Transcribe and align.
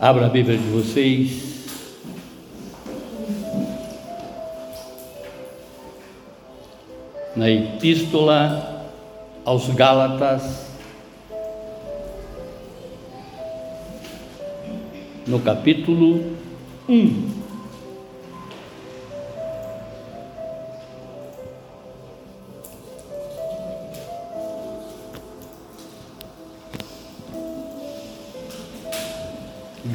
Abra 0.00 0.24
a 0.24 0.28
Bíblia 0.30 0.56
de 0.56 0.66
vocês. 0.70 1.68
Na 7.36 7.50
Epístola 7.50 8.94
aos 9.44 9.68
Gálatas, 9.68 10.70
no 15.26 15.38
capítulo 15.40 16.34
1. 16.88 17.39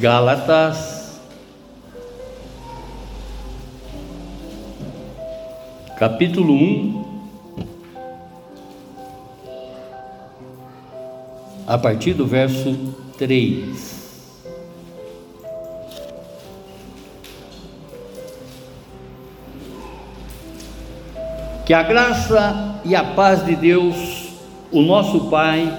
Gálatas, 0.06 1.18
capítulo 5.98 6.54
1, 6.54 7.04
a 11.66 11.76
partir 11.76 12.14
do 12.14 12.24
verso 12.24 12.94
3. 13.18 14.06
Que 21.66 21.74
a 21.74 21.82
graça 21.82 22.80
e 22.84 22.94
a 22.94 23.02
paz 23.02 23.44
de 23.44 23.56
Deus, 23.56 24.28
o 24.70 24.82
nosso 24.82 25.28
Pai 25.28 25.76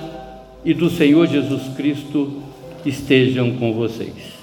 e 0.65 0.73
do 0.73 0.89
Senhor 0.89 1.27
Jesus 1.27 1.73
Cristo, 1.77 2.46
estejam 2.87 3.51
com 3.53 3.73
vocês. 3.73 4.37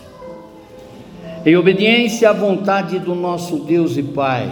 Em 1.47 1.57
obediência 1.57 2.31
à 2.31 2.33
vontade 2.33 2.99
do 2.99 3.15
nosso 3.15 3.57
Deus 3.59 3.97
e 3.97 4.03
Pai, 4.03 4.51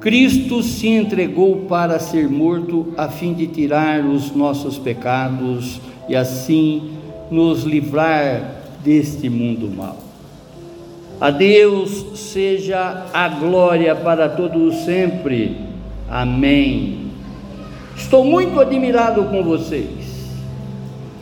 Cristo 0.00 0.62
se 0.62 0.88
entregou 0.88 1.62
para 1.68 1.98
ser 1.98 2.28
morto 2.28 2.92
a 2.96 3.08
fim 3.08 3.32
de 3.32 3.46
tirar 3.46 4.04
os 4.04 4.34
nossos 4.34 4.78
pecados 4.78 5.80
e 6.08 6.14
assim 6.14 6.92
nos 7.30 7.62
livrar 7.62 8.62
deste 8.84 9.30
mundo 9.30 9.70
mau. 9.74 9.98
A 11.20 11.30
Deus 11.30 12.18
seja 12.18 13.06
a 13.12 13.28
glória 13.28 13.94
para 13.94 14.28
todos 14.28 14.84
sempre. 14.84 15.56
Amém. 16.10 17.10
Estou 17.96 18.24
muito 18.24 18.60
admirado 18.60 19.24
com 19.24 19.42
vocês 19.42 20.03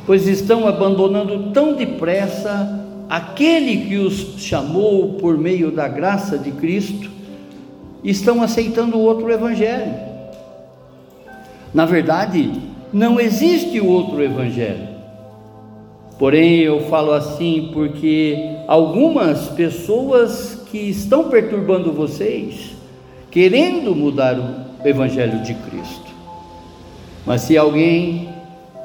pois 0.07 0.27
estão 0.27 0.67
abandonando 0.67 1.51
tão 1.53 1.75
depressa 1.75 2.81
aquele 3.09 3.89
que 3.89 3.97
os 3.99 4.41
chamou 4.41 5.15
por 5.15 5.37
meio 5.37 5.71
da 5.71 5.87
graça 5.87 6.39
de 6.39 6.51
Cristo, 6.53 7.11
estão 8.03 8.43
aceitando 8.43 8.99
outro 8.99 9.31
evangelho. 9.31 9.95
Na 11.75 11.85
verdade, 11.85 12.51
não 12.93 13.21
existe 13.21 13.81
outro 13.81 14.23
evangelho. 14.23 14.89
Porém, 16.19 16.61
eu 16.61 16.83
falo 16.89 17.13
assim 17.13 17.71
porque 17.73 18.57
algumas 18.67 19.49
pessoas 19.49 20.63
que 20.71 20.79
estão 20.79 21.29
perturbando 21.29 21.93
vocês, 21.93 22.71
querendo 23.31 23.95
mudar 23.95 24.39
o 24.39 24.89
evangelho 24.89 25.43
de 25.43 25.55
Cristo. 25.55 26.13
Mas 27.27 27.43
se 27.43 27.57
alguém 27.57 28.32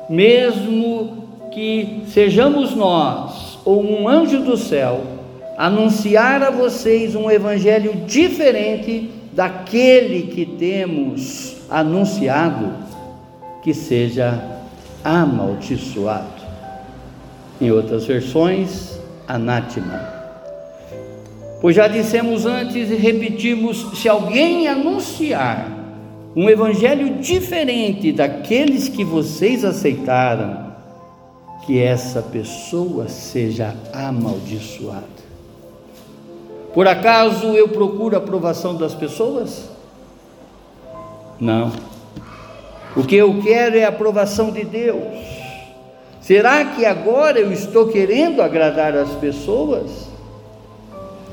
mesmo 0.09 1.27
que 1.51 2.03
sejamos 2.07 2.75
nós 2.75 3.59
ou 3.65 3.83
um 3.83 4.07
anjo 4.07 4.41
do 4.41 4.55
céu, 4.55 5.03
anunciar 5.57 6.43
a 6.43 6.49
vocês 6.51 7.15
um 7.15 7.29
evangelho 7.29 7.93
diferente 8.05 9.09
daquele 9.33 10.27
que 10.33 10.45
temos 10.45 11.57
anunciado, 11.69 12.73
que 13.61 13.73
seja 13.73 14.41
amaldiçoado. 15.03 16.37
Em 17.59 17.71
outras 17.71 18.05
versões, 18.05 18.99
anátema. 19.27 20.17
Pois 21.59 21.75
já 21.75 21.87
dissemos 21.87 22.45
antes 22.45 22.89
e 22.91 22.95
repetimos: 22.95 23.99
se 23.99 24.07
alguém 24.07 24.67
anunciar 24.67 25.76
um 26.37 26.47
evangelho 26.47 27.15
diferente 27.15 28.11
daqueles 28.11 28.87
que 28.87 29.03
vocês 29.03 29.65
aceitaram, 29.65 30.71
que 31.65 31.81
essa 31.81 32.21
pessoa 32.21 33.09
seja 33.09 33.73
amaldiçoada. 33.91 35.17
Por 36.75 36.87
acaso 36.87 37.47
eu 37.47 37.67
procuro 37.69 38.15
a 38.15 38.19
aprovação 38.19 38.75
das 38.75 38.93
pessoas? 38.93 39.67
Não. 41.39 41.71
O 42.95 43.03
que 43.03 43.15
eu 43.15 43.41
quero 43.41 43.75
é 43.75 43.85
a 43.85 43.89
aprovação 43.89 44.51
de 44.51 44.63
Deus. 44.63 45.17
Será 46.21 46.63
que 46.65 46.85
agora 46.85 47.39
eu 47.39 47.51
estou 47.51 47.87
querendo 47.87 48.43
agradar 48.43 48.95
as 48.95 49.09
pessoas? 49.15 50.07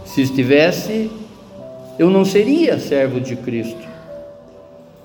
Se 0.07 0.23
estivesse, 0.23 1.11
eu 1.99 2.09
não 2.09 2.25
seria 2.25 2.79
servo 2.79 3.21
de 3.21 3.37
Cristo. 3.37 3.94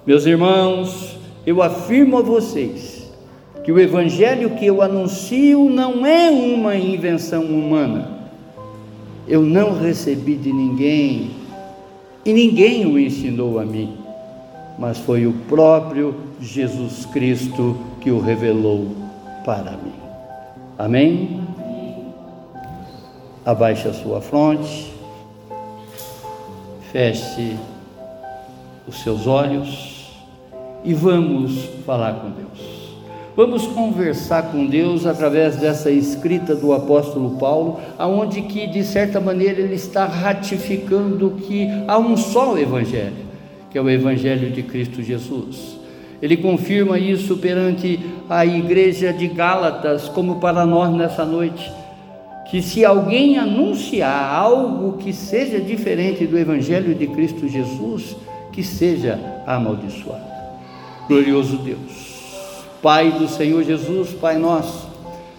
Meus 0.09 0.25
irmãos, 0.25 1.16
eu 1.46 1.62
afirmo 1.62 2.18
a 2.18 2.24
vocês 2.24 3.12
que 3.64 3.72
o 3.72 3.80
evangelho 3.80 4.56
que 4.56 4.66
eu 4.66 4.81
anuncio 4.81 5.70
não 5.70 6.03
é 6.03 6.31
uma 6.31 6.75
invenção 6.75 7.44
humana. 7.44 8.09
Eu 9.28 9.44
não 9.44 9.80
recebi 9.80 10.36
de 10.36 10.52
ninguém 10.52 11.30
e 12.25 12.34
ninguém 12.34 12.88
o 12.88 12.97
ensinou 12.97 13.59
a 13.59 13.64
mim, 13.64 14.00
mas 14.80 14.97
foi 14.97 15.28
o 15.28 15.34
próprio 15.47 16.16
Jesus 16.41 17.06
Cristo 17.06 17.78
que 18.02 18.09
o 18.09 18.20
revelou 18.20 18.88
para 19.46 19.74
mim. 19.74 19.94
Amém? 20.76 21.40
Abaixe 23.46 23.88
a 23.88 23.94
sua 23.94 24.20
fronte, 24.20 24.91
feche 26.91 27.56
os 28.88 29.03
seus 29.03 29.28
olhos 29.28 29.88
e 30.84 30.94
vamos 30.94 31.66
falar 31.85 32.13
com 32.13 32.29
Deus. 32.29 32.79
Vamos 33.35 33.67
conversar 33.67 34.51
com 34.51 34.66
Deus 34.66 35.06
através 35.06 35.56
dessa 35.56 35.90
escrita 35.90 36.56
do 36.56 36.73
apóstolo 36.73 37.38
Paulo, 37.38 37.79
aonde 37.97 38.41
que 38.41 38.67
de 38.67 38.84
certa 38.84 39.22
maneira 39.22 39.62
ele 39.62 39.75
está 39.75 40.06
ratificando 40.06 41.31
que 41.47 41.67
há 41.88 41.97
um 41.97 42.17
só 42.17 42.57
evangelho, 42.57 43.29
que 43.72 43.78
é 43.78 43.81
o 43.81 43.90
evangelho 43.90 44.51
de 44.51 44.62
Cristo 44.62 45.01
Jesus. 45.01 45.79
Ele 46.22 46.35
confirma 46.35 47.00
isso 47.00 47.38
perante 47.38 48.00
a 48.29 48.46
igreja 48.46 49.13
de 49.13 49.28
Gálatas, 49.28 50.09
como 50.09 50.35
para 50.41 50.66
nós 50.66 50.94
nessa 50.94 51.23
noite, 51.23 51.72
que 52.51 52.61
se 52.61 52.84
alguém 52.84 53.38
anunciar 53.38 54.34
algo 54.34 54.97
que 54.97 55.13
seja 55.13 55.61
diferente 55.61 56.25
do 56.25 56.38
evangelho 56.38 56.94
de 56.94 57.07
Cristo 57.07 57.47
Jesus, 57.47 58.17
que 58.51 58.63
seja 58.63 59.17
amaldiçoado. 59.46 60.28
Glorioso 61.09 61.58
Deus, 61.58 62.62
Pai 62.84 63.09
do 63.14 63.28
Senhor 63.28 63.64
Jesus, 63.64 64.12
Pai 64.12 64.38
nosso, 64.38 64.88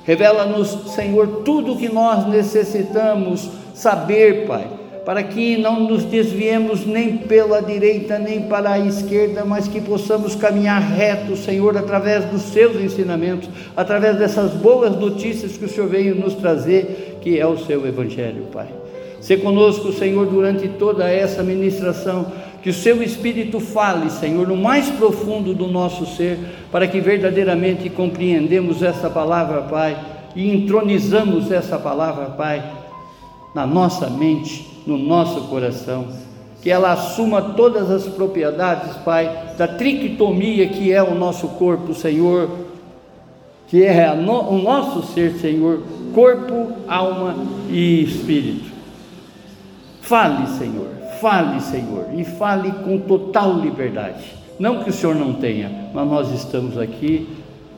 revela-nos, 0.03 0.93
Senhor, 0.97 1.43
tudo 1.45 1.75
o 1.75 1.77
que 1.77 1.89
nós 1.89 2.27
necessitamos 2.27 3.49
saber, 3.73 4.49
Pai, 4.49 4.67
para 5.07 5.23
que 5.23 5.57
não 5.57 5.79
nos 5.79 6.03
desviemos 6.03 6.85
nem 6.85 7.19
pela 7.19 7.63
direita 7.63 8.19
nem 8.19 8.43
para 8.43 8.73
a 8.73 8.79
esquerda, 8.81 9.45
mas 9.45 9.69
que 9.69 9.81
possamos 9.81 10.35
caminhar 10.35 10.83
reto, 10.83 11.37
Senhor, 11.37 11.77
através 11.79 12.25
dos 12.25 12.43
seus 12.43 12.75
ensinamentos, 12.75 13.49
através 13.77 14.17
dessas 14.17 14.51
boas 14.51 14.99
notícias 14.99 15.57
que 15.57 15.67
o 15.67 15.69
Senhor 15.69 15.89
veio 15.89 16.17
nos 16.17 16.35
trazer, 16.35 17.19
que 17.23 17.39
é 17.39 17.47
o 17.47 17.57
seu 17.57 17.87
Evangelho, 17.87 18.49
Pai. 18.53 18.66
Se 19.21 19.37
conosco, 19.37 19.93
Senhor, 19.93 20.27
durante 20.27 20.66
toda 20.66 21.09
essa 21.09 21.43
ministração, 21.43 22.27
que 22.62 22.68
o 22.71 22.74
seu 22.74 23.03
Espírito 23.03 23.59
fale, 23.59 24.10
Senhor, 24.10 24.47
no 24.47 24.57
mais 24.57 24.89
profundo 24.91 25.54
do 25.54 25.66
nosso 25.66 26.04
ser, 26.15 26.39
para 26.71 26.86
que 26.86 27.01
verdadeiramente 27.01 27.89
compreendemos 27.89 28.83
essa 28.83 29.09
palavra, 29.09 29.62
Pai, 29.62 29.97
e 30.36 30.54
entronizamos 30.54 31.51
essa 31.51 31.78
palavra, 31.78 32.27
Pai, 32.27 32.62
na 33.54 33.66
nossa 33.66 34.10
mente, 34.10 34.83
no 34.86 34.98
nosso 34.98 35.48
coração. 35.48 36.09
Que 36.62 36.71
ela 36.71 36.92
assuma 36.92 37.41
todas 37.41 37.91
as 37.91 38.04
propriedades, 38.04 38.95
Pai, 38.98 39.54
da 39.56 39.66
tricotomia 39.66 40.68
que 40.68 40.92
é 40.92 41.03
o 41.03 41.15
nosso 41.15 41.48
corpo, 41.48 41.95
Senhor, 41.95 42.51
que 43.68 43.83
é 43.83 44.13
o 44.13 44.59
nosso 44.59 45.15
ser, 45.15 45.33
Senhor, 45.39 45.83
corpo, 46.15 46.72
alma 46.86 47.36
e 47.71 48.03
espírito. 48.03 48.71
Fale, 50.03 50.47
Senhor 50.59 51.00
Fale, 51.21 51.61
Senhor, 51.61 52.07
e 52.15 52.25
fale 52.25 52.72
com 52.84 52.99
total 52.99 53.59
liberdade. 53.59 54.25
Não 54.59 54.83
que 54.83 54.91
o 54.91 54.93
Senhor 54.93 55.15
não 55.15 55.34
tenha, 55.34 55.91
mas 55.93 56.09
nós 56.09 56.33
estamos 56.33 56.78
aqui 56.78 57.28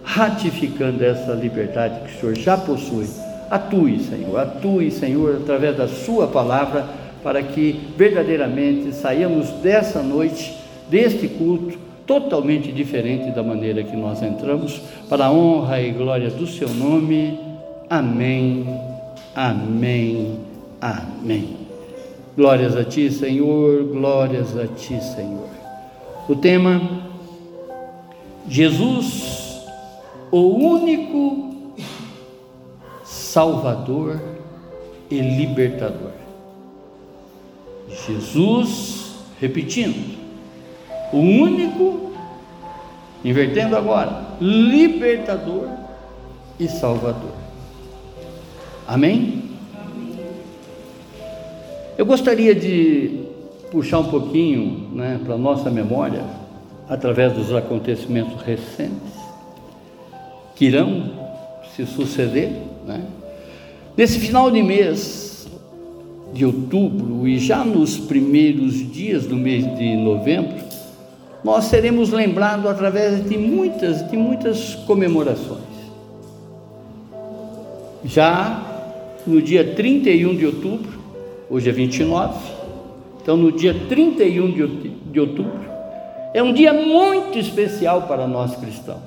ratificando 0.04 1.04
essa 1.04 1.32
liberdade 1.32 2.00
que 2.00 2.16
o 2.16 2.20
Senhor 2.20 2.36
já 2.36 2.56
possui 2.56 3.06
Atue, 3.52 3.98
Senhor, 3.98 4.40
atue, 4.40 4.90
Senhor, 4.90 5.36
através 5.42 5.76
da 5.76 5.86
Sua 5.86 6.26
palavra, 6.26 6.86
para 7.22 7.42
que 7.42 7.78
verdadeiramente 7.98 8.94
saiamos 8.94 9.50
dessa 9.62 10.02
noite, 10.02 10.56
deste 10.88 11.28
culto, 11.28 11.78
totalmente 12.06 12.72
diferente 12.72 13.30
da 13.30 13.42
maneira 13.42 13.82
que 13.82 13.94
nós 13.94 14.22
entramos, 14.22 14.80
para 15.06 15.26
a 15.26 15.30
honra 15.30 15.82
e 15.82 15.90
glória 15.90 16.30
do 16.30 16.46
Seu 16.46 16.70
nome. 16.70 17.38
Amém, 17.90 18.66
amém, 19.36 20.38
amém. 20.80 21.61
Glórias 22.34 22.74
a 22.74 22.84
Ti, 22.84 23.10
Senhor, 23.10 23.84
glórias 23.84 24.56
a 24.56 24.66
Ti, 24.66 24.98
Senhor. 25.02 25.48
O 26.26 26.34
tema: 26.34 26.80
Jesus, 28.48 29.62
o 30.30 30.40
único 30.40 31.74
Salvador 33.04 34.18
e 35.10 35.20
Libertador. 35.20 36.12
Jesus, 38.06 39.14
repetindo, 39.38 40.16
o 41.12 41.18
único, 41.18 42.12
invertendo 43.22 43.76
agora, 43.76 44.36
Libertador 44.40 45.68
e 46.58 46.66
Salvador. 46.66 47.34
Amém? 48.86 49.41
Eu 51.98 52.06
gostaria 52.06 52.54
de 52.54 53.20
puxar 53.70 53.98
um 53.98 54.08
pouquinho 54.08 54.88
né, 54.94 55.20
para 55.22 55.34
a 55.34 55.38
nossa 55.38 55.70
memória, 55.70 56.24
através 56.88 57.32
dos 57.34 57.54
acontecimentos 57.54 58.40
recentes, 58.42 59.12
que 60.54 60.66
irão 60.66 61.10
se 61.76 61.84
suceder. 61.86 62.50
Né? 62.86 63.04
Nesse 63.96 64.18
final 64.18 64.50
de 64.50 64.62
mês 64.62 65.46
de 66.32 66.46
outubro 66.46 67.28
e 67.28 67.38
já 67.38 67.62
nos 67.62 67.98
primeiros 67.98 68.74
dias 68.90 69.26
do 69.26 69.36
mês 69.36 69.64
de 69.76 69.94
novembro, 69.96 70.64
nós 71.44 71.64
seremos 71.64 72.10
lembrados 72.10 72.66
através 72.66 73.28
de 73.28 73.36
muitas, 73.36 74.08
de 74.10 74.16
muitas 74.16 74.74
comemorações. 74.86 75.60
Já 78.04 78.62
no 79.26 79.42
dia 79.42 79.74
31 79.74 80.36
de 80.36 80.46
outubro, 80.46 81.01
hoje 81.52 81.68
é 81.68 81.72
29, 81.72 82.34
então 83.20 83.36
no 83.36 83.52
dia 83.52 83.76
31 83.86 84.52
de 85.12 85.20
outubro, 85.20 85.60
é 86.32 86.42
um 86.42 86.50
dia 86.50 86.72
muito 86.72 87.38
especial 87.38 88.04
para 88.08 88.26
nós 88.26 88.56
cristãos. 88.56 89.02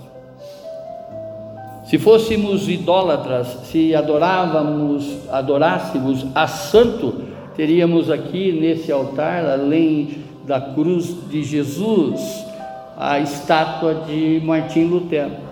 Se 1.87 1.97
fôssemos 1.97 2.69
idólatras, 2.69 3.47
se 3.71 3.95
adorávamos, 3.95 5.27
adorássemos 5.31 6.23
a 6.35 6.45
santo, 6.45 7.15
teríamos 7.55 8.11
aqui 8.11 8.51
nesse 8.51 8.91
altar, 8.91 9.43
além 9.49 10.19
da 10.45 10.61
cruz 10.61 11.15
de 11.27 11.41
Jesus, 11.41 12.45
a 12.95 13.17
estátua 13.17 14.03
de 14.07 14.39
Martim 14.45 14.83
Lutero. 14.83 15.44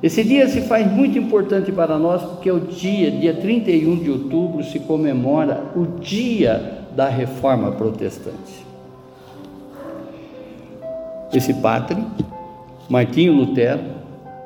Esse 0.00 0.22
dia 0.22 0.48
se 0.48 0.60
faz 0.60 0.90
muito 0.90 1.18
importante 1.18 1.72
para 1.72 1.98
nós 1.98 2.22
porque 2.22 2.48
é 2.48 2.52
o 2.52 2.60
dia, 2.60 3.10
dia 3.10 3.34
31 3.34 3.96
de 3.96 4.10
outubro, 4.10 4.62
se 4.62 4.78
comemora 4.78 5.72
o 5.74 5.98
dia 6.00 6.84
da 6.94 7.08
reforma 7.08 7.72
protestante. 7.72 8.64
Esse 11.32 11.52
padre, 11.54 11.96
Martinho 12.88 13.32
Lutero, 13.32 13.82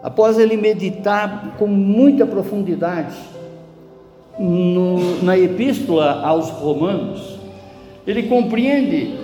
após 0.03 0.39
ele 0.39 0.57
meditar 0.57 1.55
com 1.59 1.67
muita 1.67 2.27
profundidade 2.27 3.15
no, 4.39 5.23
na 5.23 5.39
epístola 5.39 6.23
aos 6.25 6.49
Romanos, 6.49 7.39
ele 8.07 8.23
compreende 8.25 9.19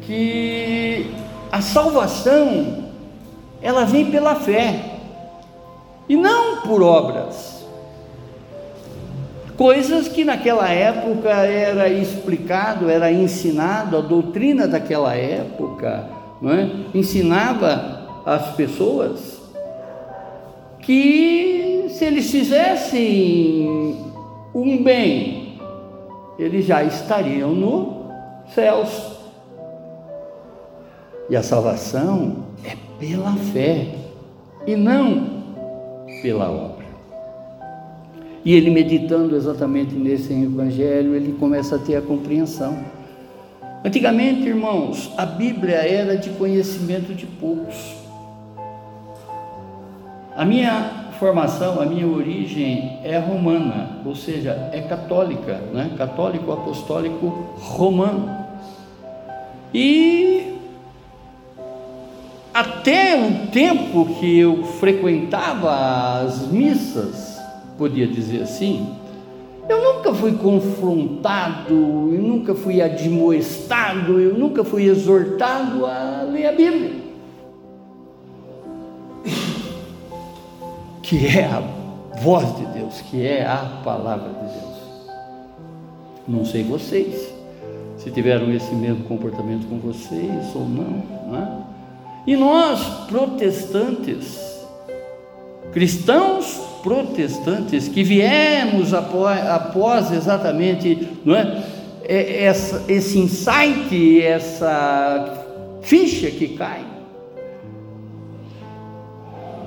que 0.00 1.06
a 1.52 1.60
salvação 1.60 2.84
ela 3.60 3.84
vem 3.84 4.06
pela 4.10 4.36
fé 4.36 4.95
e 6.08 6.16
não 6.16 6.62
por 6.62 6.82
obras. 6.82 7.66
Coisas 9.56 10.08
que 10.08 10.24
naquela 10.24 10.68
época 10.68 11.30
era 11.30 11.88
explicado, 11.88 12.90
era 12.90 13.10
ensinado, 13.10 13.96
a 13.96 14.00
doutrina 14.00 14.68
daquela 14.68 15.14
época 15.14 16.10
é? 16.44 16.98
ensinava 16.98 18.22
as 18.26 18.54
pessoas 18.54 19.40
que 20.80 21.86
se 21.88 22.04
eles 22.04 22.30
fizessem 22.30 23.96
um 24.54 24.82
bem, 24.84 25.58
eles 26.38 26.66
já 26.66 26.84
estariam 26.84 27.54
no 27.54 28.10
céus. 28.54 29.16
E 31.30 31.36
a 31.36 31.42
salvação 31.42 32.44
é 32.62 32.76
pela 33.00 33.32
fé 33.32 33.94
e 34.66 34.76
não 34.76 35.35
pela 36.26 36.50
obra. 36.50 36.84
E 38.44 38.52
ele 38.52 38.68
meditando 38.68 39.36
exatamente 39.36 39.94
nesse 39.94 40.32
evangelho, 40.32 41.14
ele 41.14 41.36
começa 41.38 41.76
a 41.76 41.78
ter 41.78 41.94
a 41.94 42.02
compreensão. 42.02 42.76
Antigamente, 43.84 44.42
irmãos, 44.48 45.12
a 45.16 45.24
Bíblia 45.24 45.76
era 45.76 46.16
de 46.16 46.30
conhecimento 46.30 47.14
de 47.14 47.26
poucos. 47.26 47.94
A 50.36 50.44
minha 50.44 51.12
formação, 51.20 51.80
a 51.80 51.86
minha 51.86 52.08
origem 52.08 52.98
é 53.04 53.16
romana, 53.18 54.00
ou 54.04 54.16
seja, 54.16 54.68
é 54.72 54.80
católica, 54.80 55.60
né? 55.72 55.92
católico 55.96 56.50
apostólico 56.50 57.54
romano. 57.56 58.36
E 59.72 60.55
até 62.56 63.14
o 63.14 63.48
tempo 63.48 64.06
que 64.14 64.38
eu 64.38 64.64
frequentava 64.64 66.22
as 66.22 66.50
missas, 66.50 67.38
podia 67.76 68.06
dizer 68.06 68.44
assim, 68.44 68.96
eu 69.68 69.82
nunca 69.82 70.14
fui 70.14 70.32
confrontado, 70.32 71.74
eu 71.74 72.22
nunca 72.22 72.54
fui 72.54 72.80
admoestado, 72.80 74.18
eu 74.18 74.38
nunca 74.38 74.64
fui 74.64 74.84
exortado 74.84 75.84
a 75.84 76.22
ler 76.32 76.46
a 76.46 76.52
Bíblia. 76.52 76.92
Que 81.02 81.38
é 81.38 81.44
a 81.44 81.62
voz 82.20 82.56
de 82.56 82.66
Deus, 82.66 83.00
que 83.02 83.24
é 83.24 83.46
a 83.46 83.80
palavra 83.84 84.30
de 84.30 84.40
Deus. 84.40 84.76
Não 86.26 86.44
sei 86.44 86.64
vocês, 86.64 87.32
se 87.98 88.10
tiveram 88.10 88.50
esse 88.50 88.74
mesmo 88.74 89.04
comportamento 89.04 89.68
com 89.68 89.78
vocês 89.78 90.52
ou 90.54 90.62
não, 90.62 91.02
não 91.28 91.36
é? 91.36 91.75
E 92.26 92.34
nós, 92.34 92.80
protestantes, 93.06 94.64
cristãos 95.72 96.60
protestantes, 96.82 97.88
que 97.88 98.02
viemos 98.02 98.94
após, 98.94 99.44
após 99.48 100.12
exatamente 100.12 101.08
não 101.24 101.34
é, 101.34 101.64
é, 102.04 102.44
essa, 102.44 102.84
esse 102.88 103.18
insight, 103.18 104.22
essa 104.22 105.42
ficha 105.82 106.30
que 106.30 106.56
cai, 106.56 106.84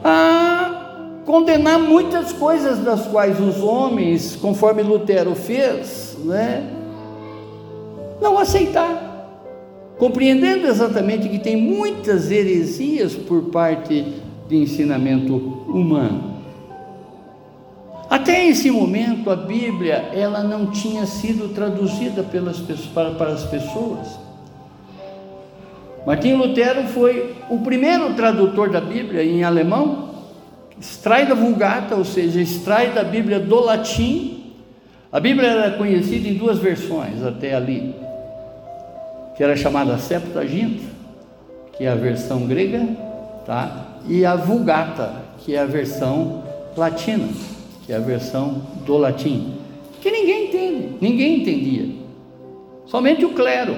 a 0.04 1.20
condenar 1.26 1.78
muitas 1.78 2.32
coisas 2.32 2.80
das 2.80 3.06
quais 3.08 3.40
os 3.40 3.62
homens, 3.62 4.38
conforme 4.38 4.82
Lutero 4.82 5.36
fez, 5.36 6.18
né, 6.24 6.70
não 8.22 8.38
aceitar 8.40 9.09
compreendendo 10.00 10.66
exatamente 10.66 11.28
que 11.28 11.38
tem 11.38 11.58
muitas 11.58 12.32
heresias 12.32 13.14
por 13.14 13.50
parte 13.52 14.06
de 14.48 14.56
ensinamento 14.56 15.36
humano. 15.36 16.40
Até 18.10 18.48
esse 18.48 18.72
momento 18.72 19.30
a 19.30 19.36
Bíblia 19.36 20.10
ela 20.14 20.42
não 20.42 20.68
tinha 20.72 21.06
sido 21.06 21.54
traduzida 21.54 22.24
pelas, 22.24 22.60
para, 22.94 23.12
para 23.12 23.34
as 23.34 23.44
pessoas. 23.44 24.18
Martinho 26.08 26.38
Lutero 26.38 26.88
foi 26.88 27.36
o 27.50 27.60
primeiro 27.60 28.14
tradutor 28.14 28.70
da 28.70 28.80
Bíblia 28.80 29.22
em 29.22 29.44
alemão, 29.44 30.12
extrai 30.80 31.28
da 31.28 31.36
Vulgata, 31.36 31.96
ou 31.96 32.06
seja, 32.06 32.42
extrai 32.42 32.94
da 32.94 33.04
Bíblia 33.04 33.38
do 33.38 33.60
latim. 33.60 34.54
A 35.12 35.20
Bíblia 35.20 35.50
era 35.50 35.72
conhecida 35.72 36.30
em 36.30 36.36
duas 36.36 36.58
versões 36.58 37.22
até 37.22 37.54
ali 37.54 38.09
que 39.40 39.44
era 39.46 39.56
chamada 39.56 39.98
Septuaginta, 39.98 40.84
que 41.78 41.86
é 41.86 41.88
a 41.88 41.96
versão 41.96 42.46
grega, 42.46 42.86
tá? 43.46 44.02
e 44.06 44.26
a 44.26 44.36
Vulgata, 44.36 45.14
que 45.38 45.56
é 45.56 45.60
a 45.60 45.66
versão 45.66 46.44
latina, 46.76 47.30
que 47.86 47.94
é 47.94 47.96
a 47.96 48.00
versão 48.00 48.62
do 48.86 48.98
latim, 48.98 49.54
que 50.02 50.12
ninguém 50.12 50.48
entende, 50.48 50.90
ninguém 51.00 51.40
entendia. 51.40 51.90
Somente 52.86 53.24
o 53.24 53.30
clero, 53.30 53.78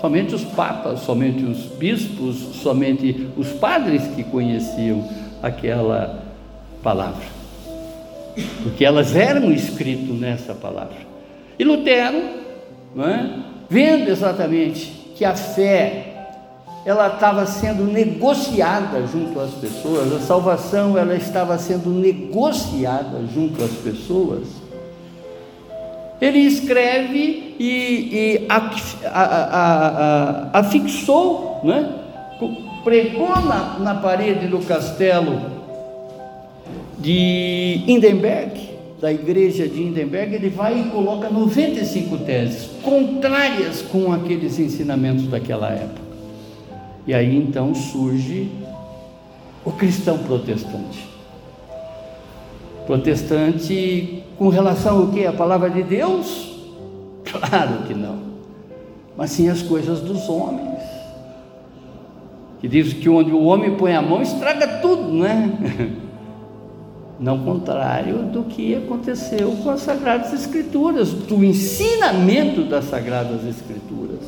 somente 0.00 0.34
os 0.34 0.44
papas, 0.44 1.00
somente 1.00 1.44
os 1.44 1.58
bispos, 1.76 2.36
somente 2.62 3.28
os 3.36 3.48
padres 3.48 4.06
que 4.16 4.24
conheciam 4.24 5.06
aquela 5.42 6.22
palavra. 6.82 7.26
porque 8.62 8.82
elas 8.82 9.14
eram 9.14 9.52
escritas 9.52 10.18
nessa 10.18 10.54
palavra. 10.54 10.96
E 11.58 11.64
Lutero, 11.64 12.22
não 12.94 13.06
é? 13.06 13.30
vendo 13.68 14.08
exatamente 14.10 15.01
que 15.14 15.24
a 15.24 15.34
fé 15.34 16.08
ela 16.84 17.06
estava 17.06 17.46
sendo 17.46 17.84
negociada 17.84 19.06
junto 19.06 19.38
às 19.38 19.52
pessoas, 19.52 20.12
a 20.12 20.20
salvação 20.20 20.98
ela 20.98 21.14
estava 21.14 21.56
sendo 21.58 21.90
negociada 21.90 23.20
junto 23.32 23.62
às 23.62 23.70
pessoas. 23.70 24.48
Ele 26.20 26.38
escreve 26.38 27.56
e, 27.58 28.44
e 28.44 28.46
afixou, 30.52 31.60
né? 31.64 31.98
pregou 32.84 33.40
na, 33.40 33.78
na 33.78 33.94
parede 33.96 34.46
do 34.46 34.58
castelo 34.60 35.40
de 36.98 37.82
Hindenburg, 37.86 38.71
da 39.02 39.12
igreja 39.12 39.66
de 39.66 39.82
Hindenburg, 39.82 40.32
ele 40.32 40.48
vai 40.48 40.80
e 40.80 40.84
coloca 40.84 41.28
95 41.28 42.18
teses 42.18 42.70
contrárias 42.84 43.82
com 43.82 44.12
aqueles 44.12 44.60
ensinamentos 44.60 45.26
daquela 45.26 45.70
época. 45.70 46.00
E 47.04 47.12
aí 47.12 47.36
então 47.36 47.74
surge 47.74 48.48
o 49.64 49.72
cristão 49.72 50.18
protestante. 50.18 51.04
Protestante 52.86 54.22
com 54.38 54.48
relação 54.48 55.00
ao 55.00 55.08
que? 55.08 55.26
A 55.26 55.32
palavra 55.32 55.68
de 55.68 55.82
Deus? 55.82 56.60
Claro 57.24 57.82
que 57.88 57.94
não. 57.94 58.20
Mas 59.16 59.32
sim 59.32 59.48
as 59.48 59.62
coisas 59.62 59.98
dos 60.00 60.28
homens. 60.28 60.78
Que 62.60 62.68
diz 62.68 62.92
que 62.92 63.08
onde 63.08 63.32
o 63.32 63.42
homem 63.42 63.74
põe 63.74 63.96
a 63.96 64.00
mão 64.00 64.22
estraga 64.22 64.78
tudo, 64.78 65.12
né? 65.12 65.90
Não 67.22 67.38
contrário 67.38 68.24
do 68.24 68.42
que 68.42 68.74
aconteceu 68.74 69.52
com 69.62 69.70
as 69.70 69.82
Sagradas 69.82 70.32
Escrituras, 70.32 71.12
do 71.12 71.44
ensinamento 71.44 72.64
das 72.64 72.86
Sagradas 72.86 73.46
Escrituras. 73.46 74.18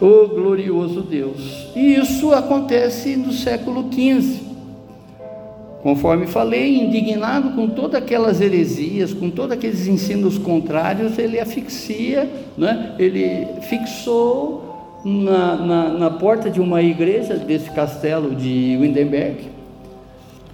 O 0.00 0.26
glorioso 0.26 1.02
Deus. 1.02 1.68
E 1.76 1.94
isso 1.94 2.32
acontece 2.32 3.14
no 3.14 3.32
século 3.32 3.88
XV. 3.92 4.42
Conforme 5.80 6.26
falei, 6.26 6.76
indignado 6.76 7.50
com 7.50 7.68
todas 7.68 8.02
aquelas 8.02 8.40
heresias, 8.40 9.14
com 9.14 9.30
todos 9.30 9.52
aqueles 9.52 9.86
ensinos 9.86 10.36
contrários, 10.36 11.16
ele 11.16 11.38
asfixia, 11.38 12.28
né? 12.58 12.96
ele 12.98 13.46
fixou 13.60 14.63
na, 15.04 15.56
na, 15.56 15.88
na 15.90 16.10
porta 16.10 16.50
de 16.50 16.60
uma 16.60 16.82
igreja 16.82 17.36
desse 17.36 17.70
castelo 17.70 18.34
de 18.34 18.76
Windemberg 18.80 19.54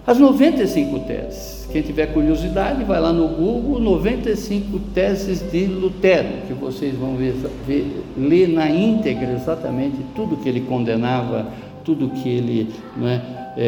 as 0.07 0.19
95 0.19 0.99
teses. 1.01 1.69
Quem 1.71 1.83
tiver 1.83 2.07
curiosidade, 2.07 2.83
vai 2.83 3.01
lá 3.01 3.13
no 3.13 3.29
Google 3.29 3.79
95 3.79 4.79
teses 4.93 5.41
de 5.53 5.67
Lutero, 5.67 6.29
que 6.49 6.53
vocês 6.53 6.97
vão 6.97 7.15
ver, 7.15 7.35
ver 7.65 8.03
ler 8.19 8.49
na 8.49 8.69
íntegra 8.69 9.33
exatamente 9.33 9.99
tudo 10.17 10.37
que 10.39 10.49
ele 10.49 10.63
condenava, 10.63 11.47
tudo 11.85 12.09
que 12.09 12.29
ele 12.29 12.75
é, 13.01 13.21
é, 13.57 13.67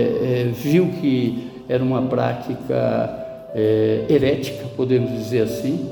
é, 0.48 0.52
viu 0.52 0.88
que 1.00 1.48
era 1.68 1.84
uma 1.84 2.02
prática 2.02 3.50
é, 3.54 4.06
herética, 4.08 4.66
podemos 4.76 5.12
dizer 5.12 5.42
assim, 5.42 5.90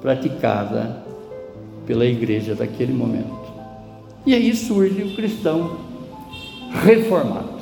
praticada 0.00 0.96
pela 1.86 2.06
igreja 2.06 2.54
daquele 2.54 2.94
momento. 2.94 3.39
E 4.26 4.34
aí 4.34 4.54
surge 4.54 5.02
o 5.02 5.14
cristão 5.14 5.78
reformado, 6.82 7.60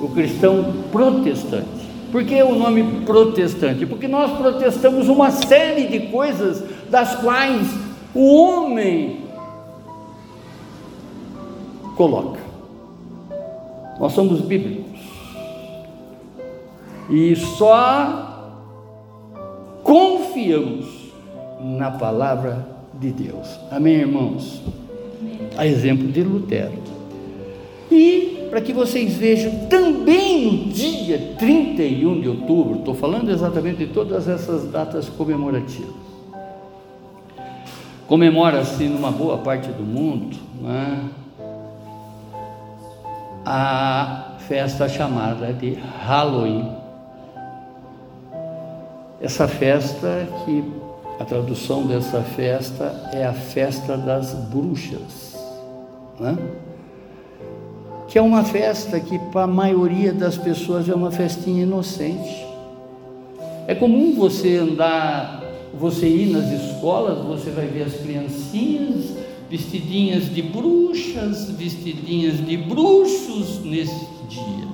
o 0.00 0.08
cristão 0.08 0.74
protestante. 0.90 1.80
Por 2.10 2.24
que 2.24 2.42
o 2.42 2.54
nome 2.54 3.02
protestante? 3.04 3.86
Porque 3.86 4.08
nós 4.08 4.36
protestamos 4.36 5.08
uma 5.08 5.30
série 5.30 5.86
de 5.86 6.08
coisas 6.08 6.64
das 6.90 7.16
quais 7.16 7.68
o 8.14 8.34
homem 8.34 9.20
coloca. 11.96 12.40
Nós 14.00 14.12
somos 14.12 14.40
bíblicos. 14.40 14.98
E 17.08 17.36
só 17.36 18.56
confiamos 19.82 21.12
na 21.60 21.90
palavra 21.90 22.66
de 22.94 23.10
Deus. 23.10 23.46
Amém, 23.70 23.96
irmãos? 23.96 24.62
A 25.60 25.66
exemplo 25.66 26.08
de 26.08 26.22
Lutero. 26.22 26.72
E 27.90 28.46
para 28.48 28.62
que 28.62 28.72
vocês 28.72 29.12
vejam 29.12 29.66
também 29.68 30.46
no 30.46 30.72
dia 30.72 31.34
31 31.38 32.18
de 32.22 32.30
outubro, 32.30 32.78
estou 32.78 32.94
falando 32.94 33.30
exatamente 33.30 33.76
de 33.84 33.88
todas 33.88 34.26
essas 34.26 34.70
datas 34.70 35.10
comemorativas. 35.10 35.92
Comemora-se 38.06 38.84
numa 38.84 39.10
boa 39.10 39.36
parte 39.36 39.68
do 39.68 39.82
mundo 39.82 40.34
né, 40.62 41.04
a 43.44 44.36
festa 44.48 44.88
chamada 44.88 45.52
de 45.52 45.74
Halloween. 46.06 46.72
Essa 49.20 49.46
festa 49.46 50.26
que 50.46 50.64
a 51.20 51.24
tradução 51.26 51.86
dessa 51.86 52.22
festa 52.22 53.10
é 53.12 53.26
a 53.26 53.34
festa 53.34 53.94
das 53.98 54.32
bruxas. 54.32 55.29
Né? 56.20 56.36
que 58.10 58.18
é 58.18 58.22
uma 58.22 58.42
festa 58.42 58.98
que 58.98 59.18
para 59.30 59.44
a 59.44 59.46
maioria 59.46 60.12
das 60.12 60.36
pessoas 60.36 60.88
é 60.88 60.94
uma 60.94 61.12
festinha 61.12 61.62
inocente. 61.62 62.44
É 63.68 63.74
comum 63.74 64.16
você 64.16 64.56
andar, 64.56 65.44
você 65.72 66.08
ir 66.08 66.32
nas 66.32 66.50
escolas, 66.50 67.24
você 67.24 67.50
vai 67.50 67.66
ver 67.66 67.84
as 67.84 67.94
criancinhas 67.94 69.20
vestidinhas 69.50 70.32
de 70.32 70.42
bruxas, 70.42 71.50
vestidinhas 71.50 72.44
de 72.44 72.56
bruxos 72.56 73.64
nesse 73.64 74.06
dia. 74.28 74.68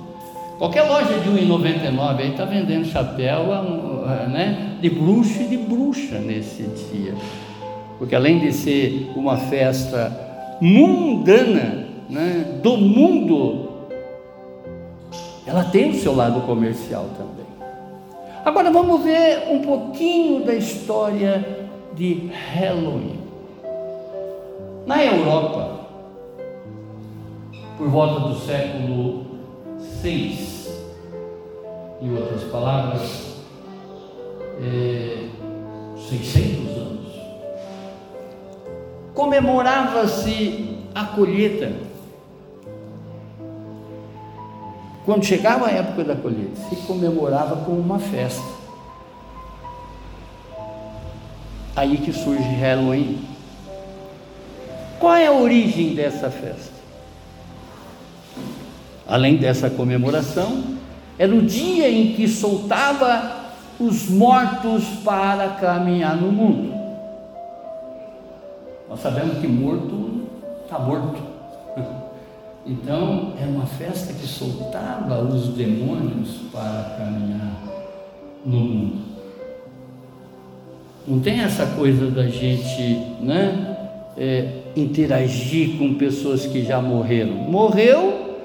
Qualquer 0.58 0.82
loja 0.82 1.18
de 1.18 1.30
1,99 1.30 2.18
aí 2.18 2.30
está 2.30 2.44
vendendo 2.44 2.86
chapéu 2.86 3.46
né, 4.30 4.76
de 4.80 4.90
bruxo 4.90 5.42
e 5.42 5.48
de 5.48 5.56
bruxa 5.56 6.18
nesse 6.18 6.62
dia. 6.62 7.14
Porque 7.98 8.14
além 8.14 8.38
de 8.38 8.52
ser 8.52 9.10
uma 9.16 9.36
festa 9.36 10.25
mundana, 10.60 11.86
né, 12.08 12.60
do 12.62 12.76
mundo, 12.76 13.66
ela 15.46 15.64
tem 15.64 15.90
o 15.90 15.94
seu 15.94 16.14
lado 16.14 16.40
comercial 16.42 17.06
também. 17.16 17.46
Agora 18.44 18.70
vamos 18.70 19.02
ver 19.02 19.48
um 19.50 19.60
pouquinho 19.60 20.44
da 20.44 20.54
história 20.54 21.68
de 21.94 22.30
Halloween. 22.54 23.20
Na 24.86 25.04
Europa, 25.04 25.80
por 27.76 27.88
volta 27.88 28.20
do 28.28 28.34
século 28.36 29.26
VI, 30.02 30.38
em 32.00 32.14
outras 32.14 32.44
palavras, 32.44 33.36
é, 34.62 35.28
600 36.08 36.76
anos, 36.76 36.85
comemorava-se 39.16 40.78
a 40.94 41.04
colheita 41.04 41.73
Quando 45.06 45.25
chegava 45.25 45.68
a 45.68 45.70
época 45.70 46.02
da 46.02 46.16
colheita, 46.16 46.61
se 46.68 46.75
comemorava 46.85 47.64
com 47.64 47.70
uma 47.70 48.00
festa. 48.00 48.42
Aí 51.76 51.99
que 51.99 52.12
surge 52.12 52.42
Halloween. 52.42 53.20
Qual 54.99 55.14
é 55.14 55.28
a 55.28 55.32
origem 55.32 55.94
dessa 55.94 56.28
festa? 56.28 56.75
Além 59.06 59.37
dessa 59.37 59.70
comemoração, 59.70 60.76
era 61.16 61.32
o 61.32 61.42
dia 61.42 61.88
em 61.88 62.14
que 62.14 62.26
soltava 62.26 63.52
os 63.78 64.11
mortos 64.11 64.82
para 65.04 65.50
caminhar 65.50 66.16
no 66.16 66.32
mundo. 66.32 66.75
Nós 68.88 69.00
sabemos 69.00 69.38
que 69.38 69.46
morto 69.46 70.22
está 70.64 70.78
morto. 70.78 71.20
Então, 72.68 73.34
era 73.40 73.48
uma 73.48 73.64
festa 73.64 74.12
que 74.12 74.26
soltava 74.26 75.22
os 75.22 75.50
demônios 75.50 76.30
para 76.50 76.96
caminhar 76.98 77.62
no 78.44 78.58
mundo. 78.58 78.98
Não 81.06 81.20
tem 81.20 81.42
essa 81.42 81.64
coisa 81.64 82.10
da 82.10 82.26
gente 82.26 82.82
né, 83.20 83.76
é, 84.16 84.48
interagir 84.74 85.78
com 85.78 85.94
pessoas 85.94 86.44
que 86.44 86.64
já 86.64 86.82
morreram. 86.82 87.34
Morreu, 87.34 88.36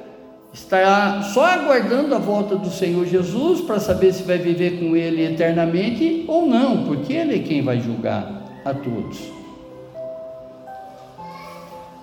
está 0.53 1.23
só 1.23 1.43
aguardando 1.45 2.13
a 2.13 2.19
volta 2.19 2.55
do 2.55 2.69
Senhor 2.69 3.07
Jesus 3.07 3.61
para 3.61 3.79
saber 3.79 4.13
se 4.13 4.21
vai 4.21 4.37
viver 4.37 4.79
com 4.79 4.95
Ele 4.95 5.25
eternamente 5.25 6.25
ou 6.27 6.45
não, 6.45 6.83
porque 6.83 7.13
Ele 7.13 7.37
é 7.37 7.39
quem 7.39 7.63
vai 7.63 7.81
julgar 7.81 8.61
a 8.63 8.71
todos. 8.71 9.40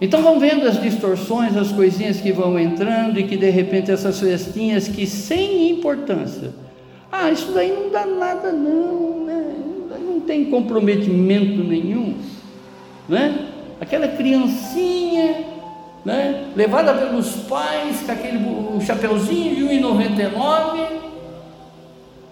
Então 0.00 0.22
vão 0.22 0.38
vendo 0.38 0.66
as 0.66 0.80
distorções, 0.80 1.56
as 1.56 1.72
coisinhas 1.72 2.20
que 2.20 2.30
vão 2.30 2.58
entrando 2.58 3.18
e 3.18 3.24
que 3.24 3.36
de 3.36 3.50
repente 3.50 3.90
essas 3.90 4.20
festinhas 4.20 4.86
que 4.86 5.06
sem 5.06 5.70
importância. 5.70 6.50
Ah, 7.10 7.30
isso 7.30 7.50
daí 7.52 7.72
não 7.72 7.90
dá 7.90 8.06
nada 8.06 8.52
não, 8.52 9.24
né? 9.24 9.54
Não 10.06 10.20
tem 10.20 10.44
comprometimento 10.44 11.64
nenhum, 11.64 12.14
né? 13.08 13.48
Aquela 13.80 14.06
criancinha, 14.06 15.44
né? 16.04 16.44
Levada 16.54 16.94
pelos 16.94 17.30
pais 17.48 18.02
com 18.04 18.12
aquele 18.12 18.38
chapeuzinho 18.84 19.56
de 19.56 19.62
1,99 19.62 20.98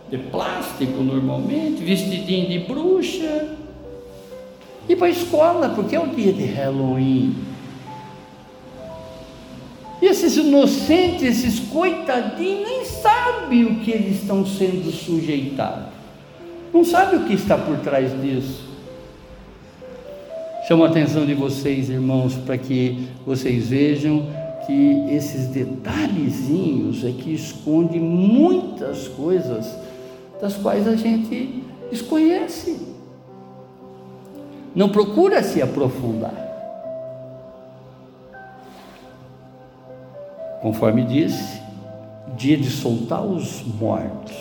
de 0.08 0.18
plástico 0.18 1.02
normalmente, 1.02 1.82
vestidinho 1.82 2.48
de 2.48 2.60
bruxa, 2.60 3.56
e 4.88 4.94
para 4.94 5.08
a 5.08 5.10
escola, 5.10 5.70
porque 5.70 5.96
é 5.96 6.00
o 6.00 6.06
dia 6.06 6.32
de 6.32 6.44
Halloween. 6.44 7.34
E 10.00 10.06
esses 10.06 10.36
inocentes, 10.36 11.22
esses 11.22 11.60
coitadinhos, 11.60 12.68
nem 12.68 12.84
sabem 12.84 13.64
o 13.64 13.80
que 13.80 13.90
eles 13.90 14.20
estão 14.22 14.44
sendo 14.44 14.90
sujeitados. 14.90 15.94
Não 16.72 16.84
sabe 16.84 17.16
o 17.16 17.24
que 17.24 17.34
está 17.34 17.56
por 17.56 17.78
trás 17.78 18.10
disso. 18.20 18.66
Chamo 20.68 20.84
a 20.84 20.88
atenção 20.88 21.24
de 21.24 21.32
vocês, 21.32 21.88
irmãos, 21.88 22.34
para 22.34 22.58
que 22.58 23.08
vocês 23.24 23.68
vejam 23.68 24.26
que 24.66 25.06
esses 25.10 25.46
detalhezinhos 25.46 27.04
é 27.04 27.12
que 27.12 27.32
esconde 27.32 28.00
muitas 28.00 29.06
coisas 29.08 29.64
das 30.40 30.56
quais 30.56 30.86
a 30.88 30.96
gente 30.96 31.62
desconhece. 31.90 32.76
Não 34.74 34.88
procura 34.88 35.42
se 35.42 35.62
aprofundar. 35.62 36.45
Conforme 40.60 41.04
disse, 41.04 41.60
dia 42.36 42.56
de 42.56 42.70
soltar 42.70 43.22
os 43.24 43.62
mortos. 43.78 44.34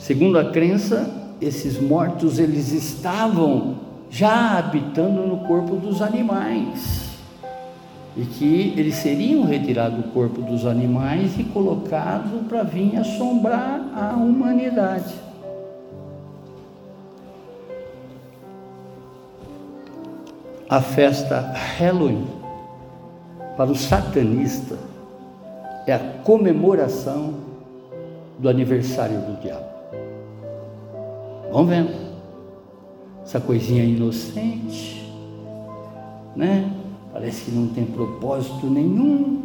Segundo 0.00 0.38
a 0.38 0.50
crença, 0.50 1.10
esses 1.40 1.80
mortos 1.80 2.38
eles 2.38 2.72
estavam 2.72 3.76
já 4.08 4.56
habitando 4.56 5.26
no 5.26 5.38
corpo 5.46 5.76
dos 5.76 6.00
animais 6.00 7.06
e 8.16 8.24
que 8.24 8.72
eles 8.76 8.94
seriam 8.94 9.44
retirados 9.44 9.98
do 9.98 10.10
corpo 10.12 10.40
dos 10.40 10.64
animais 10.64 11.38
e 11.38 11.44
colocados 11.44 12.40
para 12.48 12.62
vir 12.62 12.96
assombrar 12.96 13.80
a 13.94 14.14
humanidade. 14.16 15.12
A 20.68 20.80
festa 20.80 21.52
Halloween 21.78 22.45
para 23.56 23.70
o 23.70 23.74
satanista, 23.74 24.76
é 25.86 25.94
a 25.94 25.98
comemoração 26.24 27.34
do 28.38 28.48
aniversário 28.48 29.18
do 29.20 29.40
diabo. 29.40 29.64
Vamos 31.52 31.70
vendo. 31.70 32.06
Essa 33.24 33.40
coisinha 33.40 33.82
inocente, 33.82 35.10
né? 36.36 36.70
Parece 37.12 37.46
que 37.46 37.50
não 37.50 37.68
tem 37.68 37.84
propósito 37.84 38.66
nenhum. 38.66 39.42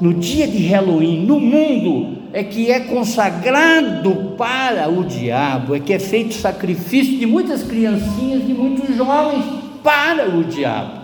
No 0.00 0.14
dia 0.14 0.48
de 0.48 0.66
Halloween, 0.66 1.26
no 1.26 1.38
mundo, 1.38 2.22
é 2.32 2.42
que 2.42 2.70
é 2.70 2.80
consagrado 2.80 4.34
para 4.36 4.88
o 4.88 5.04
diabo, 5.04 5.74
é 5.74 5.80
que 5.80 5.92
é 5.92 5.98
feito 5.98 6.34
sacrifício 6.34 7.18
de 7.18 7.26
muitas 7.26 7.62
criancinhas, 7.62 8.46
de 8.46 8.54
muitos 8.54 8.96
jovens 8.96 9.44
para 9.82 10.28
o 10.28 10.44
diabo. 10.44 10.97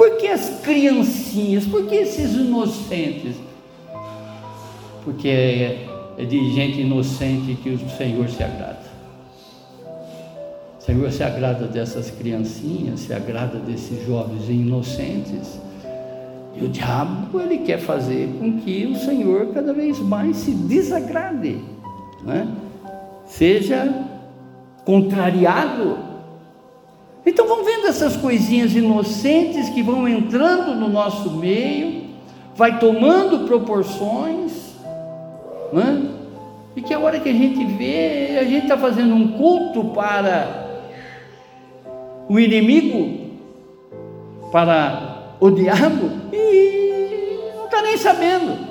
Por 0.00 0.16
que 0.16 0.28
as 0.28 0.48
criancinhas? 0.62 1.66
Por 1.66 1.86
que 1.86 1.94
esses 1.94 2.32
inocentes? 2.32 3.36
Porque 5.04 5.28
é, 5.28 5.86
é 6.16 6.24
de 6.24 6.54
gente 6.54 6.80
inocente 6.80 7.54
que 7.62 7.68
o 7.68 7.90
Senhor 7.98 8.26
se 8.30 8.42
agrada. 8.42 8.80
O 10.78 10.82
Senhor 10.82 11.12
se 11.12 11.22
agrada 11.22 11.66
dessas 11.66 12.10
criancinhas, 12.10 13.00
se 13.00 13.12
agrada 13.12 13.58
desses 13.58 14.06
jovens 14.06 14.48
inocentes. 14.48 15.60
E 16.56 16.64
o 16.64 16.68
diabo, 16.68 17.38
ele 17.38 17.58
quer 17.58 17.78
fazer 17.78 18.26
com 18.38 18.58
que 18.58 18.86
o 18.86 18.96
Senhor 18.96 19.48
cada 19.52 19.74
vez 19.74 19.98
mais 19.98 20.38
se 20.38 20.52
desagrade, 20.52 21.58
né? 22.24 22.48
seja 23.26 24.06
contrariado 24.82 26.09
então 27.24 27.46
vão 27.46 27.64
vendo 27.64 27.86
essas 27.86 28.16
coisinhas 28.16 28.74
inocentes 28.74 29.68
que 29.68 29.82
vão 29.82 30.08
entrando 30.08 30.74
no 30.74 30.88
nosso 30.88 31.30
meio, 31.30 32.04
vai 32.54 32.78
tomando 32.78 33.46
proporções, 33.46 34.74
né? 35.72 36.10
e 36.74 36.82
que 36.82 36.94
a 36.94 36.98
hora 36.98 37.18
que 37.20 37.28
a 37.28 37.32
gente 37.32 37.64
vê, 37.64 38.38
a 38.38 38.44
gente 38.44 38.62
está 38.62 38.78
fazendo 38.78 39.14
um 39.14 39.32
culto 39.32 39.84
para 39.86 40.68
o 42.28 42.38
inimigo, 42.38 43.30
para 44.52 45.34
o 45.40 45.50
diabo, 45.50 46.10
e 46.32 47.54
não 47.56 47.64
está 47.64 47.82
nem 47.82 47.96
sabendo. 47.96 48.69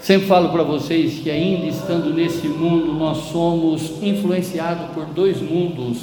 Sempre 0.00 0.26
falo 0.26 0.48
para 0.48 0.62
vocês 0.62 1.20
que, 1.20 1.30
ainda 1.30 1.66
estando 1.66 2.12
nesse 2.14 2.48
mundo, 2.48 2.92
nós 2.94 3.30
somos 3.30 4.02
influenciados 4.02 4.90
por 4.94 5.04
dois 5.06 5.40
mundos: 5.42 5.98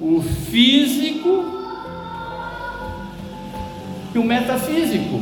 o 0.00 0.20
físico 0.22 1.44
e 4.14 4.18
o 4.18 4.24
metafísico. 4.24 5.20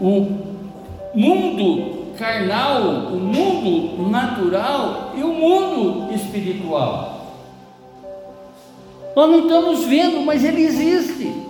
O 0.00 0.38
mundo 1.14 2.12
carnal, 2.16 3.12
o 3.12 3.18
mundo 3.18 4.08
natural 4.08 5.14
e 5.16 5.22
o 5.22 5.32
mundo 5.32 6.14
espiritual. 6.14 7.34
Nós 9.16 9.30
não 9.30 9.40
estamos 9.40 9.84
vendo, 9.84 10.20
mas 10.20 10.44
ele 10.44 10.62
existe. 10.62 11.47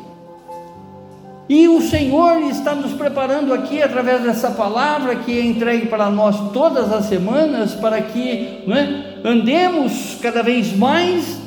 E 1.49 1.67
o 1.67 1.81
Senhor 1.81 2.43
está 2.43 2.75
nos 2.75 2.93
preparando 2.93 3.55
aqui 3.55 3.81
através 3.81 4.23
dessa 4.23 4.51
palavra 4.51 5.17
que 5.17 5.39
é 5.39 5.43
entregue 5.43 5.87
para 5.87 6.11
nós 6.11 6.53
todas 6.53 6.93
as 6.93 7.07
semanas, 7.07 7.75
para 7.75 8.03
que 8.03 8.65
é, 8.69 9.27
andemos 9.27 10.19
cada 10.21 10.43
vez 10.43 10.77
mais 10.77 11.41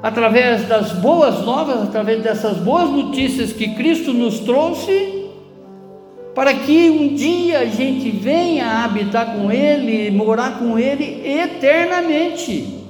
através 0.00 0.68
das 0.68 0.92
boas 0.92 1.44
novas, 1.44 1.82
através 1.82 2.22
dessas 2.22 2.58
boas 2.58 2.90
notícias 2.90 3.52
que 3.52 3.74
Cristo 3.74 4.12
nos 4.12 4.38
trouxe, 4.38 5.24
para 6.32 6.54
que 6.54 6.90
um 6.90 7.14
dia 7.14 7.60
a 7.60 7.64
gente 7.64 8.10
venha 8.10 8.84
habitar 8.84 9.34
com 9.34 9.50
Ele, 9.50 10.12
morar 10.12 10.58
com 10.58 10.78
Ele 10.78 11.22
eternamente. 11.26 12.84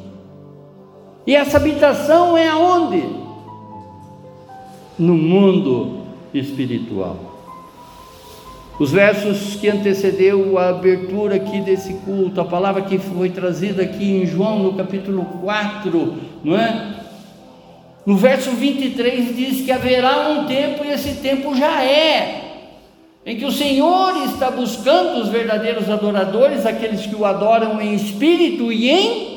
E 1.26 1.34
essa 1.34 1.56
habitação 1.56 2.36
é 2.36 2.48
aonde? 2.48 3.02
No 4.98 5.14
mundo 5.14 6.03
espiritual. 6.34 7.34
Os 8.78 8.90
versos 8.90 9.54
que 9.54 9.68
antecedeu 9.68 10.58
a 10.58 10.70
abertura 10.70 11.36
aqui 11.36 11.60
desse 11.60 11.94
culto, 12.04 12.40
a 12.40 12.44
palavra 12.44 12.82
que 12.82 12.98
foi 12.98 13.30
trazida 13.30 13.82
aqui 13.82 14.16
em 14.16 14.26
João 14.26 14.58
no 14.64 14.74
capítulo 14.74 15.24
4, 15.42 16.14
não 16.42 16.58
é? 16.58 16.94
No 18.04 18.16
verso 18.16 18.50
23 18.50 19.36
diz 19.36 19.64
que 19.64 19.70
haverá 19.70 20.28
um 20.28 20.46
tempo, 20.46 20.84
e 20.84 20.90
esse 20.90 21.14
tempo 21.20 21.54
já 21.54 21.84
é, 21.84 22.42
em 23.24 23.36
que 23.36 23.44
o 23.44 23.52
Senhor 23.52 24.24
está 24.26 24.50
buscando 24.50 25.22
os 25.22 25.28
verdadeiros 25.28 25.88
adoradores, 25.88 26.66
aqueles 26.66 27.06
que 27.06 27.14
o 27.14 27.24
adoram 27.24 27.80
em 27.80 27.94
espírito 27.94 28.72
e 28.72 28.90
em 28.90 29.34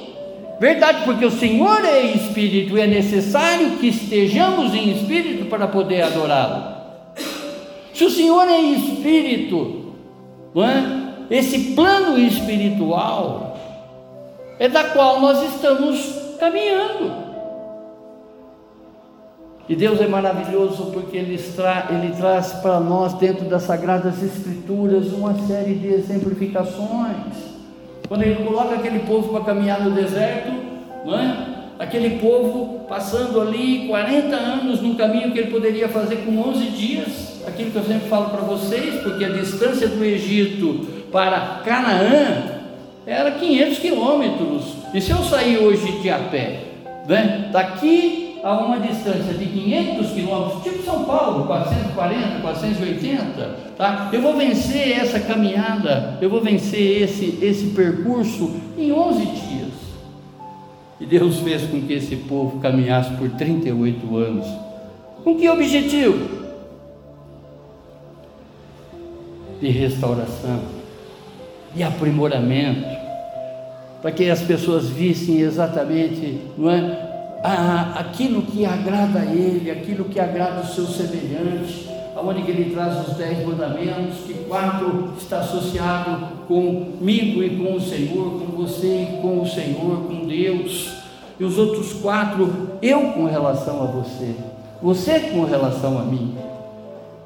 verdade, 0.60 1.04
porque 1.06 1.26
o 1.26 1.32
Senhor 1.32 1.86
é 1.86 2.02
espírito 2.02 2.76
e 2.76 2.82
é 2.82 2.88
necessário 2.88 3.78
que 3.78 3.88
estejamos 3.88 4.74
em 4.74 4.92
espírito 4.92 5.46
para 5.46 5.68
poder 5.68 6.02
adorá-lo. 6.02 6.77
Se 7.98 8.06
o 8.06 8.12
Senhor 8.12 8.48
é 8.48 8.62
espírito, 8.62 9.86
não 10.54 10.64
é? 10.64 11.16
esse 11.32 11.74
plano 11.74 12.16
espiritual 12.16 13.58
é 14.60 14.70
da 14.70 14.84
qual 14.84 15.20
nós 15.20 15.42
estamos 15.52 16.36
caminhando. 16.40 17.12
E 19.68 19.76
Deus 19.76 20.00
é 20.00 20.08
maravilhoso 20.08 20.92
porque 20.94 21.18
Ele, 21.18 21.40
Ele 21.90 22.14
traz 22.16 22.54
para 22.62 22.80
nós, 22.80 23.16
dentro 23.16 23.46
das 23.46 23.64
Sagradas 23.64 24.22
Escrituras, 24.22 25.08
uma 25.08 25.34
série 25.48 25.74
de 25.74 25.88
exemplificações. 25.88 27.34
Quando 28.08 28.22
Ele 28.22 28.46
coloca 28.46 28.76
aquele 28.76 29.00
povo 29.00 29.30
para 29.30 29.44
caminhar 29.44 29.84
no 29.84 29.96
deserto, 29.96 30.52
não 31.04 31.18
é? 31.18 31.48
aquele 31.80 32.20
povo 32.20 32.86
passando 32.88 33.42
ali 33.42 33.88
40 33.88 34.36
anos 34.36 34.82
num 34.84 34.94
caminho 34.94 35.32
que 35.32 35.40
ele 35.40 35.50
poderia 35.50 35.90
fazer 35.90 36.18
com 36.18 36.38
11 36.38 36.66
dias, 36.70 37.37
aquilo 37.48 37.72
que 37.72 37.78
eu 37.78 37.84
sempre 37.84 38.10
falo 38.10 38.30
para 38.30 38.42
vocês, 38.42 39.02
porque 39.02 39.24
a 39.24 39.30
distância 39.30 39.88
do 39.88 40.04
Egito 40.04 40.86
para 41.12 41.62
Canaã 41.64 42.58
era 43.06 43.32
500 43.32 43.80
quilômetros, 43.80 44.64
E 44.94 45.00
se 45.00 45.12
eu 45.12 45.24
sair 45.24 45.58
hoje 45.58 46.00
de 46.02 46.10
a 46.10 46.20
pé, 46.20 46.60
né? 47.08 47.50
daqui 47.52 48.40
a 48.44 48.54
uma 48.58 48.80
distância 48.80 49.34
de 49.34 49.46
500 49.46 50.12
quilômetros, 50.12 50.64
tipo 50.64 50.84
São 50.84 51.04
Paulo, 51.06 51.46
440, 51.48 52.42
480, 52.42 53.56
tá? 53.78 54.10
eu 54.12 54.22
vou 54.22 54.36
vencer 54.36 54.98
essa 54.98 55.20
caminhada, 55.20 56.18
eu 56.22 56.30
vou 56.30 56.42
vencer 56.42 57.02
esse, 57.04 57.40
esse 57.42 57.68
percurso 57.68 58.56
em 58.78 58.92
11 58.92 59.26
dias. 59.26 59.68
E 61.00 61.06
Deus 61.06 61.40
fez 61.40 61.64
com 61.64 61.82
que 61.82 61.94
esse 61.94 62.16
povo 62.16 62.60
caminhasse 62.60 63.12
por 63.12 63.30
38 63.30 64.18
anos. 64.18 64.48
Com 65.24 65.36
que 65.36 65.48
objetivo? 65.50 66.37
De 69.60 69.70
restauração, 69.70 70.60
de 71.76 71.84
aprimoramento, 71.84 72.86
para 74.02 74.12
que 74.12 74.30
as 74.30 74.42
pessoas 74.42 74.88
vissem 74.88 75.40
exatamente 75.40 76.42
não 76.58 76.70
é, 76.70 77.08
aquilo 77.96 78.42
que 78.44 78.66
agrada 78.66 79.20
a 79.20 79.26
Ele, 79.26 79.72
aquilo 79.72 80.06
que 80.06 80.20
agrada 80.20 80.62
o 80.62 80.68
seu 80.68 80.86
semelhante, 80.86 81.88
aonde 82.16 82.50
ele 82.50 82.74
traz 82.74 83.08
os 83.08 83.16
dez 83.16 83.46
mandamentos, 83.46 84.18
que 84.26 84.34
quatro 84.48 85.14
está 85.18 85.40
associado 85.40 86.46
comigo 86.48 87.44
e 87.44 87.58
com 87.58 87.76
o 87.76 87.82
Senhor, 87.82 88.40
com 88.40 88.46
você 88.58 89.04
e 89.04 89.22
com 89.22 89.42
o 89.42 89.48
Senhor, 89.48 90.08
com 90.08 90.26
Deus, 90.26 90.90
e 91.40 91.44
os 91.44 91.58
outros 91.58 91.94
quatro, 91.94 92.72
eu 92.82 93.12
com 93.12 93.26
relação 93.26 93.84
a 93.84 93.86
você, 93.86 94.36
você 94.82 95.20
com 95.20 95.46
relação 95.46 96.00
a 96.00 96.04
mim. 96.04 96.36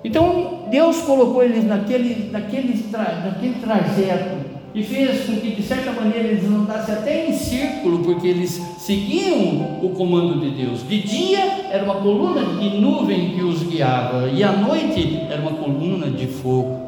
Então 0.04 0.62
Deus 0.70 1.02
colocou 1.02 1.44
eles 1.44 1.66
naquele, 1.66 2.30
naquele, 2.32 2.86
naquele 2.92 3.56
trajeto 3.56 4.52
e 4.74 4.84
fez 4.84 5.26
com 5.26 5.36
que, 5.36 5.52
de 5.52 5.62
certa 5.62 5.92
maneira, 5.92 6.30
eles 6.30 6.46
andassem 6.46 6.96
até 6.96 7.28
em 7.28 7.34
círculo, 7.34 8.00
porque 8.00 8.28
eles 8.28 8.62
seguiam 8.78 9.80
o 9.84 9.90
comando 9.90 10.40
de 10.40 10.64
Deus. 10.64 10.88
De 10.88 11.02
dia 11.02 11.68
era 11.70 11.84
uma 11.84 11.96
coluna 11.96 12.42
de 12.58 12.78
nuvem 12.80 13.32
que 13.32 13.42
os 13.42 13.64
guiava, 13.64 14.30
e 14.30 14.42
à 14.44 14.54
noite 14.54 15.20
era 15.30 15.42
uma 15.42 15.52
coluna 15.52 16.10
de 16.10 16.26
fogo. 16.26 16.80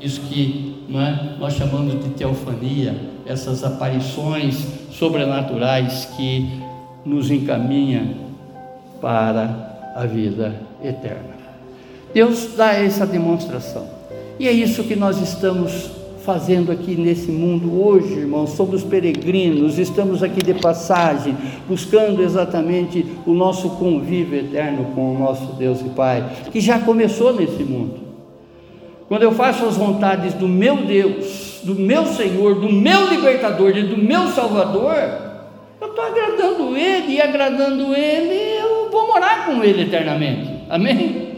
Isso 0.00 0.22
que 0.22 0.86
é, 0.90 1.38
nós 1.38 1.54
chamamos 1.54 2.02
de 2.02 2.10
teofania, 2.10 2.96
essas 3.26 3.62
aparições 3.62 4.66
sobrenaturais 4.90 6.06
que 6.16 6.48
nos 7.04 7.30
encaminham 7.30 8.14
para 9.00 9.92
a 9.94 10.06
vida 10.06 10.54
eterna. 10.82 11.41
Deus 12.12 12.54
dá 12.56 12.74
essa 12.74 13.06
demonstração, 13.06 13.86
e 14.38 14.46
é 14.46 14.52
isso 14.52 14.84
que 14.84 14.94
nós 14.96 15.20
estamos 15.20 16.02
fazendo 16.24 16.70
aqui 16.70 16.94
nesse 16.94 17.30
mundo 17.30 17.82
hoje, 17.82 18.14
irmãos? 18.14 18.50
Somos 18.50 18.84
peregrinos, 18.84 19.78
estamos 19.78 20.22
aqui 20.22 20.44
de 20.44 20.54
passagem, 20.54 21.36
buscando 21.68 22.22
exatamente 22.22 23.04
o 23.26 23.32
nosso 23.32 23.70
convívio 23.70 24.38
eterno 24.38 24.92
com 24.94 25.14
o 25.14 25.18
nosso 25.18 25.54
Deus 25.54 25.80
e 25.80 25.88
Pai, 25.90 26.24
que 26.52 26.60
já 26.60 26.78
começou 26.78 27.32
nesse 27.34 27.64
mundo. 27.64 28.00
Quando 29.08 29.24
eu 29.24 29.32
faço 29.32 29.66
as 29.66 29.76
vontades 29.76 30.32
do 30.34 30.48
meu 30.48 30.76
Deus, 30.76 31.60
do 31.64 31.74
meu 31.74 32.06
Senhor, 32.06 32.54
do 32.60 32.72
meu 32.72 33.08
libertador 33.10 33.76
e 33.76 33.82
do 33.82 33.96
meu 33.96 34.28
Salvador, 34.28 34.94
eu 35.80 35.88
estou 35.88 36.04
agradando 36.04 36.76
Ele, 36.76 37.14
e 37.14 37.20
agradando 37.20 37.94
Ele, 37.94 38.60
eu 38.60 38.90
vou 38.90 39.08
morar 39.08 39.46
com 39.46 39.62
Ele 39.62 39.82
eternamente. 39.82 40.48
Amém? 40.70 41.31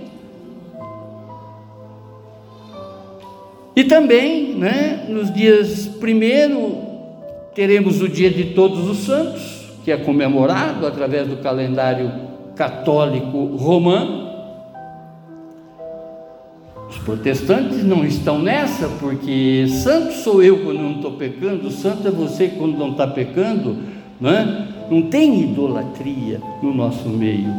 E 3.77 3.83
também, 3.83 4.55
né, 4.55 5.05
nos 5.09 5.33
dias 5.33 5.87
primeiro, 5.87 6.77
teremos 7.55 8.01
o 8.01 8.09
dia 8.09 8.31
de 8.31 8.55
Todos 8.55 8.89
os 8.89 8.99
Santos, 8.99 9.65
que 9.85 9.91
é 9.91 9.97
comemorado 9.97 10.87
através 10.87 11.27
do 11.27 11.39
calendário 11.39 12.13
católico 12.55 13.57
romano. 13.57 14.33
Os 16.89 16.99
protestantes 16.99 17.85
não 17.85 18.05
estão 18.05 18.39
nessa, 18.39 18.89
porque 19.01 19.67
santo 19.69 20.13
sou 20.15 20.41
eu 20.41 20.63
quando 20.63 20.79
não 20.79 20.93
estou 20.93 21.13
pecando, 21.13 21.69
santo 21.73 22.07
é 22.07 22.11
você 22.13 22.49
quando 22.49 22.79
não 22.79 22.93
está 22.93 23.09
pecando, 23.09 23.79
não 24.21 24.31
é? 24.31 24.69
Não 24.89 25.03
tem 25.03 25.43
idolatria 25.43 26.41
no 26.63 26.73
nosso 26.73 27.09
meio. 27.09 27.53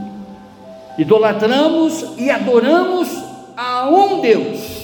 Idolatramos 0.97 2.13
e 2.17 2.29
adoramos 2.29 3.09
a 3.57 3.89
um 3.89 4.21
Deus 4.21 4.74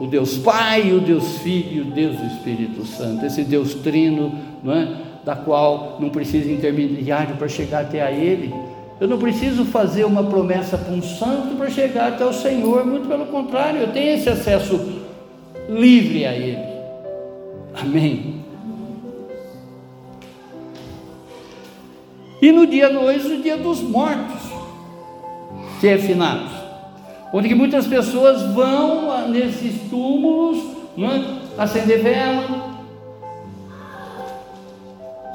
o 0.00 0.06
Deus 0.06 0.38
Pai, 0.38 0.92
o 0.92 1.00
Deus 1.00 1.36
Filho 1.38 1.82
o 1.82 1.90
Deus 1.90 2.16
Espírito 2.32 2.86
Santo, 2.86 3.26
esse 3.26 3.44
Deus 3.44 3.74
trino, 3.74 4.34
não 4.64 4.72
é? 4.72 4.88
da 5.22 5.36
qual 5.36 5.98
não 6.00 6.08
precisa 6.08 6.50
intermediário 6.50 7.36
para 7.36 7.46
chegar 7.46 7.82
até 7.82 8.00
a 8.00 8.10
Ele. 8.10 8.54
Eu 8.98 9.06
não 9.06 9.18
preciso 9.18 9.66
fazer 9.66 10.04
uma 10.04 10.24
promessa 10.24 10.78
para 10.78 10.94
um 10.94 11.02
santo 11.02 11.54
para 11.56 11.68
chegar 11.68 12.08
até 12.08 12.24
o 12.24 12.32
Senhor, 12.32 12.86
muito 12.86 13.06
pelo 13.06 13.26
contrário, 13.26 13.80
eu 13.80 13.92
tenho 13.92 14.14
esse 14.14 14.30
acesso 14.30 14.80
livre 15.68 16.24
a 16.24 16.32
Ele. 16.32 16.70
Amém. 17.74 18.40
E 22.40 22.50
no 22.50 22.66
dia 22.66 22.88
2, 22.88 23.26
o 23.26 23.42
dia 23.42 23.58
dos 23.58 23.82
mortos, 23.82 24.40
que 25.78 25.86
é 25.86 25.98
finados 25.98 26.59
onde 27.32 27.54
muitas 27.54 27.86
pessoas 27.86 28.42
vão 28.52 29.28
nesses 29.28 29.88
túmulos 29.88 30.58
né, 30.96 31.40
acender 31.56 32.02
vela, 32.02 32.70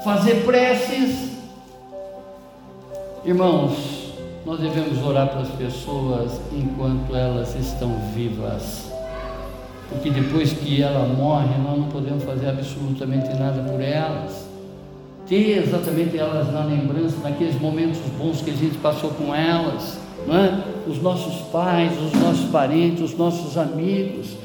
fazer 0.03 0.43
preces. 0.45 1.31
Irmãos, 3.23 4.13
nós 4.45 4.59
devemos 4.59 5.03
orar 5.03 5.29
para 5.29 5.41
as 5.41 5.49
pessoas 5.49 6.39
enquanto 6.51 7.15
elas 7.15 7.55
estão 7.55 7.95
vivas. 8.13 8.91
Porque 9.89 10.09
depois 10.09 10.51
que 10.51 10.81
ela 10.81 11.07
morre, 11.07 11.57
nós 11.63 11.77
não 11.77 11.87
podemos 11.89 12.23
fazer 12.23 12.49
absolutamente 12.49 13.33
nada 13.35 13.61
por 13.63 13.81
elas. 13.81 14.45
Ter 15.27 15.63
exatamente 15.63 16.17
elas 16.17 16.51
na 16.51 16.63
lembrança, 16.65 17.15
naqueles 17.23 17.59
momentos 17.59 17.99
bons 18.17 18.41
que 18.41 18.51
a 18.51 18.53
gente 18.53 18.77
passou 18.77 19.09
com 19.11 19.33
elas 19.33 20.04
é? 20.33 20.89
os 20.89 21.01
nossos 21.01 21.41
pais, 21.49 21.91
os 22.01 22.13
nossos 22.19 22.49
parentes, 22.49 23.01
os 23.01 23.17
nossos 23.17 23.57
amigos. 23.57 24.37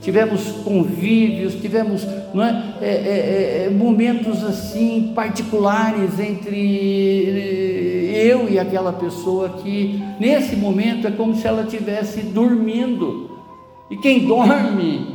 Tivemos 0.00 0.42
convívios, 0.62 1.54
tivemos 1.54 2.06
não 2.34 2.44
é? 2.44 2.74
É, 2.82 2.88
é, 2.88 3.64
é 3.66 3.70
momentos 3.70 4.44
assim 4.44 5.12
particulares 5.14 6.20
entre 6.20 6.54
eu 8.14 8.48
e 8.50 8.58
aquela 8.58 8.92
pessoa 8.92 9.48
que 9.62 10.02
nesse 10.20 10.56
momento 10.56 11.06
é 11.06 11.10
como 11.10 11.34
se 11.34 11.46
ela 11.46 11.62
estivesse 11.62 12.20
dormindo. 12.20 13.30
E 13.90 13.96
quem 13.96 14.26
dorme 14.26 15.14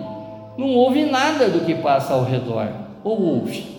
não 0.58 0.70
ouve 0.70 1.06
nada 1.06 1.48
do 1.50 1.66
que 1.66 1.76
passa 1.76 2.14
ao 2.14 2.24
redor, 2.24 2.68
ou 3.04 3.22
ouve. 3.22 3.79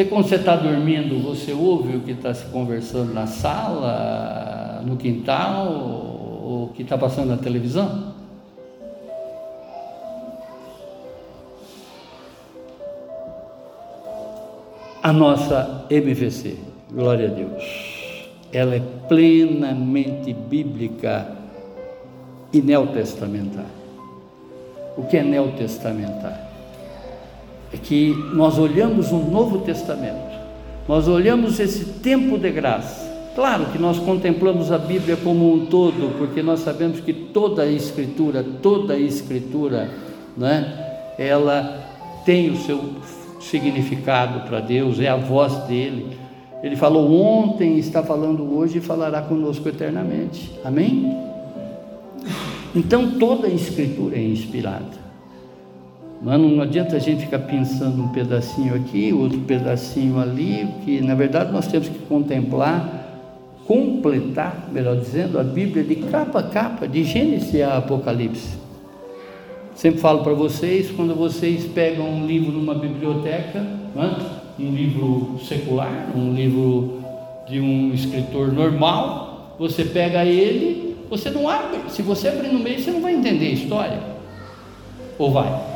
Você, 0.00 0.06
quando 0.06 0.28
você 0.28 0.36
está 0.36 0.56
dormindo, 0.56 1.22
você 1.22 1.52
ouve 1.52 1.98
o 1.98 2.00
que 2.00 2.12
está 2.12 2.32
se 2.32 2.46
conversando 2.46 3.12
na 3.12 3.26
sala, 3.26 4.82
no 4.82 4.96
quintal, 4.96 5.70
ou 5.70 6.64
o 6.64 6.68
que 6.74 6.84
está 6.84 6.96
passando 6.96 7.28
na 7.28 7.36
televisão? 7.36 8.14
A 15.02 15.12
nossa 15.12 15.84
MVC, 15.90 16.56
glória 16.90 17.28
a 17.28 17.34
Deus, 17.34 18.26
ela 18.50 18.76
é 18.76 18.82
plenamente 19.06 20.32
bíblica 20.32 21.30
e 22.54 22.62
neotestamentária. 22.62 23.68
O 24.96 25.02
que 25.02 25.18
é 25.18 25.22
neotestamentário? 25.22 26.49
É 27.72 27.76
que 27.76 28.14
nós 28.34 28.58
olhamos 28.58 29.10
o 29.12 29.18
Novo 29.18 29.58
Testamento, 29.58 30.30
nós 30.88 31.06
olhamos 31.06 31.60
esse 31.60 31.84
tempo 32.00 32.36
de 32.36 32.50
graça. 32.50 33.08
Claro 33.34 33.66
que 33.66 33.78
nós 33.78 33.98
contemplamos 33.98 34.72
a 34.72 34.78
Bíblia 34.78 35.16
como 35.16 35.54
um 35.54 35.66
todo, 35.66 36.18
porque 36.18 36.42
nós 36.42 36.60
sabemos 36.60 37.00
que 37.00 37.12
toda 37.12 37.62
a 37.62 37.70
Escritura, 37.70 38.44
toda 38.60 38.94
a 38.94 38.98
Escritura, 38.98 39.88
né, 40.36 41.14
ela 41.16 41.80
tem 42.24 42.50
o 42.50 42.56
seu 42.56 42.96
significado 43.40 44.48
para 44.48 44.60
Deus, 44.60 44.98
é 44.98 45.08
a 45.08 45.16
voz 45.16 45.54
dele. 45.64 46.18
Ele 46.62 46.76
falou 46.76 47.10
ontem, 47.12 47.78
está 47.78 48.02
falando 48.02 48.56
hoje 48.56 48.78
e 48.78 48.80
falará 48.80 49.22
conosco 49.22 49.68
eternamente. 49.68 50.50
Amém? 50.64 51.16
Então 52.74 53.12
toda 53.12 53.46
a 53.46 53.50
Escritura 53.50 54.16
é 54.16 54.22
inspirada. 54.22 55.09
Mas 56.22 56.38
não 56.38 56.60
adianta 56.60 56.96
a 56.96 56.98
gente 56.98 57.24
ficar 57.24 57.38
pensando 57.38 58.02
um 58.02 58.08
pedacinho 58.08 58.74
aqui, 58.74 59.12
outro 59.12 59.38
pedacinho 59.40 60.20
ali, 60.20 60.68
que 60.84 61.00
na 61.00 61.14
verdade 61.14 61.50
nós 61.50 61.66
temos 61.66 61.88
que 61.88 61.98
contemplar, 62.00 63.00
completar, 63.66 64.68
melhor 64.70 64.96
dizendo, 64.96 65.38
a 65.38 65.42
Bíblia 65.42 65.82
de 65.82 65.96
capa 65.96 66.40
a 66.40 66.42
capa, 66.42 66.86
de 66.86 67.04
Gênesis 67.04 67.58
a 67.62 67.78
Apocalipse. 67.78 68.58
Sempre 69.74 70.00
falo 70.00 70.22
para 70.22 70.34
vocês, 70.34 70.90
quando 70.90 71.14
vocês 71.14 71.64
pegam 71.64 72.06
um 72.06 72.26
livro 72.26 72.52
numa 72.52 72.74
biblioteca, 72.74 73.64
um 74.58 74.74
livro 74.74 75.38
secular, 75.42 76.12
um 76.14 76.34
livro 76.34 77.00
de 77.48 77.60
um 77.60 77.94
escritor 77.94 78.52
normal, 78.52 79.56
você 79.58 79.84
pega 79.84 80.22
ele, 80.24 80.96
você 81.08 81.30
não 81.30 81.48
abre. 81.48 81.78
Se 81.88 82.02
você 82.02 82.28
abrir 82.28 82.52
no 82.52 82.58
meio, 82.58 82.78
você 82.78 82.90
não 82.90 83.00
vai 83.00 83.14
entender 83.14 83.46
a 83.46 83.52
história. 83.52 83.98
Ou 85.18 85.32
vai? 85.32 85.69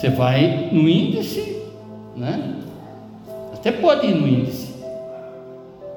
Você 0.00 0.08
vai 0.08 0.70
no 0.72 0.88
índice, 0.88 1.58
né? 2.16 2.54
Até 3.52 3.70
pode 3.70 4.06
ir 4.06 4.14
no 4.14 4.26
índice, 4.26 4.74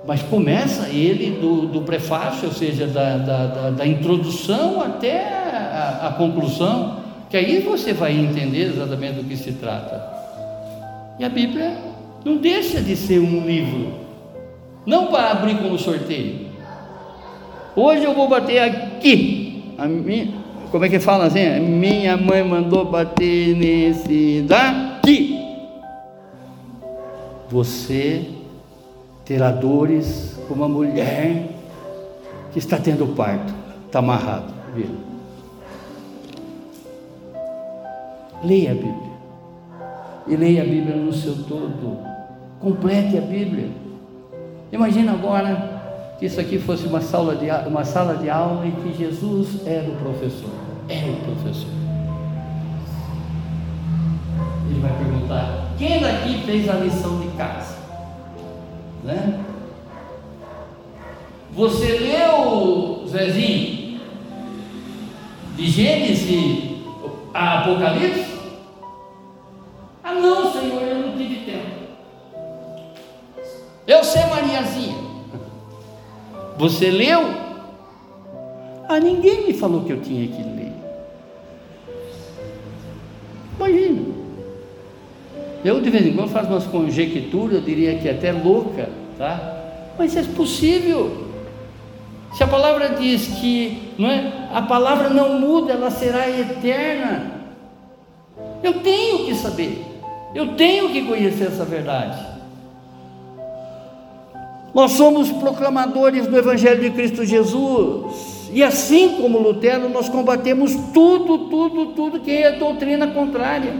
mas 0.06 0.22
começa 0.24 0.90
ele 0.90 1.40
do, 1.40 1.68
do 1.68 1.82
prefácio, 1.84 2.50
ou 2.50 2.54
seja, 2.54 2.86
da, 2.86 3.16
da, 3.16 3.48
da, 3.48 3.70
da 3.70 3.88
introdução 3.88 4.82
até 4.82 5.26
a, 5.30 6.08
a, 6.10 6.12
conclusão, 6.18 6.98
que 7.30 7.38
aí 7.38 7.62
você 7.62 7.94
vai 7.94 8.12
entender 8.12 8.64
exatamente 8.74 9.22
do 9.22 9.24
que 9.24 9.38
se 9.38 9.54
trata. 9.54 10.04
E 11.18 11.24
a 11.24 11.30
Bíblia 11.30 11.74
não 12.26 12.36
deixa 12.36 12.82
de 12.82 12.98
ser 12.98 13.20
um 13.20 13.46
livro, 13.46 13.94
não 14.86 15.08
para 15.08 15.32
abrir 15.32 15.60
como 15.60 15.80
sorteio. 15.80 16.48
Hoje 17.74 18.04
eu 18.04 18.14
vou 18.14 18.28
bater 18.28 18.60
aqui, 18.60 19.64
a 19.78 19.86
minha, 19.86 20.43
como 20.74 20.86
é 20.86 20.90
que 20.90 21.00
fala 21.00 21.26
assim? 21.26 21.60
Minha 21.60 22.18
mãe 22.18 22.44
mandou 22.44 22.84
bater 22.84 23.56
nesse 23.56 24.42
daqui. 24.42 25.40
Você 27.48 28.28
terá 29.24 29.52
dores 29.52 30.36
como 30.48 30.64
uma 30.64 30.68
mulher 30.68 31.48
que 32.52 32.58
está 32.58 32.80
tendo 32.80 33.06
parto, 33.16 33.54
está 33.86 34.00
amarrado. 34.00 34.52
Viu? 34.76 34.88
Leia 38.44 38.72
a 38.72 38.74
Bíblia. 38.74 39.14
E 40.26 40.36
leia 40.36 40.64
a 40.64 40.66
Bíblia 40.66 40.96
no 40.96 41.14
seu 41.14 41.36
todo. 41.44 42.00
Complete 42.60 43.16
a 43.20 43.22
Bíblia. 43.22 43.70
Imagina 44.72 45.12
agora 45.12 45.83
isso 46.26 46.40
aqui 46.40 46.58
fosse 46.58 46.88
uma 46.88 47.02
sala 47.02 47.36
de, 47.36 47.50
uma 47.68 47.84
sala 47.84 48.16
de 48.16 48.30
aula 48.30 48.66
e 48.66 48.72
que 48.72 48.98
Jesus 48.98 49.68
era 49.68 49.90
o 49.90 49.96
professor. 49.98 50.50
Era 50.88 51.12
o 51.12 51.18
professor. 51.18 51.70
Ele 54.70 54.80
vai 54.80 54.92
perguntar: 54.98 55.74
quem 55.78 56.00
daqui 56.00 56.42
fez 56.46 56.70
a 56.70 56.76
lição 56.76 57.20
de 57.20 57.28
casa? 57.36 57.76
Né? 59.04 59.40
Você 61.52 62.00
leu, 62.00 63.06
Zezinho, 63.08 64.00
de 65.58 65.70
Gênesis 65.70 66.72
a 67.34 67.60
Apocalipse? 67.60 68.33
Você 76.64 76.90
leu? 76.90 77.20
Ah, 78.88 78.98
ninguém 78.98 79.48
me 79.48 79.54
falou 79.54 79.84
que 79.84 79.92
eu 79.92 80.00
tinha 80.00 80.26
que 80.26 80.42
ler. 80.42 80.72
Imagina. 83.60 84.02
Eu 85.66 85.82
de 85.82 85.90
vez 85.90 86.08
em 86.08 86.14
quando 86.14 86.30
faço 86.30 86.48
umas 86.48 86.66
conjecturas, 86.66 87.56
eu 87.56 87.62
diria 87.62 88.00
que 88.00 88.08
até 88.08 88.32
louca, 88.32 88.88
tá? 89.18 89.92
Mas 90.00 90.16
é 90.16 90.24
possível. 90.24 91.28
Se 92.34 92.46
a 92.46 92.48
palavra 92.48 92.96
diz 92.98 93.28
que 93.42 93.92
não 93.98 94.10
é, 94.10 94.48
a 94.54 94.62
palavra 94.62 95.10
não 95.10 95.38
muda, 95.42 95.74
ela 95.74 95.92
será 95.92 96.30
eterna. 96.30 97.42
Eu 98.64 98.76
tenho 98.80 99.26
que 99.26 99.36
saber, 99.36 99.84
eu 100.34 100.56
tenho 100.56 100.90
que 100.94 101.02
conhecer 101.02 101.48
essa 101.48 101.66
verdade. 101.66 102.33
Nós 104.74 104.94
somos 104.94 105.32
proclamadores 105.32 106.26
do 106.26 106.36
Evangelho 106.36 106.82
de 106.82 106.90
Cristo 106.90 107.24
Jesus, 107.24 108.50
e 108.52 108.64
assim 108.64 109.18
como 109.22 109.38
Lutero, 109.38 109.88
nós 109.90 110.10
combatemos 110.10 110.76
tudo, 110.94 111.50
tudo, 111.50 111.88
tudo 111.88 112.20
que 112.20 112.32
é 112.32 112.54
doutrina 112.54 113.08
contrária. 113.08 113.74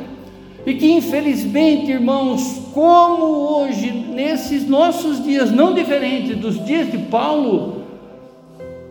E 0.66 0.74
que 0.76 0.92
infelizmente, 0.92 1.92
irmãos, 1.92 2.62
como 2.74 3.26
hoje, 3.26 3.92
nesses 3.92 4.68
nossos 4.68 5.24
dias, 5.24 5.52
não 5.52 5.74
diferentes 5.74 6.38
dos 6.38 6.64
dias 6.64 6.92
de 6.92 6.98
Paulo, 6.98 7.84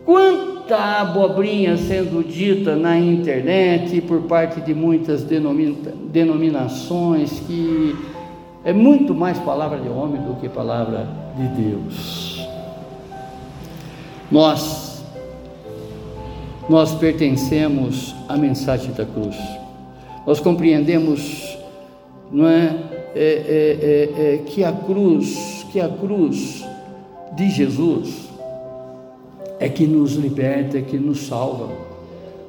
quanta 0.05 0.77
abobrinha 0.77 1.77
sendo 1.77 2.23
dita 2.23 2.77
na 2.77 2.97
internet 2.99 4.01
por 4.03 4.23
parte 4.23 4.61
de 4.61 4.75
muitas 4.75 5.25
denominações 5.25 7.41
que 7.47 7.97
é 8.65 8.73
muito 8.73 9.15
mais 9.15 9.39
palavra 9.39 9.79
de 9.79 9.89
homem 9.89 10.21
do 10.23 10.35
que 10.35 10.49
palavra 10.49 11.22
de 11.37 11.63
Deus. 11.63 12.47
Nós, 14.31 15.03
nós 16.69 16.95
pertencemos 16.95 18.15
à 18.29 18.37
mensagem 18.37 18.93
da 18.93 19.05
cruz. 19.05 19.37
Nós 20.27 20.41
compreendemos 20.41 21.53
não 22.33 22.49
é? 22.49 22.79
É, 23.15 23.21
é, 23.21 24.23
é, 24.23 24.35
é, 24.35 24.39
que 24.39 24.65
a 24.65 24.73
cruz, 24.73 25.67
que 25.71 25.79
a 25.79 25.89
cruz 25.89 26.65
de 27.37 27.51
Jesus 27.51 28.31
é 29.61 29.69
que 29.69 29.87
nos 29.87 30.15
liberta, 30.15 30.79
é 30.79 30.81
que 30.81 30.97
nos 30.97 31.27
salva. 31.27 31.69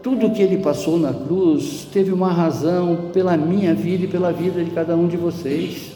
Tudo 0.02 0.32
que 0.32 0.42
ele 0.42 0.58
passou 0.60 0.98
na 0.98 1.14
cruz 1.14 1.86
teve 1.92 2.14
uma 2.14 2.32
razão 2.32 3.10
pela 3.14 3.36
minha 3.36 3.74
vida 3.74 4.06
e 4.06 4.08
pela 4.08 4.32
vida 4.32 4.64
de 4.64 4.72
cada 4.72 4.96
um 4.96 5.08
de 5.08 5.18
vocês. 5.18 5.93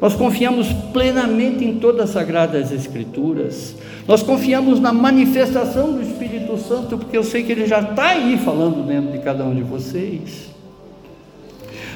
Nós 0.00 0.14
confiamos 0.14 0.68
plenamente 0.92 1.64
em 1.64 1.78
todas 1.78 2.02
as 2.02 2.10
sagradas 2.10 2.70
escrituras. 2.70 3.74
Nós 4.06 4.22
confiamos 4.22 4.78
na 4.78 4.92
manifestação 4.92 5.92
do 5.92 6.02
Espírito 6.02 6.58
Santo, 6.58 6.98
porque 6.98 7.16
eu 7.16 7.24
sei 7.24 7.42
que 7.42 7.52
ele 7.52 7.66
já 7.66 7.80
está 7.80 8.08
aí 8.08 8.38
falando 8.38 8.86
dentro 8.86 9.12
de 9.12 9.18
cada 9.20 9.44
um 9.44 9.54
de 9.54 9.62
vocês. 9.62 10.54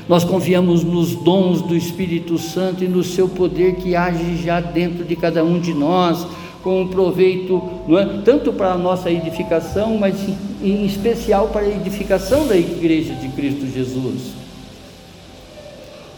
Nós 0.08 0.24
confiamos 0.24 0.82
nos 0.82 1.14
dons 1.14 1.62
do 1.62 1.76
Espírito 1.76 2.36
Santo 2.38 2.82
e 2.82 2.88
no 2.88 3.04
seu 3.04 3.28
poder 3.28 3.76
que 3.76 3.94
age 3.94 4.42
já 4.42 4.60
dentro 4.60 5.04
de 5.04 5.14
cada 5.14 5.44
um 5.44 5.60
de 5.60 5.72
nós, 5.72 6.26
com 6.62 6.88
proveito 6.88 7.62
é? 7.90 8.22
tanto 8.24 8.52
para 8.52 8.72
a 8.72 8.78
nossa 8.78 9.10
edificação, 9.10 9.96
mas 9.98 10.16
em 10.62 10.84
especial 10.84 11.48
para 11.48 11.62
a 11.62 11.68
edificação 11.68 12.46
da 12.46 12.56
igreja 12.56 13.14
de 13.14 13.28
Cristo 13.28 13.66
Jesus. 13.66 14.40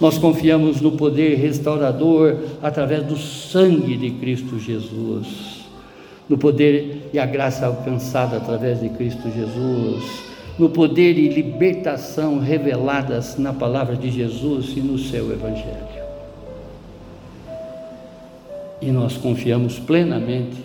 Nós 0.03 0.19
confiamos 0.19 0.83
no 0.83 0.93
poder 0.93 1.37
restaurador 1.37 2.37
através 2.63 3.07
do 3.07 3.17
sangue 3.17 3.97
de 3.97 4.11
Cristo 4.11 4.59
Jesus, 4.59 5.65
no 6.29 6.37
poder 6.37 7.09
e 7.11 7.19
a 7.19 7.25
graça 7.25 7.65
alcançada 7.65 8.37
através 8.37 8.81
de 8.81 8.91
Cristo 8.91 9.31
Jesus 9.31 10.33
no 10.59 10.69
poder 10.69 11.19
e 11.19 11.29
libertação 11.29 12.39
reveladas 12.39 13.39
na 13.39 13.53
palavra 13.53 13.97
de 13.97 14.11
Jesus 14.11 14.77
e 14.77 14.81
no 14.81 14.99
seu 14.99 15.33
Evangelho. 15.33 16.03
E 18.81 18.91
nós 18.91 19.17
confiamos 19.17 19.79
plenamente 19.79 20.57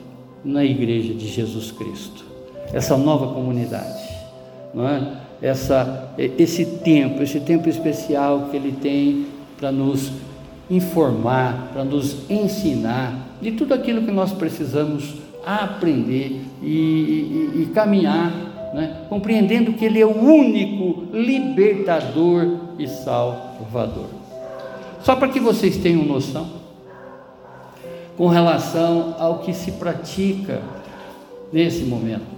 na 0.43 0.63
Igreja 0.63 1.13
de 1.13 1.27
Jesus 1.27 1.71
Cristo, 1.71 2.25
essa 2.73 2.97
nova 2.97 3.33
comunidade, 3.33 4.03
não 4.73 4.87
é? 4.87 5.27
Essa, 5.39 6.11
esse 6.17 6.65
tempo, 6.65 7.21
esse 7.21 7.39
tempo 7.39 7.69
especial 7.69 8.47
que 8.49 8.57
Ele 8.57 8.71
tem 8.71 9.26
para 9.57 9.71
nos 9.71 10.11
informar, 10.69 11.69
para 11.73 11.83
nos 11.83 12.29
ensinar 12.29 13.37
de 13.41 13.51
tudo 13.51 13.73
aquilo 13.73 14.03
que 14.03 14.11
nós 14.11 14.31
precisamos 14.31 15.15
aprender 15.45 16.41
e, 16.61 16.67
e, 16.67 17.61
e 17.61 17.71
caminhar 17.73 18.47
né? 18.73 19.05
compreendendo 19.09 19.73
que 19.73 19.85
Ele 19.85 19.99
é 19.99 20.05
o 20.05 20.17
único 20.17 21.05
libertador 21.13 22.57
e 22.77 22.87
salvador. 22.87 24.07
Só 25.01 25.15
para 25.15 25.29
que 25.29 25.39
vocês 25.39 25.77
tenham 25.77 26.03
noção, 26.03 26.47
com 28.17 28.27
relação 28.27 29.15
ao 29.19 29.39
que 29.39 29.53
se 29.53 29.73
pratica 29.73 30.61
nesse 31.53 31.83
momento. 31.83 32.37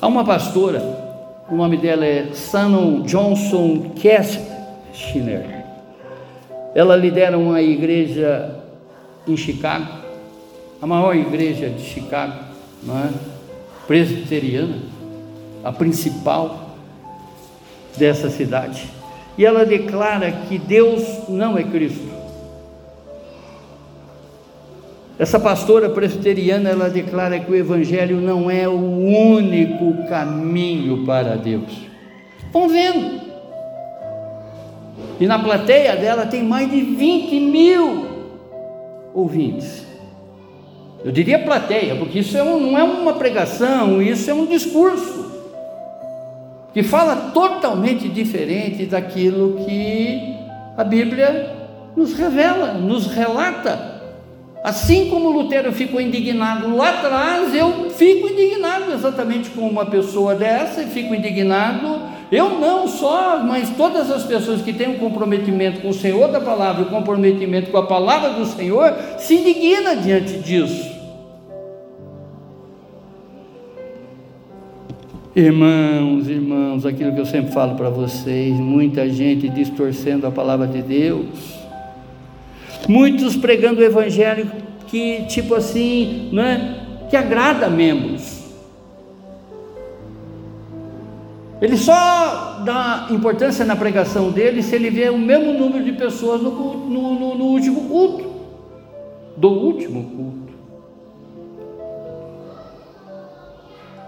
Há 0.00 0.06
uma 0.06 0.24
pastora, 0.24 0.80
o 1.50 1.56
nome 1.56 1.76
dela 1.76 2.06
é 2.06 2.30
Shannon 2.32 3.02
Johnson 3.02 3.90
Kestner. 3.96 5.57
Ela 6.74 6.96
lidera 6.96 7.38
uma 7.38 7.60
igreja 7.60 8.56
em 9.26 9.36
Chicago, 9.36 9.86
a 10.80 10.86
maior 10.86 11.14
igreja 11.16 11.68
de 11.68 11.82
Chicago, 11.82 12.34
não 12.82 12.98
é? 12.98 13.10
presbiteriana, 13.86 14.76
a 15.64 15.72
principal 15.72 16.76
dessa 17.96 18.28
cidade. 18.28 18.88
E 19.36 19.44
ela 19.44 19.64
declara 19.64 20.30
que 20.30 20.58
Deus 20.58 21.28
não 21.28 21.56
é 21.56 21.64
Cristo. 21.64 22.06
Essa 25.18 25.40
pastora 25.40 25.90
presbiteriana, 25.90 26.70
ela 26.70 26.88
declara 26.88 27.40
que 27.40 27.50
o 27.50 27.56
evangelho 27.56 28.20
não 28.20 28.48
é 28.48 28.68
o 28.68 28.74
único 28.74 30.06
caminho 30.08 31.04
para 31.04 31.34
Deus. 31.36 31.72
Vão 32.52 32.68
vendo. 32.68 33.17
E 35.20 35.26
na 35.26 35.38
plateia 35.38 35.96
dela 35.96 36.26
tem 36.26 36.42
mais 36.42 36.70
de 36.70 36.80
20 36.80 37.40
mil 37.40 38.06
ouvintes. 39.12 39.86
Eu 41.04 41.12
diria 41.12 41.38
plateia, 41.38 41.96
porque 41.96 42.20
isso 42.20 42.36
é 42.36 42.42
um, 42.42 42.58
não 42.58 42.78
é 42.78 42.82
uma 42.82 43.14
pregação, 43.14 44.02
isso 44.02 44.30
é 44.30 44.34
um 44.34 44.46
discurso 44.46 45.28
que 46.72 46.82
fala 46.82 47.30
totalmente 47.32 48.08
diferente 48.08 48.84
daquilo 48.86 49.64
que 49.64 50.36
a 50.76 50.84
Bíblia 50.84 51.56
nos 51.96 52.14
revela, 52.14 52.74
nos 52.74 53.06
relata. 53.06 53.98
Assim 54.62 55.08
como 55.08 55.30
Lutero 55.30 55.72
ficou 55.72 56.00
indignado 56.00 56.76
lá 56.76 56.90
atrás, 56.90 57.54
eu 57.54 57.90
fico 57.90 58.28
indignado 58.28 58.92
exatamente 58.92 59.50
com 59.50 59.62
uma 59.62 59.86
pessoa 59.86 60.34
dessa, 60.34 60.82
e 60.82 60.86
fico 60.86 61.14
indignado, 61.14 62.02
eu 62.30 62.58
não 62.58 62.86
só, 62.86 63.42
mas 63.42 63.70
todas 63.70 64.10
as 64.10 64.24
pessoas 64.24 64.60
que 64.60 64.72
têm 64.72 64.88
um 64.88 64.98
comprometimento 64.98 65.80
com 65.80 65.88
o 65.88 65.94
Senhor 65.94 66.28
da 66.30 66.40
palavra, 66.40 66.82
um 66.82 66.90
comprometimento 66.90 67.70
com 67.70 67.78
a 67.78 67.86
palavra 67.86 68.30
do 68.30 68.44
Senhor, 68.44 68.94
se 69.18 69.34
indigna 69.34 69.96
diante 69.96 70.38
disso. 70.38 70.98
Irmãos, 75.34 76.28
irmãos, 76.28 76.84
aquilo 76.84 77.14
que 77.14 77.20
eu 77.20 77.26
sempre 77.26 77.52
falo 77.52 77.76
para 77.76 77.88
vocês, 77.88 78.54
muita 78.56 79.08
gente 79.08 79.48
distorcendo 79.48 80.26
a 80.26 80.30
palavra 80.30 80.66
de 80.66 80.82
Deus, 80.82 81.54
muitos 82.88 83.36
pregando 83.36 83.80
o 83.80 83.84
evangelho 83.84 84.50
que, 84.88 85.22
tipo 85.28 85.54
assim, 85.54 86.28
né, 86.32 86.80
que 87.08 87.16
agrada 87.16 87.70
membros. 87.70 88.37
Ele 91.60 91.76
só 91.76 92.62
dá 92.64 93.08
importância 93.10 93.64
na 93.64 93.74
pregação 93.74 94.30
dele 94.30 94.62
se 94.62 94.76
ele 94.76 94.90
vê 94.90 95.08
o 95.08 95.18
mesmo 95.18 95.52
número 95.52 95.84
de 95.84 95.92
pessoas 95.92 96.40
no, 96.40 96.50
no, 96.50 97.14
no, 97.14 97.34
no 97.34 97.44
último 97.46 97.88
culto, 97.88 98.24
do 99.36 99.48
último 99.48 100.04
culto. 100.04 100.38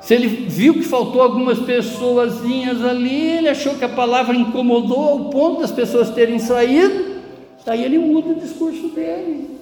Se 0.00 0.14
ele 0.14 0.28
viu 0.28 0.74
que 0.74 0.82
faltou 0.82 1.22
algumas 1.22 1.58
pessoas 1.58 2.44
ali, 2.84 3.38
ele 3.38 3.48
achou 3.48 3.74
que 3.74 3.84
a 3.84 3.88
palavra 3.88 4.34
incomodou 4.34 5.08
ao 5.08 5.18
ponto 5.30 5.60
das 5.60 5.70
pessoas 5.70 6.10
terem 6.10 6.38
saído, 6.38 7.20
aí 7.66 7.84
ele 7.84 7.98
muda 7.98 8.30
o 8.30 8.34
discurso 8.34 8.88
dele. 8.88 9.58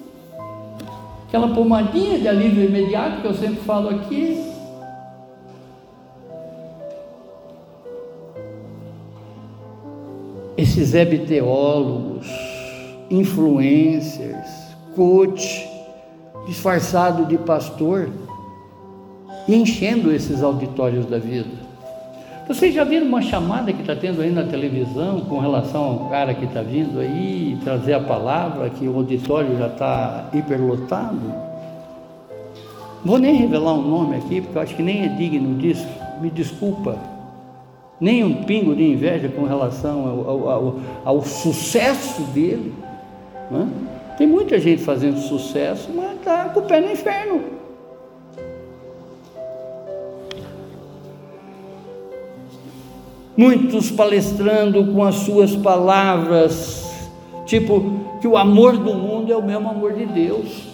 Aquela 1.27 1.49
pomadinha 1.49 2.17
de 2.17 2.27
alívio 2.27 2.65
imediato 2.65 3.21
que 3.21 3.27
eu 3.27 3.33
sempre 3.35 3.61
falo 3.61 3.89
aqui. 3.89 4.58
Esses 10.79 10.95
hebteólogos, 10.95 12.25
influencers, 13.11 14.47
coach, 14.95 15.69
disfarçado 16.47 17.25
de 17.25 17.37
pastor, 17.37 18.09
e 19.45 19.55
enchendo 19.55 20.09
esses 20.09 20.41
auditórios 20.41 21.05
da 21.05 21.17
vida. 21.17 21.49
Vocês 22.47 22.73
já 22.73 22.85
viram 22.85 23.07
uma 23.07 23.21
chamada 23.21 23.73
que 23.73 23.81
está 23.81 23.93
tendo 23.93 24.21
aí 24.21 24.31
na 24.31 24.43
televisão 24.43 25.19
com 25.19 25.39
relação 25.39 25.83
ao 25.83 26.09
cara 26.09 26.33
que 26.33 26.45
está 26.45 26.61
vindo 26.61 26.97
aí 27.01 27.57
trazer 27.61 27.95
a 27.95 27.99
palavra, 27.99 28.69
que 28.69 28.87
o 28.87 28.95
auditório 28.95 29.57
já 29.57 29.67
está 29.67 30.29
hiperlotado? 30.31 31.33
Vou 33.03 33.19
nem 33.19 33.35
revelar 33.35 33.73
um 33.73 33.85
nome 33.85 34.15
aqui, 34.15 34.39
porque 34.39 34.57
eu 34.57 34.61
acho 34.61 34.75
que 34.77 34.83
nem 34.83 35.03
é 35.03 35.09
digno 35.09 35.59
disso, 35.59 35.85
me 36.21 36.29
desculpa. 36.29 37.18
Nem 37.99 38.23
um 38.23 38.43
pingo 38.43 38.75
de 38.75 38.83
inveja 38.83 39.29
com 39.29 39.43
relação 39.43 40.07
ao, 40.07 40.29
ao, 40.29 40.49
ao, 40.49 40.79
ao 41.03 41.21
sucesso 41.21 42.21
dele. 42.33 42.73
Né? 43.51 43.67
Tem 44.17 44.27
muita 44.27 44.59
gente 44.59 44.81
fazendo 44.81 45.19
sucesso, 45.19 45.89
mas 45.93 46.15
está 46.15 46.49
com 46.49 46.61
o 46.61 46.63
pé 46.63 46.79
no 46.79 46.91
inferno. 46.91 47.59
muitos 53.39 53.89
palestrando 53.89 54.91
com 54.91 55.01
as 55.01 55.15
suas 55.15 55.55
palavras, 55.55 56.91
tipo 57.45 58.19
que 58.19 58.27
o 58.27 58.35
amor 58.35 58.75
do 58.75 58.93
mundo 58.93 59.31
é 59.31 59.37
o 59.37 59.41
mesmo 59.41 59.69
amor 59.69 59.93
de 59.93 60.05
Deus. 60.05 60.68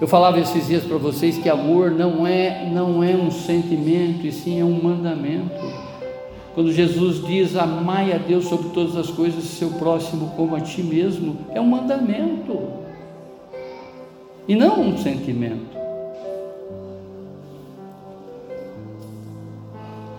Eu 0.00 0.08
falava 0.08 0.40
esses 0.40 0.66
dias 0.66 0.82
para 0.82 0.96
vocês 0.96 1.36
que 1.36 1.48
amor 1.48 1.90
não 1.90 2.26
é 2.26 2.66
não 2.72 3.04
é 3.04 3.14
um 3.14 3.30
sentimento, 3.30 4.26
e 4.26 4.32
sim 4.32 4.58
é 4.58 4.64
um 4.64 4.82
mandamento. 4.82 5.60
Quando 6.54 6.72
Jesus 6.72 7.22
diz 7.26 7.54
amai 7.54 8.12
a 8.12 8.16
Deus 8.16 8.46
sobre 8.46 8.70
todas 8.70 8.96
as 8.96 9.10
coisas, 9.10 9.44
seu 9.44 9.70
próximo 9.72 10.32
como 10.36 10.56
a 10.56 10.60
ti 10.60 10.82
mesmo, 10.82 11.36
é 11.52 11.60
um 11.60 11.66
mandamento. 11.66 12.58
E 14.48 14.56
não 14.56 14.80
um 14.80 14.96
sentimento. 14.96 15.78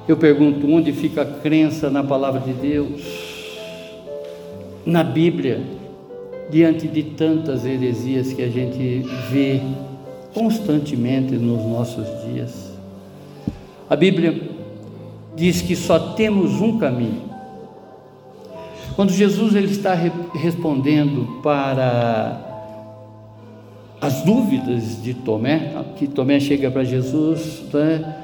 Eu 0.07 0.15
pergunto: 0.15 0.67
onde 0.67 0.93
fica 0.93 1.23
a 1.23 1.25
crença 1.25 1.89
na 1.89 2.03
palavra 2.03 2.39
de 2.41 2.53
Deus, 2.53 3.01
na 4.85 5.03
Bíblia, 5.03 5.80
diante 6.51 6.87
de 6.87 7.03
tantas 7.03 7.65
heresias 7.65 8.33
que 8.33 8.43
a 8.43 8.49
gente 8.49 9.05
vê 9.31 9.61
constantemente 10.33 11.35
nos 11.35 11.63
nossos 11.65 12.05
dias? 12.25 12.71
A 13.89 13.95
Bíblia 13.95 14.49
diz 15.35 15.61
que 15.61 15.75
só 15.75 16.13
temos 16.13 16.61
um 16.61 16.77
caminho. 16.77 17.31
Quando 18.95 19.11
Jesus 19.11 19.55
ele 19.55 19.71
está 19.71 19.93
respondendo 20.33 21.41
para 21.41 22.51
as 24.01 24.21
dúvidas 24.23 25.01
de 25.01 25.13
Tomé, 25.13 25.73
que 25.95 26.07
Tomé 26.07 26.39
chega 26.39 26.69
para 26.69 26.83
Jesus, 26.83 27.63
né? 27.73 28.17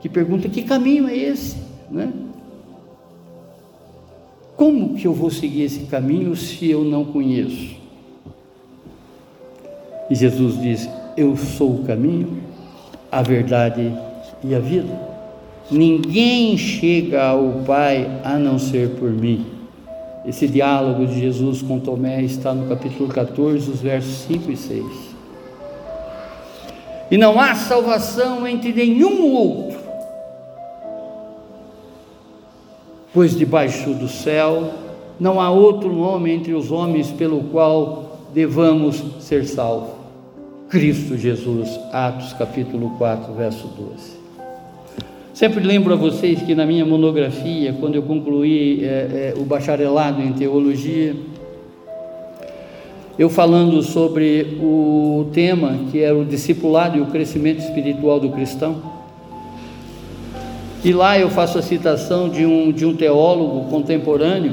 que 0.00 0.08
pergunta: 0.08 0.48
que 0.48 0.62
caminho 0.62 1.08
é 1.08 1.16
esse? 1.16 1.56
Né? 1.90 2.12
Como 4.60 4.94
que 4.94 5.06
eu 5.06 5.14
vou 5.14 5.30
seguir 5.30 5.62
esse 5.62 5.86
caminho 5.86 6.36
se 6.36 6.68
eu 6.68 6.84
não 6.84 7.02
conheço? 7.02 7.76
E 10.10 10.14
Jesus 10.14 10.60
diz: 10.60 10.86
Eu 11.16 11.34
sou 11.34 11.76
o 11.76 11.84
caminho, 11.84 12.42
a 13.10 13.22
verdade 13.22 13.90
e 14.44 14.54
a 14.54 14.58
vida. 14.58 15.00
Ninguém 15.70 16.58
chega 16.58 17.22
ao 17.22 17.62
Pai 17.66 18.20
a 18.22 18.38
não 18.38 18.58
ser 18.58 18.90
por 18.96 19.10
mim. 19.10 19.46
Esse 20.26 20.46
diálogo 20.46 21.06
de 21.06 21.18
Jesus 21.18 21.62
com 21.62 21.80
Tomé 21.80 22.20
está 22.22 22.52
no 22.52 22.68
capítulo 22.68 23.08
14, 23.08 23.70
os 23.70 23.80
versos 23.80 24.26
5 24.26 24.52
e 24.52 24.56
6. 24.58 24.84
E 27.10 27.16
não 27.16 27.40
há 27.40 27.54
salvação 27.54 28.46
entre 28.46 28.74
nenhum 28.74 29.32
outro 29.32 29.69
pois 33.12 33.36
debaixo 33.36 33.92
do 33.94 34.08
céu 34.08 34.70
não 35.18 35.40
há 35.40 35.50
outro 35.50 35.92
nome 35.92 36.30
entre 36.30 36.54
os 36.54 36.70
homens 36.70 37.10
pelo 37.10 37.44
qual 37.44 38.18
devamos 38.32 39.02
ser 39.20 39.44
salvos. 39.44 40.00
Cristo 40.68 41.16
Jesus, 41.16 41.68
Atos 41.92 42.32
capítulo 42.32 42.90
4, 42.96 43.34
verso 43.34 43.66
12. 43.66 44.20
Sempre 45.34 45.64
lembro 45.64 45.92
a 45.92 45.96
vocês 45.96 46.42
que 46.42 46.54
na 46.54 46.64
minha 46.64 46.84
monografia, 46.84 47.74
quando 47.80 47.96
eu 47.96 48.02
concluí 48.02 48.84
é, 48.84 48.86
é, 48.86 49.34
o 49.36 49.44
bacharelado 49.44 50.22
em 50.22 50.32
teologia, 50.32 51.16
eu 53.18 53.28
falando 53.28 53.82
sobre 53.82 54.58
o 54.62 55.28
tema 55.32 55.80
que 55.90 56.00
era 56.00 56.16
o 56.16 56.24
discipulado 56.24 56.96
e 56.96 57.00
o 57.00 57.06
crescimento 57.06 57.58
espiritual 57.60 58.20
do 58.20 58.30
cristão, 58.30 58.80
e 60.82 60.92
lá 60.92 61.18
eu 61.18 61.28
faço 61.28 61.58
a 61.58 61.62
citação 61.62 62.28
de 62.28 62.46
um, 62.46 62.72
de 62.72 62.86
um 62.86 62.96
teólogo 62.96 63.68
contemporâneo 63.68 64.52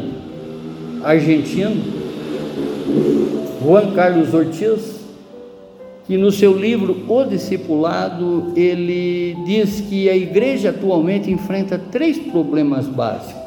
argentino, 1.03 1.75
Juan 3.63 3.93
Carlos 3.93 4.33
Ortiz, 4.33 4.97
que 6.05 6.17
no 6.17 6.31
seu 6.31 6.57
livro 6.57 7.03
O 7.07 7.23
Discipulado, 7.23 8.53
ele 8.55 9.37
diz 9.45 9.81
que 9.81 10.09
a 10.09 10.15
igreja 10.15 10.69
atualmente 10.69 11.31
enfrenta 11.31 11.77
três 11.77 12.17
problemas 12.17 12.87
básicos. 12.87 13.41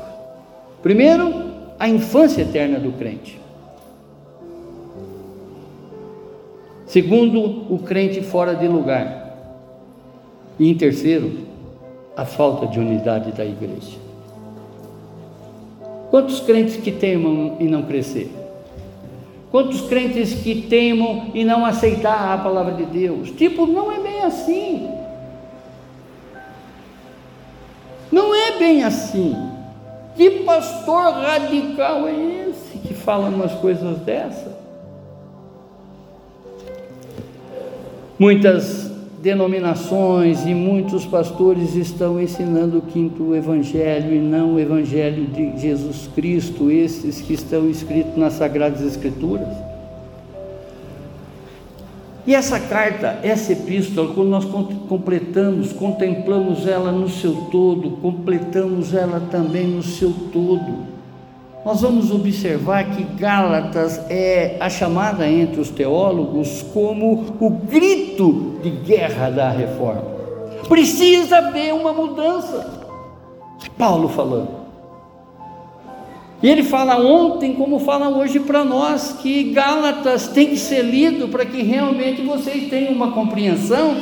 Primeiro, 0.82 1.32
a 1.78 1.88
infância 1.88 2.42
eterna 2.42 2.78
do 2.78 2.92
crente. 2.92 3.38
Segundo, 6.86 7.72
o 7.72 7.78
crente 7.78 8.20
fora 8.20 8.54
de 8.54 8.66
lugar. 8.66 9.20
E 10.58 10.68
em 10.68 10.74
terceiro, 10.74 11.49
a 12.20 12.24
falta 12.26 12.66
de 12.66 12.78
unidade 12.78 13.32
da 13.32 13.46
igreja. 13.46 13.96
Quantos 16.10 16.40
crentes 16.40 16.76
que 16.76 16.92
temam 16.92 17.56
e 17.58 17.64
não 17.64 17.84
crescer? 17.84 18.30
Quantos 19.50 19.80
crentes 19.88 20.34
que 20.34 20.66
temam 20.68 21.30
e 21.32 21.42
não 21.44 21.64
aceitar 21.64 22.34
a 22.34 22.36
palavra 22.36 22.74
de 22.74 22.84
Deus? 22.84 23.30
Tipo, 23.30 23.64
não 23.64 23.90
é 23.90 24.00
bem 24.00 24.20
assim. 24.20 24.90
Não 28.12 28.34
é 28.34 28.58
bem 28.58 28.84
assim. 28.84 29.34
Que 30.14 30.42
pastor 30.44 31.14
radical 31.14 32.06
é 32.06 32.50
esse 32.50 32.76
que 32.86 32.92
fala 32.92 33.30
umas 33.30 33.52
coisas 33.54 33.96
dessas? 34.00 34.52
Muitas 38.18 38.89
denominações 39.22 40.46
e 40.46 40.54
muitos 40.54 41.04
pastores 41.04 41.74
estão 41.74 42.20
ensinando 42.20 42.78
o 42.78 42.82
quinto 42.82 43.34
evangelho 43.34 44.14
e 44.14 44.18
não 44.18 44.54
o 44.54 44.60
evangelho 44.60 45.26
de 45.26 45.60
Jesus 45.60 46.08
Cristo, 46.14 46.70
esses 46.70 47.20
que 47.20 47.34
estão 47.34 47.68
escritos 47.68 48.16
nas 48.16 48.34
Sagradas 48.34 48.80
Escrituras. 48.80 49.48
E 52.26 52.34
essa 52.34 52.60
carta, 52.60 53.18
essa 53.22 53.52
epístola, 53.52 54.14
quando 54.14 54.28
nós 54.28 54.44
completamos, 54.44 55.72
contemplamos 55.72 56.66
ela 56.66 56.92
no 56.92 57.08
seu 57.08 57.32
todo, 57.50 57.92
completamos 58.02 58.94
ela 58.94 59.20
também 59.30 59.66
no 59.66 59.82
seu 59.82 60.12
todo, 60.32 60.89
nós 61.64 61.82
vamos 61.82 62.10
observar 62.10 62.90
que 62.90 63.02
Gálatas 63.02 64.00
é 64.08 64.56
a 64.58 64.70
chamada 64.70 65.28
entre 65.28 65.60
os 65.60 65.68
teólogos 65.68 66.62
como 66.72 67.36
o 67.38 67.50
grito 67.50 68.58
de 68.62 68.70
guerra 68.70 69.30
da 69.30 69.50
reforma. 69.50 70.04
Precisa 70.68 71.38
haver 71.38 71.74
uma 71.74 71.92
mudança. 71.92 72.80
Paulo 73.76 74.08
falando. 74.08 74.60
E 76.42 76.48
ele 76.48 76.62
fala 76.62 76.96
ontem, 76.96 77.54
como 77.54 77.78
fala 77.80 78.08
hoje 78.08 78.40
para 78.40 78.64
nós, 78.64 79.18
que 79.20 79.52
Gálatas 79.52 80.28
tem 80.28 80.48
que 80.48 80.56
ser 80.56 80.82
lido 80.82 81.28
para 81.28 81.44
que 81.44 81.62
realmente 81.62 82.22
vocês 82.22 82.70
tenham 82.70 82.94
uma 82.94 83.12
compreensão, 83.12 83.96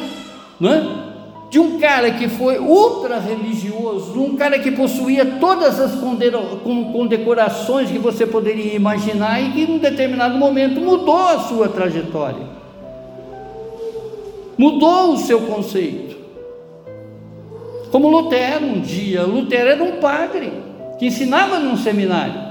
não 0.61 0.73
é? 0.73 1.08
De 1.51 1.59
um 1.59 1.79
cara 1.79 2.11
que 2.11 2.29
foi 2.29 2.59
ultra 2.59 3.19
religioso, 3.19 4.21
um 4.21 4.37
cara 4.37 4.59
que 4.59 4.71
possuía 4.71 5.25
todas 5.41 5.81
as 5.81 5.93
condecorações 6.93 7.91
que 7.91 7.99
você 7.99 8.27
poderia 8.27 8.75
imaginar 8.75 9.41
e 9.41 9.53
que 9.53 9.63
em 9.63 9.77
um 9.77 9.79
determinado 9.79 10.37
momento 10.37 10.81
mudou 10.81 11.29
a 11.29 11.39
sua 11.41 11.69
trajetória, 11.69 12.47
mudou 14.59 15.15
o 15.15 15.17
seu 15.17 15.41
conceito. 15.43 16.19
Como 17.91 18.11
Lutero 18.11 18.67
um 18.67 18.81
dia, 18.81 19.23
Lutero 19.23 19.71
era 19.71 19.83
um 19.83 19.93
padre 19.93 20.53
que 20.99 21.07
ensinava 21.07 21.59
num 21.59 21.79
seminário, 21.79 22.47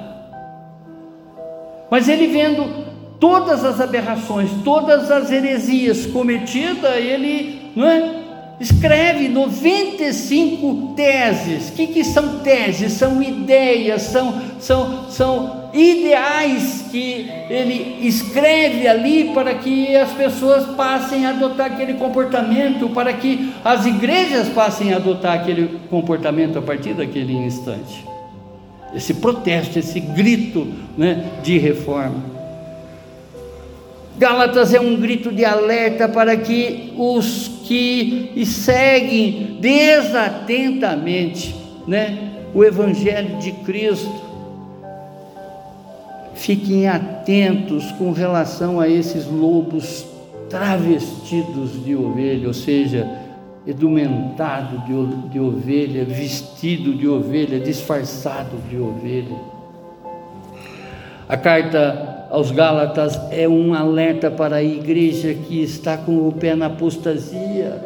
mas 1.92 2.10
ele 2.10 2.26
vendo 2.28 2.88
todas 3.20 3.64
as 3.64 3.80
aberrações, 3.80 4.50
todas 4.64 5.12
as 5.12 5.32
heresias 5.32 6.08
cometidas, 6.08 6.96
ele 6.96 7.72
não 7.76 7.88
é? 7.88 8.27
Escreve 8.60 9.30
95 9.30 10.94
teses. 10.96 11.70
O 11.70 11.74
que, 11.74 11.88
que 11.88 12.04
são 12.04 12.40
teses? 12.40 12.94
São 12.94 13.22
ideias, 13.22 14.04
são, 14.04 14.42
são, 14.60 15.10
são 15.10 15.70
ideais 15.74 16.86
que 16.90 17.30
ele 17.50 18.00
escreve 18.08 18.88
ali 18.88 19.32
para 19.34 19.54
que 19.56 19.96
as 19.96 20.12
pessoas 20.12 20.66
passem 20.76 21.26
a 21.26 21.30
adotar 21.30 21.68
aquele 21.68 21.94
comportamento, 21.94 22.90
para 22.90 23.14
que 23.14 23.54
as 23.64 23.86
igrejas 23.86 24.48
passem 24.50 24.94
a 24.94 24.98
adotar 24.98 25.34
aquele 25.34 25.80
comportamento 25.90 26.58
a 26.58 26.62
partir 26.62 26.94
daquele 26.94 27.34
instante. 27.34 28.06
Esse 28.96 29.14
protesto, 29.14 29.78
esse 29.78 30.00
grito 30.00 30.68
né, 30.98 31.26
de 31.44 31.58
reforma. 31.58 32.37
Gálatas 34.18 34.74
é 34.74 34.80
um 34.80 34.96
grito 34.96 35.32
de 35.32 35.46
alerta 35.46 36.10
para 36.10 36.36
que 36.36 36.92
os 36.98 37.48
que 37.66 38.44
seguem 38.46 39.58
desatentamente 39.60 41.56
né, 41.88 42.34
o 42.54 42.64
Evangelho 42.64 43.38
de 43.38 43.52
Cristo 43.52 44.28
fiquem 46.34 46.88
atentos 46.88 47.92
com 47.94 48.12
relação 48.12 48.80
a 48.80 48.88
esses 48.88 49.28
lobos 49.28 50.06
travestidos 50.50 51.84
de 51.84 51.96
ovelha, 51.96 52.48
ou 52.48 52.54
seja, 52.54 53.08
edumentado 53.66 54.80
de, 54.86 54.94
de 55.30 55.40
ovelha, 55.40 56.06
vestido 56.06 56.96
de 56.96 57.08
ovelha, 57.08 57.60
disfarçado 57.60 58.58
de 58.70 58.78
ovelha. 58.78 59.36
A 61.28 61.36
carta 61.36 62.17
aos 62.30 62.52
Gálatas 62.52 63.20
é 63.32 63.48
um 63.48 63.74
alerta 63.74 64.30
para 64.30 64.58
a 64.58 64.64
igreja 64.64 65.34
que 65.34 65.62
está 65.62 65.98
com 65.98 66.28
o 66.28 66.32
pé 66.32 66.56
na 66.56 66.68
apostasia. 66.68 67.82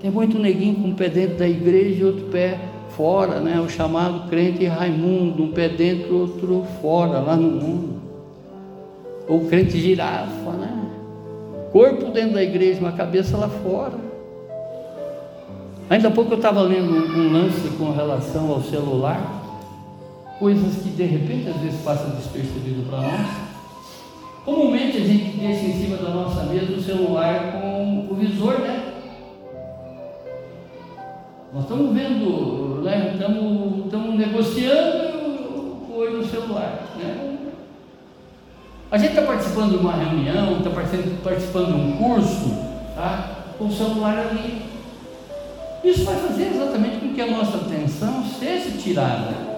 Tem 0.00 0.10
muito 0.10 0.38
neguinho 0.38 0.76
com 0.76 0.88
o 0.90 0.94
pé 0.94 1.08
dentro 1.08 1.36
da 1.36 1.48
igreja 1.48 2.00
e 2.00 2.04
outro 2.04 2.26
pé 2.26 2.58
fora, 2.96 3.40
né? 3.40 3.60
O 3.60 3.68
chamado 3.68 4.28
crente 4.28 4.64
Raimundo, 4.66 5.42
um 5.42 5.52
pé 5.52 5.68
dentro, 5.68 6.20
outro 6.20 6.64
fora, 6.80 7.20
lá 7.20 7.36
no 7.36 7.50
mundo. 7.50 8.02
Ou 9.28 9.46
crente 9.46 9.78
girafa, 9.80 10.50
né? 10.52 10.90
Corpo 11.72 12.10
dentro 12.10 12.34
da 12.34 12.42
igreja, 12.42 12.80
uma 12.80 12.92
cabeça 12.92 13.36
lá 13.36 13.48
fora. 13.48 13.94
Ainda 15.90 16.08
há 16.08 16.10
pouco 16.10 16.32
eu 16.32 16.36
estava 16.36 16.62
lendo 16.62 16.90
um 16.90 17.32
lance 17.32 17.68
com 17.76 17.92
relação 17.92 18.50
ao 18.50 18.62
celular 18.62 19.43
coisas 20.38 20.82
que 20.82 20.90
de 20.90 21.04
repente 21.04 21.48
às 21.48 21.56
vezes 21.56 21.80
passam 21.82 22.10
despercebido 22.10 22.88
para 22.88 22.98
nós. 22.98 23.26
Comumente 24.44 24.98
a 24.98 25.00
gente 25.00 25.36
deixa 25.38 25.64
em 25.64 25.80
cima 25.80 25.96
da 25.96 26.10
nossa 26.10 26.42
mesa 26.44 26.72
o 26.72 26.82
celular 26.82 27.52
com 27.52 28.08
o 28.10 28.14
visor, 28.14 28.58
né? 28.58 28.92
Nós 31.52 31.62
estamos 31.62 31.94
vendo, 31.94 32.82
né? 32.82 33.12
estamos, 33.14 33.84
estamos 33.84 34.14
negociando 34.16 35.18
o 35.88 35.96
olho 35.96 36.26
celular. 36.26 36.84
Né? 36.96 37.38
A 38.90 38.98
gente 38.98 39.10
está 39.10 39.22
participando 39.22 39.70
de 39.70 39.76
uma 39.76 39.94
reunião, 39.94 40.58
está 40.58 40.70
participando 41.22 41.66
de 41.66 41.72
um 41.72 41.96
curso, 41.96 42.50
tá? 42.96 43.44
com 43.56 43.66
o 43.66 43.72
celular 43.72 44.18
ali. 44.18 44.62
Isso 45.84 46.04
vai 46.04 46.16
fazer 46.16 46.48
exatamente 46.48 46.96
com 46.98 47.14
que 47.14 47.20
a 47.20 47.30
nossa 47.30 47.56
atenção 47.56 48.24
seja 48.24 48.76
tirada 48.76 49.53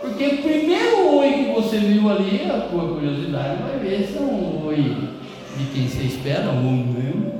porque 0.00 0.26
o 0.26 0.42
primeiro 0.42 1.16
oi 1.16 1.32
que 1.32 1.52
você 1.52 1.78
viu 1.78 2.10
ali, 2.10 2.50
a 2.50 2.68
tua 2.68 2.88
curiosidade 2.94 3.62
vai 3.62 3.78
ver 3.78 4.06
se 4.06 4.16
é 4.16 4.20
um 4.20 4.66
oi 4.66 5.10
de 5.56 5.64
quem 5.74 5.88
você 5.88 6.04
espera, 6.04 6.48
ou 6.48 6.54
não. 6.54 6.72
Né? 6.72 7.32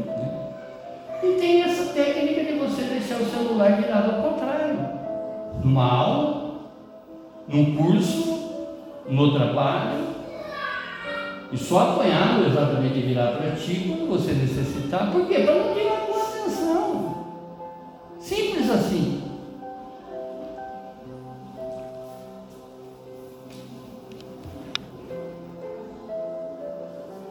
E 1.23 1.41
tem 1.41 1.63
essa 1.63 1.93
técnica 1.93 2.45
de 2.45 2.59
você 2.59 2.83
deixar 2.83 3.17
o 3.17 3.25
celular 3.25 3.81
virado 3.81 4.11
ao 4.11 4.31
contrário. 4.31 4.79
Numa 5.65 5.85
aula, 5.85 6.51
num 7.49 7.77
curso, 7.77 8.51
no 9.09 9.35
trabalho. 9.35 10.11
E 11.53 11.57
só 11.57 11.91
apanhado 11.91 12.47
exatamente 12.47 13.01
virar 13.01 13.33
para 13.33 13.53
ti 13.53 13.87
quando 13.89 14.09
você 14.09 14.33
necessitar. 14.33 15.11
Por 15.11 15.27
quê? 15.27 15.41
Para 15.41 15.55
não 15.57 15.75
tirar 15.75 15.95
a 15.95 16.07
tua 16.07 16.23
atenção. 16.23 17.15
Simples 18.21 18.71
assim. 18.71 19.20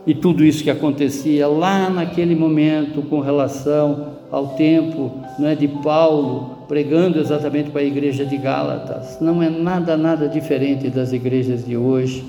E 0.10 0.16
tudo 0.16 0.44
isso 0.44 0.64
que 0.64 0.72
acontecia 0.72 1.48
lá 1.48 1.88
naquele 1.88 2.34
momento 2.34 3.04
com 3.04 3.20
relação 3.20 4.16
ao 4.32 4.56
tempo 4.56 5.22
é 5.40 5.54
de 5.54 5.68
Paulo 5.68 6.66
pregando 6.68 7.20
exatamente 7.20 7.70
para 7.70 7.82
a 7.82 7.84
igreja 7.84 8.26
de 8.26 8.36
Gálatas. 8.36 9.20
Não 9.22 9.44
é 9.44 9.52
nada, 9.52 9.96
nada 9.96 10.28
diferente 10.28 10.90
das 10.90 11.14
igrejas 11.14 11.64
de 11.64 11.78
hoje, 11.78 12.26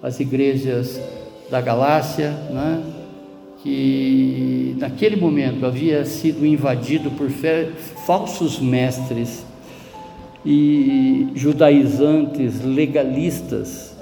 as 0.00 0.20
igrejas 0.20 1.00
da 1.50 1.60
Galácia, 1.60 2.30
né? 2.48 2.80
que 3.60 4.76
naquele 4.78 5.16
momento 5.16 5.66
havia 5.66 6.04
sido 6.04 6.46
invadido 6.46 7.10
por 7.10 7.28
falsos 8.06 8.60
mestres 8.60 9.44
e 10.44 11.26
judaizantes 11.34 12.64
legalistas 12.64 13.95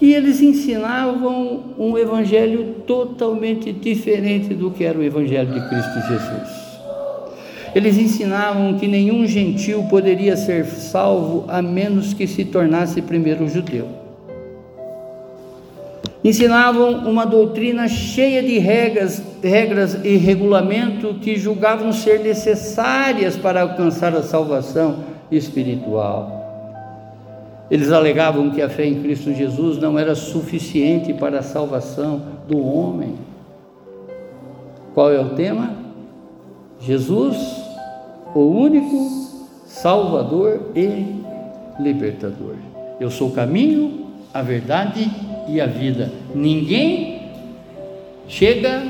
que 0.00 0.14
eles 0.14 0.40
ensinavam 0.40 1.74
um 1.78 1.98
evangelho 1.98 2.76
totalmente 2.86 3.70
diferente 3.70 4.54
do 4.54 4.70
que 4.70 4.82
era 4.82 4.98
o 4.98 5.02
evangelho 5.02 5.52
de 5.52 5.68
Cristo 5.68 6.00
Jesus. 6.08 6.70
Eles 7.74 7.98
ensinavam 7.98 8.78
que 8.78 8.88
nenhum 8.88 9.26
gentil 9.26 9.84
poderia 9.90 10.38
ser 10.38 10.64
salvo 10.64 11.44
a 11.48 11.60
menos 11.60 12.14
que 12.14 12.26
se 12.26 12.46
tornasse 12.46 13.02
primeiro 13.02 13.46
judeu. 13.46 13.88
Ensinavam 16.24 17.06
uma 17.06 17.26
doutrina 17.26 17.86
cheia 17.86 18.42
de 18.42 18.58
regras, 18.58 19.22
regras 19.42 19.98
e 20.02 20.16
regulamento 20.16 21.12
que 21.20 21.36
julgavam 21.36 21.92
ser 21.92 22.20
necessárias 22.20 23.36
para 23.36 23.60
alcançar 23.60 24.14
a 24.14 24.22
salvação 24.22 25.04
espiritual. 25.30 26.39
Eles 27.70 27.92
alegavam 27.92 28.50
que 28.50 28.60
a 28.60 28.68
fé 28.68 28.84
em 28.84 29.00
Cristo 29.00 29.32
Jesus 29.32 29.78
não 29.78 29.98
era 29.98 30.14
suficiente 30.14 31.14
para 31.14 31.38
a 31.38 31.42
salvação 31.42 32.22
do 32.48 32.58
homem. 32.58 33.14
Qual 34.92 35.12
é 35.12 35.20
o 35.20 35.30
tema? 35.30 35.76
Jesus, 36.80 37.36
o 38.34 38.40
único 38.40 39.30
Salvador 39.66 40.72
e 40.74 41.22
libertador. 41.80 42.56
Eu 42.98 43.10
sou 43.10 43.28
o 43.28 43.32
caminho, 43.32 44.06
a 44.34 44.42
verdade 44.42 45.08
e 45.48 45.60
a 45.60 45.66
vida. 45.66 46.12
Ninguém 46.34 47.22
chega, 48.26 48.82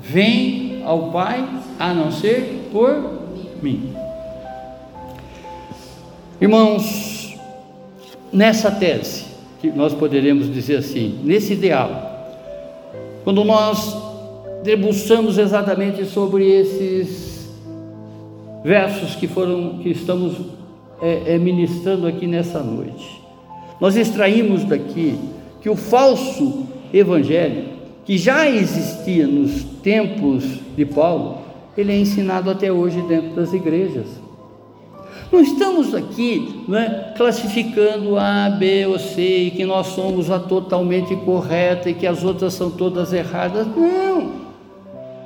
vem 0.00 0.82
ao 0.84 1.10
Pai 1.10 1.46
a 1.78 1.92
não 1.92 2.12
ser 2.12 2.68
por 2.72 3.20
mim. 3.60 3.92
Irmãos, 6.40 7.27
nessa 8.32 8.70
tese, 8.70 9.24
que 9.60 9.68
nós 9.70 9.92
poderemos 9.92 10.52
dizer 10.52 10.76
assim, 10.76 11.18
nesse 11.24 11.52
ideal, 11.54 12.08
quando 13.24 13.44
nós 13.44 13.96
debruçamos 14.62 15.38
exatamente 15.38 16.04
sobre 16.04 16.48
esses 16.48 17.48
versos 18.64 19.14
que 19.14 19.26
foram 19.26 19.78
que 19.78 19.90
estamos 19.90 20.36
é, 21.00 21.34
é, 21.34 21.38
ministrando 21.38 22.06
aqui 22.06 22.26
nessa 22.26 22.60
noite, 22.60 23.20
nós 23.80 23.96
extraímos 23.96 24.64
daqui 24.64 25.18
que 25.60 25.68
o 25.68 25.76
falso 25.76 26.66
evangelho, 26.92 27.64
que 28.04 28.16
já 28.16 28.48
existia 28.48 29.26
nos 29.26 29.62
tempos 29.82 30.44
de 30.76 30.84
Paulo, 30.84 31.38
ele 31.76 31.92
é 31.92 31.98
ensinado 31.98 32.50
até 32.50 32.72
hoje 32.72 33.00
dentro 33.02 33.30
das 33.30 33.52
igrejas. 33.52 34.06
Não 35.30 35.40
estamos 35.40 35.94
aqui 35.94 36.64
é, 36.72 37.12
classificando 37.14 38.16
A, 38.18 38.48
B 38.48 38.86
ou 38.86 38.98
C, 38.98 39.20
e 39.20 39.50
que 39.50 39.64
nós 39.64 39.88
somos 39.88 40.30
a 40.30 40.38
totalmente 40.38 41.14
correta 41.16 41.90
e 41.90 41.94
que 41.94 42.06
as 42.06 42.24
outras 42.24 42.54
são 42.54 42.70
todas 42.70 43.12
erradas. 43.12 43.66
Não. 43.66 44.48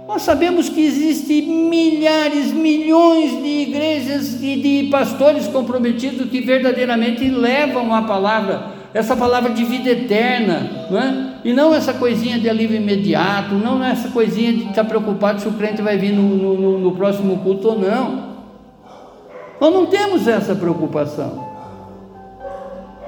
Nós 0.09 0.23
sabemos 0.23 0.69
que 0.69 0.85
existem 0.85 1.43
milhares, 1.43 2.53
milhões 2.53 3.31
de 3.43 3.49
igrejas 3.63 4.43
e 4.43 4.57
de 4.57 4.89
pastores 4.91 5.47
comprometidos 5.47 6.29
que 6.29 6.41
verdadeiramente 6.41 7.29
levam 7.29 7.95
a 7.95 8.03
palavra, 8.03 8.73
essa 8.93 9.17
palavra 9.17 9.51
de 9.51 9.65
vida 9.65 9.89
eterna, 9.89 10.69
é? 10.91 11.49
e 11.49 11.53
não 11.53 11.73
essa 11.73 11.95
coisinha 11.95 12.39
de 12.39 12.51
alívio 12.51 12.77
imediato, 12.77 13.55
não 13.55 13.83
essa 13.83 14.09
coisinha 14.09 14.53
de 14.53 14.65
estar 14.65 14.85
preocupado 14.85 15.41
se 15.41 15.49
o 15.49 15.53
crente 15.53 15.81
vai 15.81 15.97
vir 15.97 16.13
no, 16.13 16.57
no, 16.57 16.79
no 16.79 16.93
próximo 16.93 17.39
culto 17.39 17.69
ou 17.69 17.79
não. 17.79 18.32
Nós 19.63 19.73
não 19.73 19.87
temos 19.87 20.27
essa 20.27 20.57
preocupação. 20.57 21.47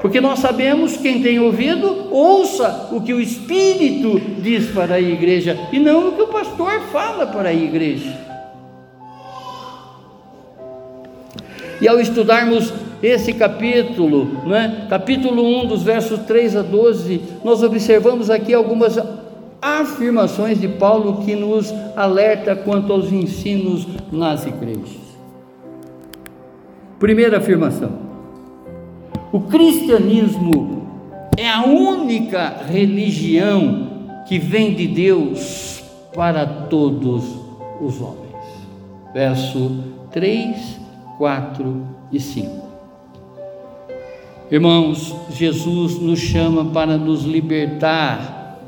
Porque 0.00 0.20
nós 0.20 0.38
sabemos, 0.38 0.96
quem 0.96 1.20
tem 1.20 1.40
ouvido, 1.40 2.06
ouça 2.12 2.90
o 2.92 3.00
que 3.00 3.12
o 3.12 3.20
Espírito 3.20 4.20
diz 4.40 4.70
para 4.70 4.94
a 4.94 5.00
igreja 5.00 5.58
e 5.72 5.80
não 5.80 6.10
o 6.10 6.12
que 6.12 6.22
o 6.22 6.28
pastor 6.28 6.80
fala 6.92 7.26
para 7.26 7.48
a 7.48 7.52
igreja. 7.52 8.16
E 11.80 11.88
ao 11.88 11.98
estudarmos 11.98 12.72
esse 13.02 13.32
capítulo, 13.32 14.46
né, 14.46 14.86
capítulo 14.88 15.42
1, 15.62 15.66
dos 15.66 15.82
versos 15.82 16.20
3 16.20 16.54
a 16.54 16.62
12, 16.62 17.20
nós 17.42 17.64
observamos 17.64 18.30
aqui 18.30 18.54
algumas 18.54 18.96
afirmações 19.60 20.60
de 20.60 20.68
Paulo 20.68 21.24
que 21.24 21.34
nos 21.34 21.74
alerta 21.96 22.54
quanto 22.54 22.92
aos 22.92 23.10
ensinos 23.10 23.88
nas 24.12 24.46
igrejas. 24.46 25.03
Primeira 27.04 27.36
afirmação: 27.36 27.98
o 29.30 29.40
cristianismo 29.40 30.88
é 31.36 31.46
a 31.50 31.62
única 31.62 32.62
religião 32.66 34.22
que 34.26 34.38
vem 34.38 34.74
de 34.74 34.86
Deus 34.86 35.84
para 36.14 36.46
todos 36.46 37.24
os 37.78 38.00
homens. 38.00 38.32
Verso 39.12 39.84
3, 40.12 40.56
4 41.18 41.86
e 42.10 42.18
5. 42.18 42.64
Irmãos, 44.50 45.14
Jesus 45.28 45.98
nos 45.98 46.20
chama 46.20 46.64
para 46.72 46.96
nos 46.96 47.24
libertar 47.24 48.58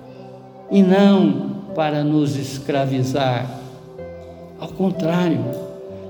e 0.71 0.83
não 0.83 1.53
para 1.75 2.05
nos 2.05 2.37
escravizar. 2.37 3.51
Ao 4.61 4.69
contrário, 4.69 5.41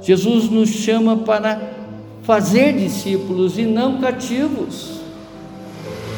Jesus 0.02 0.50
nos 0.50 0.70
chama 0.70 1.18
para 1.18 1.75
fazer 2.26 2.72
discípulos 2.72 3.56
e 3.56 3.62
não 3.62 3.98
cativos. 3.98 5.00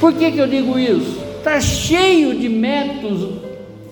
Por 0.00 0.14
que, 0.14 0.32
que 0.32 0.38
eu 0.38 0.48
digo 0.48 0.78
isso? 0.78 1.20
Está 1.36 1.60
cheio 1.60 2.38
de 2.38 2.48
métodos, 2.48 3.42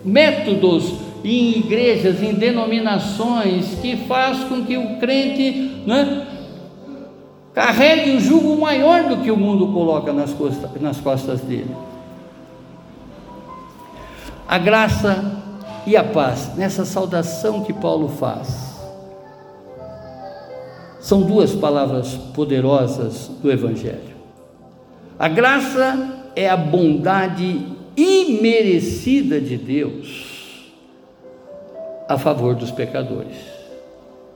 métodos 0.03 0.95
em 1.23 1.59
igrejas, 1.59 2.23
em 2.23 2.33
denominações, 2.33 3.79
que 3.83 3.97
faz 4.07 4.39
com 4.45 4.65
que 4.65 4.79
o 4.79 4.97
crente 4.99 5.83
né, 5.87 6.27
carregue 7.53 8.13
um 8.13 8.21
jugo 8.21 8.59
maior 8.59 9.05
do 9.05 9.19
que 9.19 9.31
o 9.31 9.37
mundo 9.37 9.69
coloca 9.69 10.13
nas 10.13 10.33
costas, 10.33 10.71
nas 10.81 10.99
costas 10.99 11.41
dele. 11.41 11.75
A 14.49 14.57
graça 14.57 15.43
e 15.87 15.97
a 15.97 16.05
paz, 16.05 16.53
nessa 16.57 16.85
saudação 16.85 17.63
que 17.63 17.73
Paulo 17.73 18.09
faz, 18.09 18.66
são 21.07 21.23
duas 21.23 21.55
palavras 21.55 22.15
poderosas 22.35 23.31
do 23.41 23.49
Evangelho. 23.49 24.17
A 25.17 25.29
graça 25.29 26.25
é 26.35 26.51
a 26.51 26.57
bondade 26.57 27.65
imerecida 27.97 29.41
de 29.41 29.57
Deus 29.57 30.73
a 32.09 32.19
favor 32.19 32.57
dos 32.57 32.73
pecadores. 32.73 33.37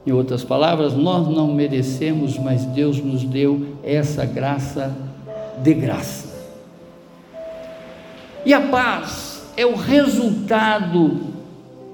Em 0.06 0.12
outras 0.12 0.44
palavras, 0.44 0.94
nós 0.94 1.26
não 1.26 1.52
merecemos, 1.52 2.38
mas 2.38 2.64
Deus 2.66 3.02
nos 3.02 3.24
deu 3.24 3.76
essa 3.82 4.24
graça 4.24 4.94
de 5.64 5.74
graça. 5.74 6.28
E 8.46 8.54
a 8.54 8.60
paz 8.60 9.42
é 9.56 9.66
o 9.66 9.74
resultado 9.74 11.18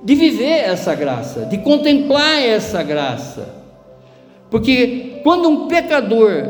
de 0.04 0.14
viver 0.14 0.66
essa 0.68 0.94
graça, 0.94 1.46
de 1.46 1.56
contemplar 1.56 2.42
essa 2.42 2.82
graça 2.82 3.56
porque 4.50 5.20
quando 5.22 5.48
um 5.48 5.68
pecador 5.68 6.44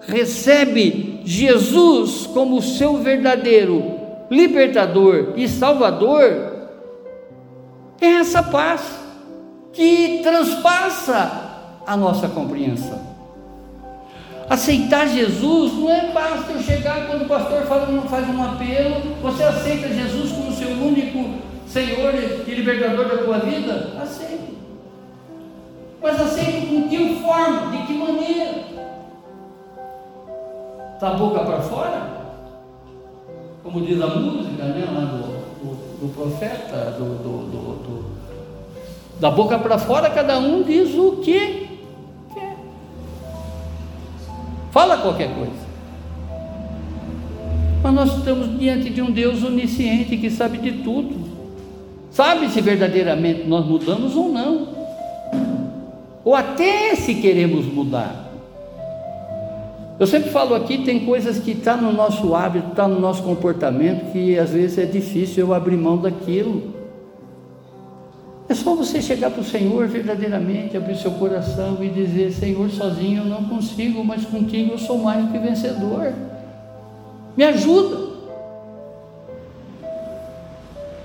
recebe 0.00 1.20
Jesus 1.24 2.26
como 2.26 2.62
seu 2.62 2.98
verdadeiro 2.98 3.96
libertador 4.30 5.34
e 5.36 5.48
salvador, 5.48 6.68
é 8.00 8.06
essa 8.06 8.42
paz 8.42 8.82
que 9.72 10.20
transpassa 10.22 11.80
a 11.86 11.96
nossa 11.96 12.28
compreensão. 12.28 13.16
Aceitar 14.48 15.08
Jesus 15.08 15.72
não 15.74 15.90
é 15.90 16.12
basta 16.12 16.52
eu 16.52 16.62
chegar 16.62 17.08
quando 17.08 17.22
o 17.22 17.28
pastor 17.28 17.62
fala, 17.62 17.86
faz 18.02 18.28
um 18.28 18.42
apelo, 18.42 19.16
você 19.20 19.42
aceita 19.42 19.88
Jesus 19.88 20.30
como 20.30 20.52
seu 20.52 20.68
único 20.68 21.46
Senhor 21.66 22.14
e 22.46 22.54
libertador 22.54 23.08
da 23.08 23.18
tua 23.24 23.38
vida? 23.40 23.92
Aceita. 24.00 24.56
Mas 26.06 26.20
aceito 26.20 26.68
com 26.68 26.88
que 26.88 27.16
forma, 27.16 27.72
de 27.72 27.78
que 27.84 27.94
maneira? 27.94 28.62
Da 31.00 31.14
boca 31.14 31.40
para 31.40 31.60
fora? 31.62 32.16
Como 33.64 33.80
diz 33.80 34.00
a 34.00 34.06
música, 34.06 34.62
né, 34.66 34.86
lá 34.94 35.00
do, 35.00 35.18
do, 35.64 36.06
do 36.06 36.14
profeta, 36.14 36.92
do, 36.92 37.18
do, 37.18 38.04
da 39.18 39.32
boca 39.32 39.58
para 39.58 39.78
fora, 39.78 40.08
cada 40.08 40.38
um 40.38 40.62
diz 40.62 40.94
o 40.94 41.16
que 41.16 41.80
quer. 42.32 42.56
Fala 44.70 44.98
qualquer 44.98 45.34
coisa. 45.34 45.66
Mas 47.82 47.92
nós 47.92 48.16
estamos 48.16 48.56
diante 48.56 48.90
de 48.90 49.02
um 49.02 49.10
Deus 49.10 49.42
onisciente 49.42 50.16
que 50.16 50.30
sabe 50.30 50.58
de 50.58 50.84
tudo. 50.84 51.16
Sabe 52.12 52.48
se 52.48 52.60
verdadeiramente 52.60 53.42
nós 53.48 53.66
mudamos 53.66 54.14
ou 54.14 54.28
não 54.28 54.85
ou 56.26 56.34
até 56.34 56.96
se 56.96 57.14
queremos 57.14 57.66
mudar. 57.66 58.26
Eu 59.96 60.08
sempre 60.08 60.28
falo 60.28 60.56
aqui, 60.56 60.78
tem 60.78 61.06
coisas 61.06 61.38
que 61.38 61.52
estão 61.52 61.76
tá 61.76 61.82
no 61.82 61.92
nosso 61.92 62.34
hábito, 62.34 62.70
está 62.70 62.88
no 62.88 62.98
nosso 62.98 63.22
comportamento, 63.22 64.10
que 64.10 64.36
às 64.36 64.50
vezes 64.50 64.76
é 64.76 64.84
difícil 64.86 65.46
eu 65.46 65.54
abrir 65.54 65.76
mão 65.76 65.96
daquilo. 65.96 66.74
É 68.48 68.54
só 68.54 68.74
você 68.74 69.00
chegar 69.00 69.30
para 69.30 69.40
o 69.40 69.44
Senhor 69.44 69.86
verdadeiramente, 69.86 70.76
abrir 70.76 70.96
seu 70.96 71.12
coração 71.12 71.78
e 71.80 71.88
dizer: 71.88 72.32
Senhor, 72.32 72.68
sozinho 72.70 73.22
eu 73.22 73.26
não 73.26 73.44
consigo, 73.44 74.04
mas 74.04 74.24
contigo 74.24 74.72
eu 74.72 74.78
sou 74.78 74.98
mais 74.98 75.24
do 75.24 75.30
que 75.30 75.38
vencedor. 75.38 76.12
Me 77.36 77.44
ajuda. 77.44 78.15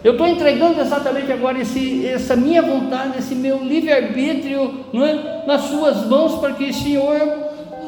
Eu 0.03 0.13
estou 0.13 0.27
entregando 0.27 0.81
exatamente 0.81 1.31
agora 1.31 1.59
esse, 1.59 2.07
essa 2.07 2.35
minha 2.35 2.61
vontade, 2.61 3.19
esse 3.19 3.35
meu 3.35 3.63
livre-arbítrio 3.63 4.85
é? 4.95 5.45
nas 5.45 5.61
suas 5.65 6.07
mãos, 6.07 6.39
para 6.39 6.53
que 6.53 6.63
o 6.63 6.73
Senhor 6.73 7.19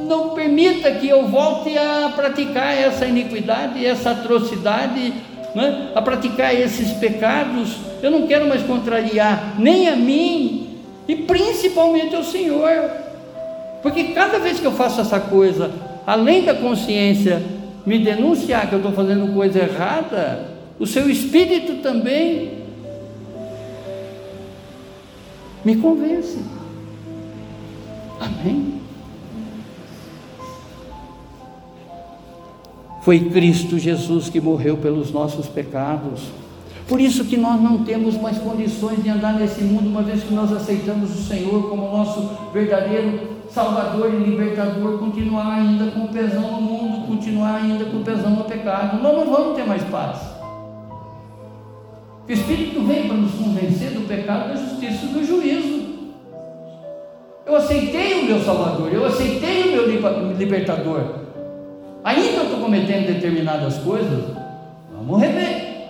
não 0.07 0.29
permita 0.29 0.91
que 0.91 1.09
eu 1.09 1.25
volte 1.27 1.75
a 1.75 2.11
praticar 2.15 2.77
essa 2.77 3.05
iniquidade, 3.05 3.83
essa 3.83 4.11
atrocidade, 4.11 5.11
né? 5.55 5.89
a 5.95 6.01
praticar 6.03 6.53
esses 6.53 6.91
pecados. 6.93 7.77
Eu 8.03 8.11
não 8.11 8.27
quero 8.27 8.47
mais 8.47 8.61
contrariar 8.61 9.55
nem 9.57 9.89
a 9.89 9.95
mim 9.95 10.77
e 11.07 11.15
principalmente 11.15 12.15
ao 12.15 12.23
Senhor, 12.23 12.91
porque 13.81 14.05
cada 14.05 14.37
vez 14.37 14.59
que 14.59 14.65
eu 14.65 14.71
faço 14.71 15.01
essa 15.01 15.19
coisa, 15.19 15.71
além 16.05 16.43
da 16.43 16.53
consciência 16.53 17.41
me 17.87 17.97
denunciar 17.97 18.69
que 18.69 18.73
eu 18.73 18.79
estou 18.79 18.93
fazendo 18.93 19.33
coisa 19.33 19.59
errada, 19.59 20.52
o 20.79 20.85
seu 20.85 21.09
espírito 21.09 21.81
também 21.81 22.63
me 25.63 25.75
convence. 25.77 26.39
Amém? 28.19 28.81
Foi 33.01 33.19
Cristo 33.19 33.77
Jesus 33.77 34.29
que 34.29 34.39
morreu 34.39 34.77
pelos 34.77 35.11
nossos 35.11 35.47
pecados. 35.47 36.21
Por 36.87 36.99
isso 36.99 37.25
que 37.25 37.37
nós 37.37 37.61
não 37.61 37.83
temos 37.83 38.15
mais 38.17 38.37
condições 38.37 39.01
de 39.03 39.09
andar 39.09 39.33
nesse 39.33 39.61
mundo, 39.61 39.87
uma 39.87 40.03
vez 40.03 40.23
que 40.23 40.33
nós 40.33 40.51
aceitamos 40.51 41.11
o 41.11 41.23
Senhor 41.23 41.69
como 41.69 41.91
nosso 41.91 42.29
verdadeiro 42.53 43.33
Salvador 43.49 44.13
e 44.13 44.17
Libertador, 44.17 44.97
continuar 44.97 45.59
ainda 45.59 45.91
com 45.91 46.05
o 46.05 46.07
pesão 46.07 46.53
no 46.53 46.61
mundo, 46.61 47.07
continuar 47.07 47.57
ainda 47.57 47.85
com 47.85 47.97
o 47.97 48.03
pesão 48.03 48.31
no 48.31 48.43
pecado. 48.45 49.01
Nós 49.01 49.15
não 49.15 49.31
vamos 49.31 49.55
ter 49.55 49.65
mais 49.65 49.83
paz. 49.83 50.32
O 52.27 52.31
Espírito 52.31 52.81
vem 52.83 53.07
para 53.07 53.17
nos 53.17 53.33
convencer 53.33 53.91
do 53.91 54.07
pecado, 54.07 54.49
da 54.49 54.55
justiça 54.55 55.05
e 55.05 55.07
do 55.09 55.25
juízo. 55.25 55.83
Eu 57.45 57.57
aceitei 57.57 58.21
o 58.21 58.25
meu 58.25 58.39
Salvador, 58.39 58.93
eu 58.93 59.05
aceitei 59.05 59.63
o 59.63 59.71
meu 59.71 60.33
libertador. 60.37 61.15
Ainda 62.03 62.37
eu 62.37 62.43
estou 62.43 62.59
cometendo 62.59 63.07
determinadas 63.07 63.77
coisas, 63.79 64.35
vamos 64.93 65.21
rever. 65.21 65.89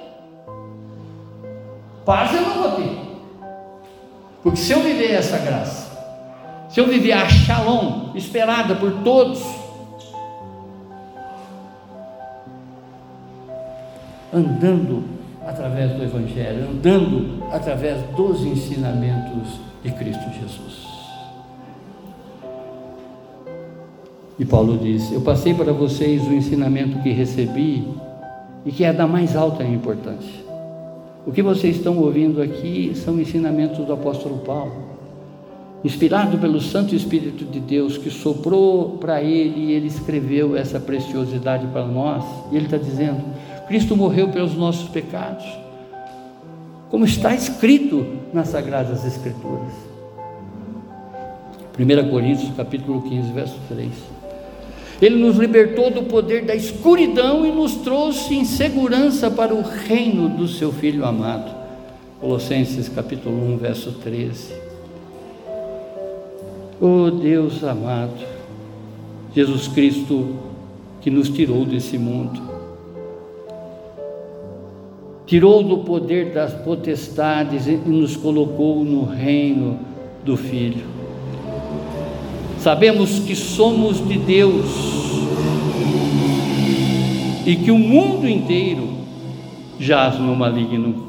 Paz 2.04 2.34
eu 2.34 2.42
não 2.42 2.54
vou 2.56 2.72
ter. 2.72 2.98
Porque 4.42 4.58
se 4.58 4.72
eu 4.74 4.80
viver 4.80 5.12
essa 5.12 5.38
graça, 5.38 5.92
se 6.68 6.80
eu 6.80 6.88
viver 6.88 7.14
a 7.14 7.30
shalom 7.30 8.12
esperada 8.16 8.76
por 8.76 8.92
todos, 9.04 9.42
andando 14.34 15.23
através 15.46 15.92
do 15.92 16.04
Evangelho, 16.04 16.70
andando 16.70 17.44
através 17.52 18.02
dos 18.16 18.42
ensinamentos 18.42 19.60
de 19.84 19.92
Cristo 19.92 20.24
Jesus. 20.42 20.84
E 24.40 24.46
Paulo 24.46 24.78
diz: 24.78 25.12
Eu 25.12 25.22
passei 25.22 25.54
para 25.54 25.72
vocês 25.72 26.26
o 26.28 26.34
ensinamento 26.34 27.00
que 27.00 27.12
recebi 27.12 27.88
e 28.66 28.72
que 28.72 28.84
é 28.84 28.92
da 28.92 29.06
mais 29.06 29.36
alta 29.36 29.64
importância. 29.64 30.44
O 31.26 31.32
que 31.32 31.42
vocês 31.42 31.78
estão 31.78 32.00
ouvindo 32.00 32.42
aqui 32.42 32.92
são 32.96 33.20
ensinamentos 33.20 33.86
do 33.86 33.94
apóstolo 33.94 34.40
Paulo, 34.40 34.74
inspirado 35.84 36.38
pelo 36.38 36.60
Santo 36.60 36.96
Espírito 36.96 37.46
de 37.46 37.60
Deus 37.60 37.98
que 37.98 38.10
soprou 38.10 38.98
para 38.98 39.22
ele 39.22 39.68
e 39.68 39.72
ele 39.72 39.88
escreveu 39.88 40.58
essa 40.58 40.80
preciosidade 40.80 41.66
para 41.68 41.86
nós. 41.86 42.26
E 42.52 42.56
ele 42.56 42.66
está 42.66 42.78
dizendo: 42.78 43.24
Cristo 43.68 43.96
morreu 43.96 44.30
pelos 44.30 44.56
nossos 44.56 44.90
pecados, 44.90 45.46
como 46.90 47.06
está 47.06 47.34
escrito 47.34 48.06
nas 48.34 48.50
Sagradas 48.50 49.06
Escrituras. 49.06 49.74
1 51.78 52.10
Coríntios 52.10 52.52
capítulo 52.56 53.02
15, 53.02 53.32
verso 53.32 53.60
3. 53.68 53.90
Ele 55.02 55.16
nos 55.16 55.38
libertou 55.38 55.90
do 55.90 56.04
poder 56.04 56.46
da 56.46 56.56
escuridão 56.56 57.46
e 57.46 57.52
nos 57.52 57.76
trouxe 57.78 58.36
em 58.36 58.46
segurança 58.46 59.30
para 59.30 59.54
o 59.54 59.62
reino 59.62 60.30
do 60.30 60.48
seu 60.48 60.72
Filho 60.72 61.04
amado. 61.04 61.52
Colossenses 62.22 62.88
capítulo 62.88 63.54
1, 63.54 63.58
verso 63.58 63.92
13. 63.94 64.54
Oh 66.80 67.10
Deus 67.10 67.64
amado, 67.64 68.26
Jesus 69.36 69.68
Cristo 69.68 70.36
que 71.02 71.10
nos 71.10 71.30
tirou 71.30 71.66
desse 71.66 71.98
mundo, 71.98 72.42
tirou 75.34 75.64
do 75.64 75.80
poder 75.80 76.32
das 76.32 76.54
potestades 76.54 77.66
e 77.66 77.72
nos 77.72 78.16
colocou 78.16 78.86
no 78.86 79.04
reino 79.04 79.80
do 80.24 80.38
Filho. 80.38 80.86
Sabemos 82.60 83.18
que 83.18 83.36
somos 83.36 84.08
de 84.08 84.20
Deus 84.20 84.64
e 87.48 87.56
que 87.56 87.72
o 87.72 87.80
mundo 87.80 88.30
inteiro 88.30 88.90
jaz 89.80 90.20
no 90.20 90.36
maligno. 90.36 91.04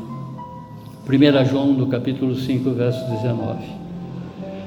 1 1.07 1.45
João, 1.45 1.75
no 1.75 1.89
capítulo 1.89 2.35
5, 2.35 2.71
verso 2.71 3.05
19. 3.11 3.59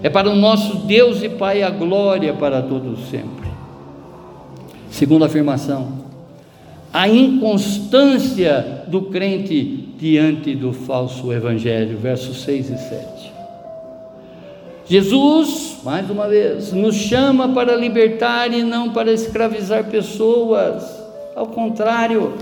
É 0.03 0.09
para 0.11 0.29
o 0.29 0.35
nosso 0.35 0.85
Deus 0.85 1.23
e 1.23 1.29
Pai 1.29 1.63
a 1.63 1.71
glória 1.71 2.31
para 2.31 2.61
todos 2.61 3.09
sempre. 3.09 3.49
Segunda 4.91 5.25
afirmação, 5.25 5.93
a 6.93 7.09
inconstância 7.09 8.76
do 8.87 9.03
crente 9.03 9.89
diante 9.97 10.55
do 10.55 10.73
falso 10.73 11.31
evangelho, 11.31 11.97
versos 11.97 12.41
6 12.43 12.69
e 12.69 12.77
7. 12.77 13.33
Jesus, 14.89 15.79
mais 15.83 16.09
uma 16.09 16.27
vez, 16.27 16.71
nos 16.71 16.95
chama 16.95 17.49
para 17.49 17.75
libertar 17.75 18.53
e 18.53 18.63
não 18.63 18.91
para 18.91 19.11
escravizar 19.11 19.89
pessoas. 19.89 20.83
Ao 21.35 21.47
contrário, 21.47 22.33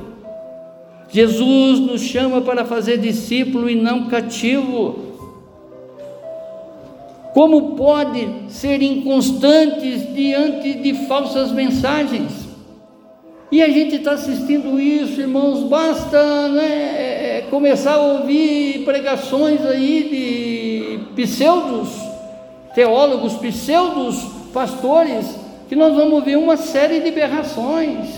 Jesus 1.09 1.79
nos 1.79 2.01
chama 2.01 2.41
para 2.41 2.63
fazer 2.63 2.99
discípulo 2.99 3.69
e 3.69 3.75
não 3.75 4.07
cativo. 4.07 4.99
Como 7.33 7.75
pode 7.75 8.27
ser 8.49 8.81
inconstantes 8.81 10.13
diante 10.13 10.75
de 10.75 10.93
falsas 11.07 11.51
mensagens? 11.51 12.44
E 13.51 13.61
a 13.61 13.69
gente 13.69 13.97
está 13.97 14.13
assistindo 14.13 14.79
isso, 14.79 15.21
irmãos, 15.21 15.69
basta 15.69 16.47
né, 16.49 17.43
começar 17.49 17.93
a 17.93 18.01
ouvir 18.01 18.83
pregações 18.83 19.63
aí 19.65 21.07
de 21.15 21.23
pseudos 21.23 21.89
teólogos, 22.75 23.33
pseudos 23.35 24.21
pastores, 24.53 25.25
que 25.69 25.75
nós 25.75 25.95
vamos 25.95 26.23
ver 26.23 26.37
uma 26.37 26.57
série 26.57 26.99
de 26.99 27.09
berrações. 27.09 28.09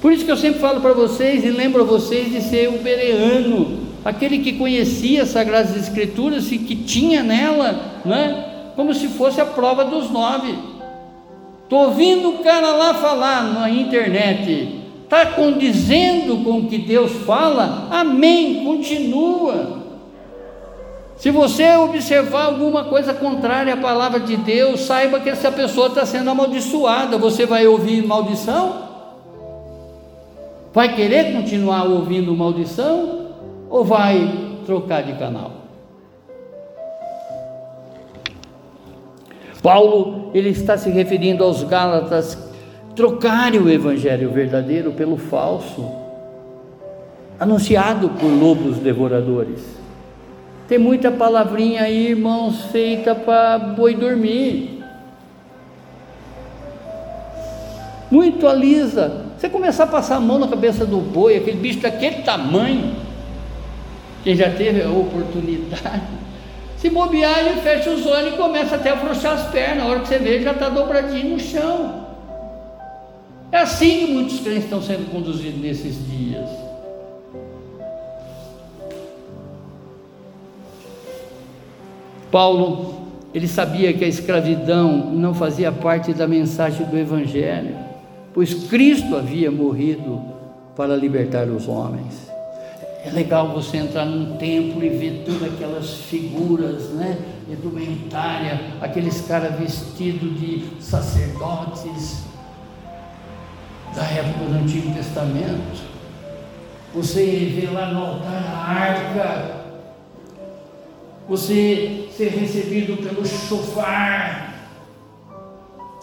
Por 0.00 0.12
isso 0.12 0.24
que 0.24 0.30
eu 0.30 0.36
sempre 0.36 0.60
falo 0.60 0.82
para 0.82 0.92
vocês 0.92 1.42
e 1.44 1.50
lembro 1.50 1.80
a 1.80 1.86
vocês 1.86 2.30
de 2.30 2.42
ser 2.42 2.68
o 2.68 2.82
bereano, 2.82 3.78
aquele 4.04 4.40
que 4.40 4.52
conhecia 4.52 5.22
as 5.22 5.30
Sagradas 5.30 5.74
Escrituras 5.74 6.52
e 6.52 6.58
que 6.58 6.76
tinha 6.76 7.22
nela, 7.22 8.02
né, 8.04 8.72
como 8.76 8.92
se 8.92 9.08
fosse 9.08 9.40
a 9.40 9.46
prova 9.46 9.86
dos 9.86 10.10
nove. 10.10 10.73
Estou 11.64 11.86
ouvindo 11.86 12.28
o 12.28 12.38
cara 12.44 12.72
lá 12.72 12.94
falar 12.94 13.42
na 13.42 13.70
internet, 13.70 14.82
está 15.02 15.26
condizendo 15.26 16.44
com 16.44 16.58
o 16.58 16.68
que 16.68 16.78
Deus 16.78 17.10
fala? 17.24 17.88
Amém, 17.90 18.64
continua. 18.64 19.82
Se 21.16 21.30
você 21.30 21.74
observar 21.76 22.46
alguma 22.46 22.84
coisa 22.84 23.14
contrária 23.14 23.72
à 23.72 23.76
palavra 23.78 24.20
de 24.20 24.36
Deus, 24.36 24.80
saiba 24.80 25.20
que 25.20 25.30
essa 25.30 25.50
pessoa 25.50 25.86
está 25.86 26.04
sendo 26.04 26.28
amaldiçoada. 26.28 27.16
Você 27.16 27.46
vai 27.46 27.66
ouvir 27.66 28.06
maldição? 28.06 28.84
Vai 30.72 30.94
querer 30.94 31.32
continuar 31.32 31.84
ouvindo 31.84 32.34
maldição? 32.34 33.30
Ou 33.70 33.82
vai 33.82 34.58
trocar 34.66 35.02
de 35.02 35.14
canal? 35.14 35.53
Paulo, 39.64 40.30
ele 40.34 40.50
está 40.50 40.76
se 40.76 40.90
referindo 40.90 41.42
aos 41.42 41.62
Gálatas 41.62 42.36
trocarem 42.94 43.58
o 43.58 43.70
evangelho 43.70 44.30
verdadeiro 44.30 44.92
pelo 44.92 45.16
falso, 45.16 45.90
anunciado 47.40 48.10
por 48.10 48.26
lobos 48.26 48.76
devoradores. 48.76 49.64
Tem 50.68 50.76
muita 50.76 51.10
palavrinha 51.10 51.84
aí, 51.84 52.08
irmãos, 52.08 52.66
feita 52.66 53.14
para 53.14 53.58
boi 53.58 53.94
dormir. 53.94 54.84
Muito 58.10 58.46
alisa. 58.46 59.24
Você 59.38 59.48
começar 59.48 59.84
a 59.84 59.86
passar 59.86 60.16
a 60.16 60.20
mão 60.20 60.38
na 60.38 60.46
cabeça 60.46 60.84
do 60.84 60.98
boi, 60.98 61.38
aquele 61.38 61.56
bicho 61.56 61.80
daquele 61.80 62.16
tamanho, 62.16 62.96
quem 64.22 64.36
já 64.36 64.50
teve 64.50 64.82
a 64.82 64.90
oportunidade, 64.90 66.02
se 66.84 66.90
bobear, 66.90 67.38
ele 67.38 67.62
fecha 67.62 67.88
os 67.88 68.04
olhos 68.04 68.34
e 68.34 68.36
começa 68.36 68.74
até 68.74 68.90
a 68.90 68.92
afrouxar 68.92 69.32
as 69.32 69.50
pernas. 69.50 69.86
A 69.86 69.88
hora 69.88 70.00
que 70.00 70.08
você 70.08 70.18
vê, 70.18 70.42
já 70.42 70.52
está 70.52 70.68
dobradinho 70.68 71.30
no 71.30 71.40
chão. 71.40 72.04
É 73.50 73.56
assim 73.56 74.00
que 74.00 74.12
muitos 74.12 74.40
crentes 74.40 74.64
estão 74.64 74.82
sendo 74.82 75.10
conduzidos 75.10 75.58
nesses 75.62 76.06
dias. 76.06 76.46
Paulo, 82.30 83.06
ele 83.32 83.48
sabia 83.48 83.94
que 83.94 84.04
a 84.04 84.08
escravidão 84.08 85.10
não 85.10 85.32
fazia 85.32 85.72
parte 85.72 86.12
da 86.12 86.28
mensagem 86.28 86.86
do 86.86 86.98
Evangelho, 86.98 87.78
pois 88.34 88.52
Cristo 88.68 89.16
havia 89.16 89.50
morrido 89.50 90.22
para 90.76 90.94
libertar 90.94 91.48
os 91.48 91.66
homens. 91.66 92.33
É 93.04 93.10
legal 93.10 93.48
você 93.48 93.76
entrar 93.76 94.06
num 94.06 94.38
templo 94.38 94.82
e 94.82 94.88
ver 94.88 95.24
todas 95.26 95.52
aquelas 95.52 95.92
figuras, 95.94 96.88
né? 96.90 97.18
Indumentária, 97.46 98.58
aqueles 98.80 99.20
caras 99.20 99.58
vestidos 99.58 100.40
de 100.40 100.82
sacerdotes 100.82 102.24
da 103.94 104.04
época 104.04 104.46
do 104.46 104.54
Antigo 104.54 104.94
Testamento. 104.94 105.82
Você 106.94 107.52
vê 107.54 107.66
lá 107.70 107.92
no 107.92 108.06
altar 108.06 108.42
a 108.42 108.70
arca, 108.70 109.64
você 111.28 112.08
ser 112.16 112.28
recebido 112.28 112.96
pelo 112.96 113.26
chofar, 113.26 114.70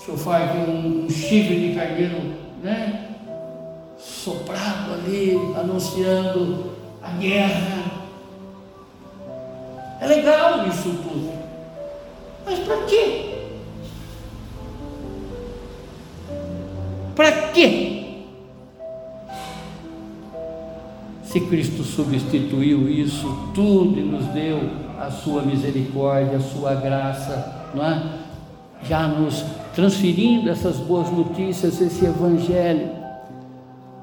chofar 0.05 0.51
que 0.51 0.57
é 0.57 0.61
um, 0.61 1.05
um 1.05 1.09
chifre 1.09 1.69
de 1.69 1.75
carneiro, 1.75 2.33
né? 2.61 3.07
Soprado 3.97 4.93
ali, 4.93 5.35
anunciando 5.55 6.80
a 7.01 7.09
guerra. 7.11 7.91
É 9.99 10.07
legal 10.07 10.67
isso 10.67 10.89
tudo. 10.89 11.31
Mas 12.45 12.59
para 12.59 12.77
quê? 12.85 13.31
Para 17.15 17.31
quê? 17.49 17.97
Se 21.23 21.39
Cristo 21.39 21.83
substituiu 21.83 22.89
isso 22.89 23.51
tudo 23.53 23.99
e 23.99 24.03
nos 24.03 24.25
deu 24.27 24.59
a 24.99 25.09
sua 25.09 25.43
misericórdia, 25.43 26.37
a 26.37 26.41
sua 26.41 26.75
graça, 26.75 27.69
não 27.73 27.85
é? 27.85 28.03
Já 28.83 29.07
nos 29.07 29.45
transferindo 29.73 30.49
essas 30.49 30.77
boas 30.77 31.09
notícias, 31.09 31.79
esse 31.79 32.05
evangelho 32.05 33.00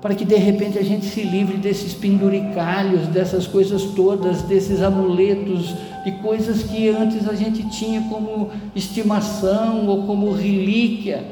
para 0.00 0.14
que 0.14 0.24
de 0.24 0.36
repente 0.36 0.78
a 0.78 0.84
gente 0.84 1.06
se 1.06 1.22
livre 1.22 1.56
desses 1.56 1.92
penduricalhos, 1.92 3.08
dessas 3.08 3.46
coisas 3.46 3.82
todas, 3.96 4.42
desses 4.42 4.80
amuletos, 4.80 5.74
de 6.04 6.12
coisas 6.22 6.62
que 6.62 6.88
antes 6.88 7.28
a 7.28 7.34
gente 7.34 7.68
tinha 7.70 8.02
como 8.02 8.50
estimação 8.76 9.86
ou 9.88 10.04
como 10.04 10.32
relíquia. 10.32 11.24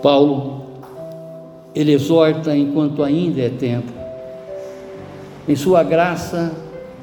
Paulo, 0.00 0.66
ele 1.74 1.92
exorta 1.92 2.56
enquanto 2.56 3.02
ainda 3.02 3.42
é 3.42 3.50
tempo. 3.50 3.92
Em 5.48 5.56
sua 5.56 5.82
graça, 5.82 6.54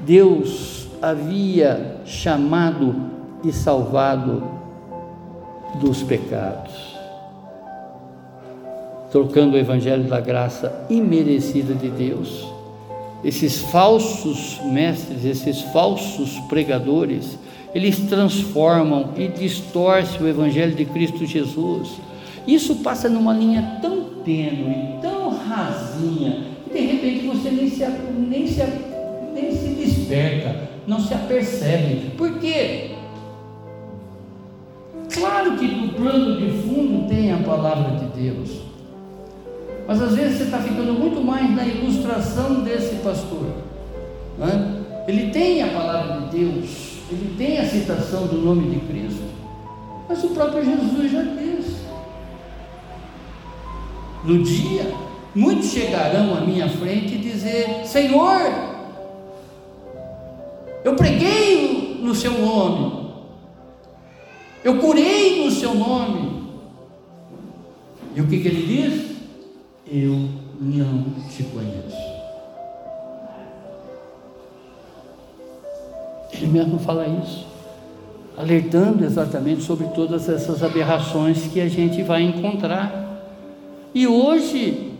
Deus 0.05 0.87
havia 1.01 1.97
chamado 2.05 2.95
e 3.43 3.51
salvado 3.51 4.52
dos 5.75 6.03
pecados, 6.03 6.71
trocando 9.11 9.55
o 9.55 9.59
evangelho 9.59 10.03
da 10.03 10.19
graça 10.19 10.85
imerecida 10.89 11.73
de 11.73 11.89
Deus. 11.89 12.47
Esses 13.23 13.59
falsos 13.59 14.59
mestres, 14.65 15.23
esses 15.23 15.61
falsos 15.61 16.39
pregadores, 16.49 17.37
eles 17.73 17.97
transformam 18.01 19.09
e 19.17 19.27
distorcem 19.27 20.21
o 20.21 20.27
evangelho 20.27 20.75
de 20.75 20.85
Cristo 20.85 21.25
Jesus. 21.25 21.89
Isso 22.45 22.75
passa 22.77 23.09
numa 23.09 23.33
linha 23.33 23.79
tão 23.81 24.03
tênue, 24.25 24.99
tão 25.01 25.29
rasinha, 25.29 26.43
que 26.65 26.73
de 26.73 26.79
repente 26.79 27.25
você 27.25 27.49
nem 27.49 27.69
se, 27.69 27.85
nem 28.27 28.47
se, 28.47 28.63
nem 29.33 29.51
se 29.55 29.67
desperta, 29.69 30.69
não 30.85 30.99
se 30.99 31.13
apercebe. 31.13 32.11
Por 32.17 32.39
quê? 32.39 32.92
Claro 35.13 35.55
que 35.57 35.67
no 35.67 35.93
plano 35.93 36.37
de 36.37 36.49
fundo 36.63 37.07
tem 37.07 37.31
a 37.31 37.37
palavra 37.37 37.97
de 37.97 38.05
Deus, 38.19 38.49
mas 39.87 40.01
às 40.01 40.15
vezes 40.15 40.37
você 40.37 40.43
está 40.45 40.57
ficando 40.57 40.93
muito 40.93 41.21
mais 41.21 41.49
na 41.55 41.65
ilustração 41.65 42.61
desse 42.61 42.95
pastor. 42.95 43.47
Né? 44.39 44.83
Ele 45.07 45.29
tem 45.29 45.61
a 45.61 45.67
palavra 45.67 46.21
de 46.21 46.37
Deus, 46.37 46.97
ele 47.11 47.35
tem 47.37 47.59
a 47.59 47.65
citação 47.65 48.25
do 48.25 48.37
nome 48.37 48.71
de 48.71 48.79
Cristo, 48.87 49.23
mas 50.09 50.23
o 50.23 50.29
próprio 50.29 50.65
Jesus 50.65 51.11
já 51.11 51.21
disse. 51.21 51.83
No 54.23 54.41
dia, 54.41 54.91
muitos 55.35 55.69
chegarão 55.69 56.35
à 56.35 56.41
minha 56.41 56.69
frente 56.69 57.15
e 57.15 57.17
dizer: 57.17 57.85
Senhor, 57.85 58.41
eu 60.83 60.95
preguei 60.95 61.99
no 62.01 62.15
seu 62.15 62.31
nome, 62.31 63.02
eu 64.63 64.79
curei 64.79 65.43
no 65.43 65.51
seu 65.51 65.73
nome. 65.73 66.43
E 68.15 68.21
o 68.21 68.27
que, 68.27 68.39
que 68.39 68.47
ele 68.47 68.65
diz? 68.65 69.15
Eu 69.87 70.29
não 70.61 71.05
te 71.29 71.43
conheço. 71.43 72.13
Ele 76.31 76.47
mesmo 76.47 76.79
fala 76.79 77.07
isso, 77.07 77.45
alertando 78.37 79.05
exatamente 79.05 79.63
sobre 79.63 79.87
todas 79.87 80.27
essas 80.27 80.63
aberrações 80.63 81.47
que 81.47 81.61
a 81.61 81.67
gente 81.67 82.01
vai 82.03 82.23
encontrar. 82.23 83.21
E 83.93 84.07
hoje, 84.07 84.93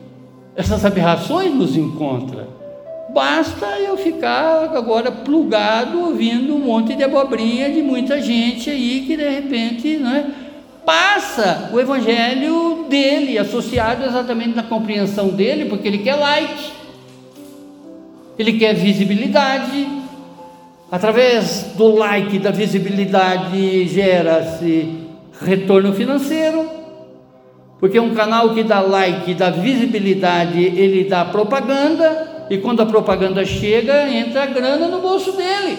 essas 0.55 0.85
aberrações 0.85 1.53
nos 1.53 1.75
encontram. 1.75 2.62
Basta 3.09 3.65
eu 3.79 3.97
ficar 3.97 4.75
agora 4.75 5.11
plugado 5.11 5.99
ouvindo 5.99 6.55
um 6.55 6.59
monte 6.59 6.95
de 6.95 7.03
abobrinha 7.03 7.69
de 7.71 7.81
muita 7.81 8.21
gente 8.21 8.69
aí 8.69 9.03
que 9.05 9.17
de 9.17 9.27
repente 9.27 9.97
né, 9.97 10.31
passa 10.85 11.69
o 11.73 11.79
evangelho 11.79 12.85
dele, 12.89 13.37
associado 13.37 14.05
exatamente 14.05 14.55
na 14.55 14.63
compreensão 14.63 15.29
dele, 15.29 15.65
porque 15.65 15.87
ele 15.87 15.99
quer 15.99 16.15
like, 16.15 16.71
ele 18.39 18.53
quer 18.53 18.73
visibilidade. 18.73 20.03
Através 20.91 21.73
do 21.75 21.95
like, 21.95 22.37
da 22.37 22.51
visibilidade, 22.51 23.87
gera-se 23.87 25.07
retorno 25.41 25.91
financeiro, 25.93 26.69
porque 27.79 27.99
um 27.99 28.13
canal 28.13 28.53
que 28.53 28.63
dá 28.63 28.79
like, 28.79 29.33
dá 29.33 29.49
visibilidade, 29.49 30.61
ele 30.61 31.05
dá 31.05 31.25
propaganda 31.25 32.32
e 32.49 32.57
quando 32.57 32.81
a 32.81 32.85
propaganda 32.85 33.45
chega, 33.45 34.07
entra 34.09 34.43
a 34.43 34.45
grana 34.47 34.87
no 34.87 34.99
bolso 34.99 35.31
dele. 35.33 35.77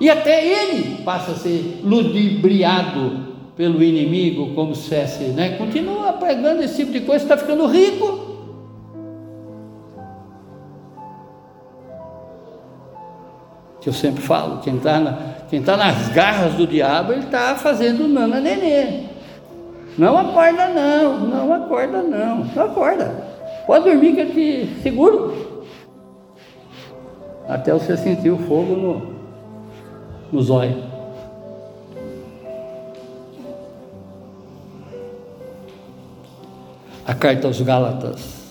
E 0.00 0.10
até 0.10 0.44
ele 0.44 1.02
passa 1.04 1.32
a 1.32 1.34
ser 1.36 1.80
ludibriado 1.84 3.32
pelo 3.56 3.82
inimigo, 3.82 4.54
como 4.54 4.74
se 4.74 4.88
fosse, 4.88 5.24
né? 5.24 5.56
Continua 5.56 6.14
pregando 6.14 6.62
esse 6.62 6.76
tipo 6.76 6.92
de 6.92 7.00
coisa, 7.02 7.24
está 7.24 7.36
ficando 7.36 7.66
rico. 7.66 8.32
Que 13.80 13.88
eu 13.88 13.92
sempre 13.92 14.22
falo, 14.22 14.58
quem 14.58 14.76
está 14.76 14.98
na, 14.98 15.12
tá 15.64 15.76
nas 15.76 16.08
garras 16.08 16.54
do 16.54 16.66
diabo, 16.66 17.12
ele 17.12 17.24
está 17.24 17.54
fazendo 17.54 18.08
nana 18.08 18.40
nenê. 18.40 19.11
Não 19.98 20.16
acorda 20.16 20.68
não, 20.68 21.18
não 21.20 21.52
acorda 21.52 22.02
não, 22.02 22.44
não 22.44 22.64
acorda. 22.64 23.32
Pode 23.66 23.84
dormir 23.84 24.14
que 24.14 24.20
eu 24.20 24.30
te 24.30 24.82
seguro. 24.82 25.64
Até 27.48 27.72
você 27.72 27.96
sentir 27.96 28.30
o 28.30 28.38
fogo 28.38 28.74
no, 28.74 29.12
no 30.32 30.42
zóio. 30.42 30.92
A 37.06 37.14
carta 37.14 37.46
aos 37.48 37.60
Gálatas, 37.60 38.42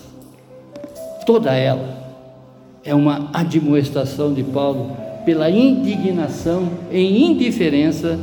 toda 1.26 1.52
ela 1.54 1.88
é 2.84 2.94
uma 2.94 3.30
admoestação 3.32 4.32
de 4.32 4.44
Paulo 4.44 4.96
pela 5.24 5.50
indignação 5.50 6.68
e 6.90 7.24
indiferença 7.24 8.18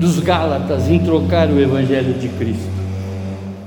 dos 0.00 0.18
Gálatas 0.18 0.88
em 0.88 0.98
trocar 0.98 1.48
o 1.50 1.60
Evangelho 1.60 2.14
de 2.14 2.28
Cristo. 2.30 2.70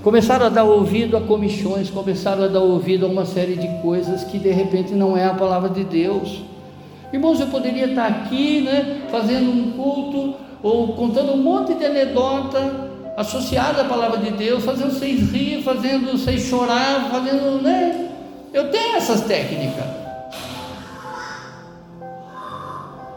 Começaram 0.02 0.48
a 0.48 0.50
dar 0.50 0.64
ouvido 0.64 1.16
a 1.16 1.22
comissões, 1.22 1.92
começaram 1.92 2.44
a 2.44 2.48
dar 2.48 2.60
ouvido 2.60 3.06
a 3.06 3.10
uma 3.10 3.24
série 3.24 3.56
de 3.56 3.68
coisas 3.84 4.24
que 4.24 4.40
de 4.40 4.50
repente 4.52 4.94
não 4.94 5.16
é 5.16 5.26
a 5.26 5.34
palavra 5.36 5.70
de 5.70 5.84
Deus. 5.84 6.42
Irmãos, 7.14 7.40
eu 7.40 7.48
poderia 7.48 7.86
estar 7.86 8.08
aqui, 8.08 8.62
né, 8.62 9.04
fazendo 9.12 9.52
um 9.52 9.72
culto 9.74 10.34
ou 10.64 10.94
contando 10.94 11.34
um 11.34 11.38
monte 11.38 11.76
de 11.76 11.86
anedota 11.86 12.90
associada 13.16 13.84
à 13.84 13.86
palavra 13.86 14.18
de 14.18 14.32
Deus, 14.32 14.64
fazendo 14.66 14.92
vocês 14.92 15.32
rir, 15.32 15.62
fazendo 15.62 16.18
vocês 16.18 16.42
chorar, 16.42 17.10
fazendo, 17.12 17.62
né? 17.62 18.10
Eu 18.52 18.72
tenho 18.72 18.96
essas 18.96 19.22
técnicas. 19.22 20.03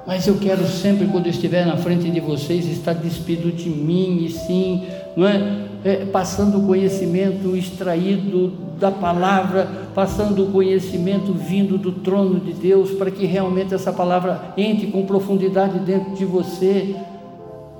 Mas 0.06 0.26
eu 0.26 0.36
quero 0.38 0.64
sempre, 0.66 1.06
quando 1.08 1.26
estiver 1.26 1.66
na 1.66 1.76
frente 1.76 2.08
de 2.08 2.20
vocês, 2.20 2.66
estar 2.66 2.92
despido 2.92 3.50
de 3.50 3.68
mim 3.68 4.24
e 4.24 4.30
sim, 4.30 4.84
não 5.16 5.26
é? 5.26 5.66
é 5.84 5.96
passando 6.06 6.58
o 6.58 6.66
conhecimento 6.66 7.56
extraído 7.56 8.52
da 8.78 8.90
palavra, 8.92 9.68
passando 9.94 10.44
o 10.44 10.52
conhecimento 10.52 11.32
vindo 11.32 11.76
do 11.76 11.90
trono 11.90 12.38
de 12.38 12.52
Deus, 12.52 12.92
para 12.92 13.10
que 13.10 13.26
realmente 13.26 13.74
essa 13.74 13.92
palavra 13.92 14.54
entre 14.56 14.86
com 14.88 15.04
profundidade 15.04 15.80
dentro 15.80 16.14
de 16.14 16.24
você 16.24 16.94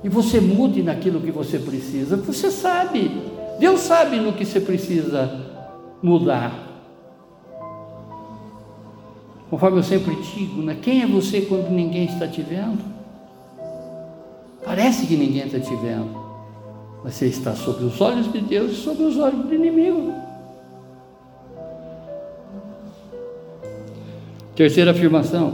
e 0.03 0.09
você 0.09 0.41
mude 0.41 0.83
naquilo 0.83 1.21
que 1.21 1.31
você 1.31 1.57
precisa. 1.57 2.17
Você 2.17 2.51
sabe, 2.51 3.09
Deus 3.57 3.79
sabe 3.81 4.17
no 4.17 4.33
que 4.33 4.45
você 4.45 4.59
precisa 4.59 5.31
mudar. 6.03 6.66
Conforme 9.49 9.79
eu 9.79 9.83
sempre 9.83 10.15
digo, 10.15 10.61
né? 10.61 10.77
quem 10.81 11.01
é 11.01 11.07
você 11.07 11.41
quando 11.41 11.69
ninguém 11.69 12.05
está 12.05 12.27
te 12.27 12.41
vendo? 12.41 12.83
Parece 14.63 15.07
que 15.07 15.15
ninguém 15.15 15.45
está 15.45 15.59
te 15.59 15.73
vendo, 15.77 16.09
mas 17.01 17.13
você 17.13 17.27
está 17.27 17.55
sob 17.55 17.85
os 17.85 18.01
olhos 18.01 18.29
de 18.31 18.41
Deus 18.41 18.73
e 18.73 18.75
sob 18.75 19.01
os 19.01 19.17
olhos 19.17 19.45
do 19.45 19.55
inimigo. 19.55 20.13
Terceira 24.53 24.91
afirmação: 24.91 25.53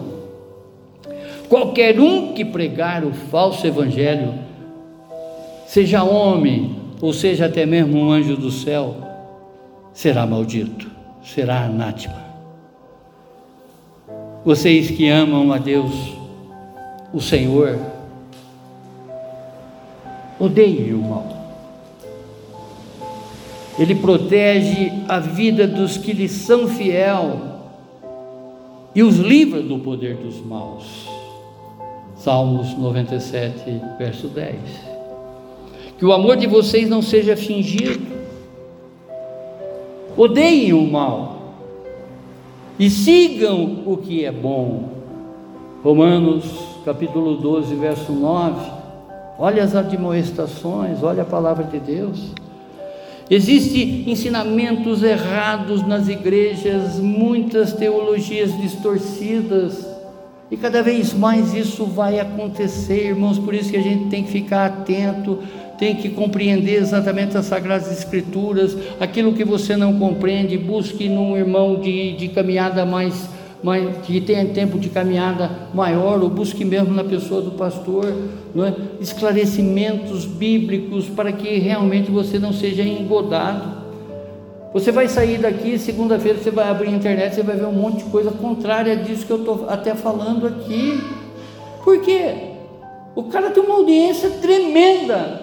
qualquer 1.47 1.99
um 1.99 2.33
que 2.33 2.43
pregar 2.43 3.03
o 3.03 3.13
falso 3.13 3.67
evangelho, 3.67 4.33
seja 5.67 6.03
homem 6.03 6.75
ou 6.99 7.13
seja 7.13 7.45
até 7.45 7.67
mesmo 7.67 7.99
um 7.99 8.11
anjo 8.11 8.35
do 8.35 8.49
céu, 8.49 8.95
será 9.93 10.25
maldito, 10.25 10.89
será 11.23 11.65
anátema. 11.65 12.22
Vocês 14.45 14.91
que 14.91 15.07
amam 15.07 15.53
a 15.53 15.57
Deus, 15.57 15.93
o 17.13 17.21
Senhor, 17.21 17.79
odeiem 20.37 20.93
o 20.93 21.01
mal. 21.01 21.27
Ele 23.79 23.95
protege 23.95 24.91
a 25.07 25.19
vida 25.19 25.65
dos 25.65 25.95
que 25.95 26.11
lhe 26.11 26.27
são 26.27 26.67
fiel 26.67 27.39
e 28.93 29.01
os 29.01 29.15
livra 29.15 29.61
do 29.61 29.79
poder 29.79 30.17
dos 30.17 30.39
maus. 30.45 31.07
Salmos 32.17 32.77
97, 32.77 33.81
verso 33.97 34.27
10. 34.27 34.55
Que 35.97 36.05
o 36.05 36.11
amor 36.11 36.35
de 36.35 36.47
vocês 36.47 36.89
não 36.89 37.01
seja 37.01 37.37
fingido. 37.37 38.05
Odeiem 40.17 40.73
o 40.73 40.85
mal 40.85 41.32
e 42.79 42.89
sigam 42.89 43.83
o 43.85 43.97
que 43.97 44.25
é 44.25 44.31
bom. 44.31 44.89
Romanos 45.83 46.45
capítulo 46.85 47.37
12, 47.37 47.75
verso 47.75 48.11
9. 48.11 48.71
Olha 49.37 49.63
as 49.63 49.75
admoestações, 49.75 51.01
olha 51.03 51.23
a 51.23 51.25
palavra 51.25 51.63
de 51.65 51.79
Deus. 51.79 52.33
Existem 53.29 54.09
ensinamentos 54.09 55.01
errados 55.01 55.85
nas 55.87 56.07
igrejas, 56.07 56.99
muitas 56.99 57.73
teologias 57.73 58.55
distorcidas, 58.57 59.87
e 60.51 60.57
cada 60.57 60.83
vez 60.83 61.13
mais 61.13 61.53
isso 61.53 61.85
vai 61.85 62.19
acontecer, 62.19 63.07
irmãos, 63.07 63.39
por 63.39 63.55
isso 63.55 63.71
que 63.71 63.77
a 63.77 63.81
gente 63.81 64.05
tem 64.09 64.23
que 64.23 64.31
ficar 64.31 64.67
atento 64.67 65.39
tem 65.77 65.95
que 65.95 66.09
compreender 66.09 66.75
exatamente 66.75 67.37
as 67.37 67.45
Sagradas 67.45 67.91
Escrituras, 67.91 68.75
aquilo 68.99 69.33
que 69.33 69.43
você 69.43 69.75
não 69.75 69.97
compreende, 69.97 70.57
busque 70.57 71.09
num 71.09 71.35
irmão 71.35 71.79
de, 71.79 72.15
de 72.15 72.27
caminhada 72.29 72.85
mais, 72.85 73.27
mais, 73.63 73.97
que 74.03 74.21
tenha 74.21 74.45
tempo 74.45 74.77
de 74.77 74.89
caminhada 74.89 75.49
maior, 75.73 76.21
ou 76.21 76.29
busque 76.29 76.63
mesmo 76.63 76.93
na 76.93 77.03
pessoa 77.03 77.41
do 77.41 77.51
pastor, 77.51 78.05
é? 78.05 78.73
esclarecimentos 79.01 80.25
bíblicos 80.25 81.09
para 81.09 81.31
que 81.31 81.57
realmente 81.57 82.11
você 82.11 82.37
não 82.37 82.53
seja 82.53 82.83
engodado. 82.83 83.83
Você 84.73 84.91
vai 84.91 85.07
sair 85.07 85.37
daqui, 85.37 85.77
segunda-feira 85.77 86.39
você 86.39 86.49
vai 86.49 86.67
abrir 86.67 86.89
a 86.89 86.91
internet, 86.91 87.35
você 87.35 87.43
vai 87.43 87.55
ver 87.55 87.65
um 87.65 87.73
monte 87.73 88.03
de 88.03 88.09
coisa 88.09 88.31
contrária 88.31 88.95
disso 88.95 89.25
que 89.25 89.31
eu 89.31 89.39
estou 89.39 89.67
até 89.69 89.93
falando 89.93 90.47
aqui. 90.47 90.99
Por 91.83 92.01
quê? 92.01 92.33
O 93.15 93.23
cara 93.23 93.51
tem 93.51 93.61
uma 93.61 93.75
audiência 93.75 94.31
tremenda 94.41 95.42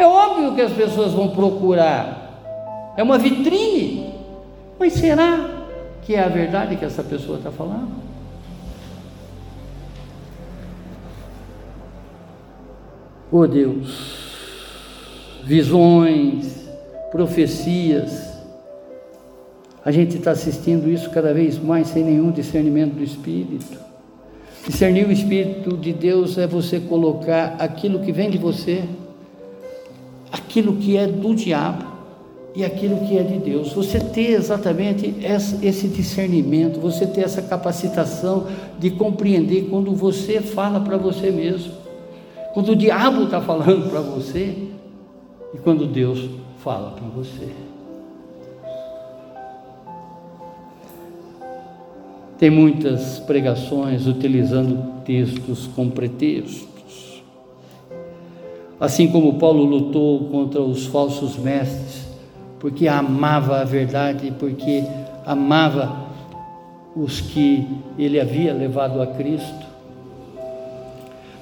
é 0.00 0.06
óbvio 0.06 0.54
que 0.54 0.62
as 0.62 0.72
pessoas 0.72 1.12
vão 1.12 1.28
procurar, 1.28 2.94
é 2.96 3.02
uma 3.02 3.18
vitrine, 3.18 4.14
mas 4.78 4.94
será 4.94 5.66
que 6.02 6.14
é 6.14 6.24
a 6.24 6.28
verdade 6.28 6.76
que 6.76 6.84
essa 6.84 7.02
pessoa 7.02 7.38
está 7.38 7.50
falando? 7.50 7.90
Oh 13.30 13.46
Deus, 13.46 14.24
visões, 15.44 16.68
profecias, 17.12 18.30
a 19.84 19.90
gente 19.90 20.16
está 20.16 20.32
assistindo 20.32 20.90
isso 20.90 21.10
cada 21.10 21.32
vez 21.32 21.58
mais 21.58 21.88
sem 21.88 22.04
nenhum 22.04 22.30
discernimento 22.30 22.94
do 22.94 23.04
Espírito. 23.04 23.78
Discernir 24.66 25.06
o 25.06 25.12
Espírito 25.12 25.76
de 25.76 25.92
Deus 25.92 26.36
é 26.38 26.46
você 26.46 26.80
colocar 26.80 27.56
aquilo 27.58 28.00
que 28.00 28.12
vem 28.12 28.30
de 28.30 28.36
você 28.36 28.84
aquilo 30.50 30.74
que 30.74 30.96
é 30.96 31.06
do 31.06 31.32
diabo 31.32 31.84
e 32.56 32.64
aquilo 32.64 33.06
que 33.06 33.16
é 33.16 33.22
de 33.22 33.38
Deus. 33.38 33.72
Você 33.72 34.00
ter 34.00 34.32
exatamente 34.32 35.14
esse 35.62 35.86
discernimento, 35.86 36.80
você 36.80 37.06
ter 37.06 37.20
essa 37.20 37.40
capacitação 37.40 38.48
de 38.76 38.90
compreender 38.90 39.68
quando 39.70 39.94
você 39.94 40.40
fala 40.40 40.80
para 40.80 40.96
você 40.96 41.30
mesmo, 41.30 41.72
quando 42.52 42.72
o 42.72 42.76
diabo 42.76 43.24
está 43.24 43.40
falando 43.40 43.88
para 43.88 44.00
você 44.00 44.56
e 45.54 45.58
quando 45.58 45.86
Deus 45.86 46.28
fala 46.58 46.90
para 46.90 47.06
você. 47.06 47.48
Tem 52.36 52.50
muitas 52.50 53.20
pregações 53.20 54.08
utilizando 54.08 55.04
textos 55.04 55.68
com 55.68 55.88
pretexto 55.88 56.69
assim 58.80 59.08
como 59.08 59.34
Paulo 59.34 59.62
lutou 59.64 60.24
contra 60.30 60.62
os 60.62 60.86
falsos 60.86 61.36
mestres, 61.36 62.08
porque 62.58 62.88
amava 62.88 63.60
a 63.60 63.64
verdade, 63.64 64.32
porque 64.38 64.82
amava 65.26 66.08
os 66.96 67.20
que 67.20 67.68
ele 67.98 68.18
havia 68.18 68.54
levado 68.54 69.02
a 69.02 69.06
Cristo. 69.06 69.66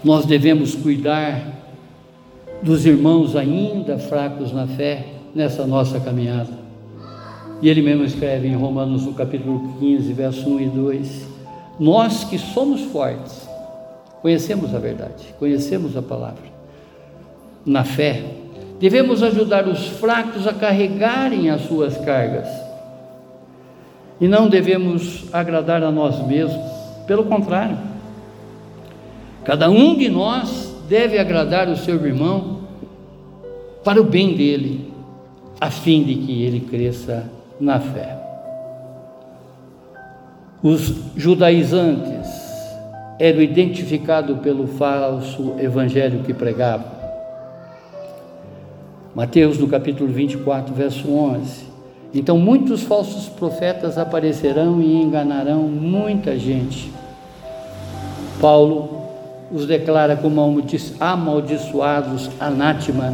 Nós 0.03 0.27
devemos 0.27 0.75
cuidar 0.75 1.57
dos 2.61 2.85
irmãos 2.85 3.37
ainda 3.37 3.99
fracos 3.99 4.53
na 4.53 4.67
fé 4.67 5.07
nessa 5.33 5.65
nossa 5.65 6.01
caminhada. 6.01 6.59
E 7.63 7.69
ele 7.69 7.83
mesmo 7.83 8.05
escreve 8.05 8.49
em 8.49 8.55
Romanos 8.55 9.05
no 9.05 9.15
capítulo 9.15 9.75
15, 9.79 10.13
verso 10.13 10.49
1 10.49 10.61
e 10.61 10.67
2: 10.67 11.29
Nós 11.79 12.25
que 12.25 12.39
somos 12.39 12.83
fortes, 12.83 13.49
conhecemos 14.23 14.75
a 14.75 14.79
verdade, 14.79 15.35
conhecemos 15.39 15.97
a 15.97 16.03
palavra 16.03 16.48
na 17.69 17.85
fé. 17.85 18.25
Devemos 18.81 19.23
ajudar 19.23 19.69
os 19.69 19.87
fracos 19.87 20.47
a 20.47 20.55
carregarem 20.55 21.51
as 21.51 21.63
suas 21.63 21.97
cargas. 21.99 22.49
E 24.21 24.27
não 24.27 24.49
devemos 24.49 25.27
agradar 25.33 25.83
a 25.83 25.91
nós 25.91 26.27
mesmos, 26.27 26.67
pelo 27.07 27.25
contrário. 27.25 27.77
Cada 29.45 29.71
um 29.71 29.97
de 29.97 30.09
nós 30.09 30.75
deve 30.89 31.19
agradar 31.19 31.69
o 31.69 31.77
seu 31.77 32.05
irmão 32.05 32.61
para 33.85 34.01
o 34.01 34.05
bem 34.05 34.35
dele, 34.35 34.93
a 35.61 35.71
fim 35.71 36.03
de 36.03 36.15
que 36.15 36.43
ele 36.43 36.61
cresça 36.61 37.31
na 37.61 37.79
fé. 37.79 38.17
Os 40.63 40.95
judaizantes 41.17 42.29
eram 43.19 43.41
identificados 43.41 44.39
pelo 44.39 44.67
falso 44.67 45.55
evangelho 45.59 46.23
que 46.25 46.35
pregavam. 46.35 46.98
Mateus 49.19 49.59
no 49.59 49.67
capítulo 49.67 50.13
24, 50.13 50.73
verso 50.73 51.13
11. 51.13 51.65
Então 52.15 52.39
muitos 52.39 52.85
falsos 52.85 53.29
profetas 53.29 53.99
aparecerão 53.99 54.81
e 54.81 54.95
enganarão 54.95 55.63
muita 55.63 56.39
gente. 56.39 56.93
Paulo 58.41 59.09
os 59.51 59.67
declara 59.67 60.15
como 60.15 60.41
amaldiçoados, 61.01 62.31
anátema, 62.39 63.13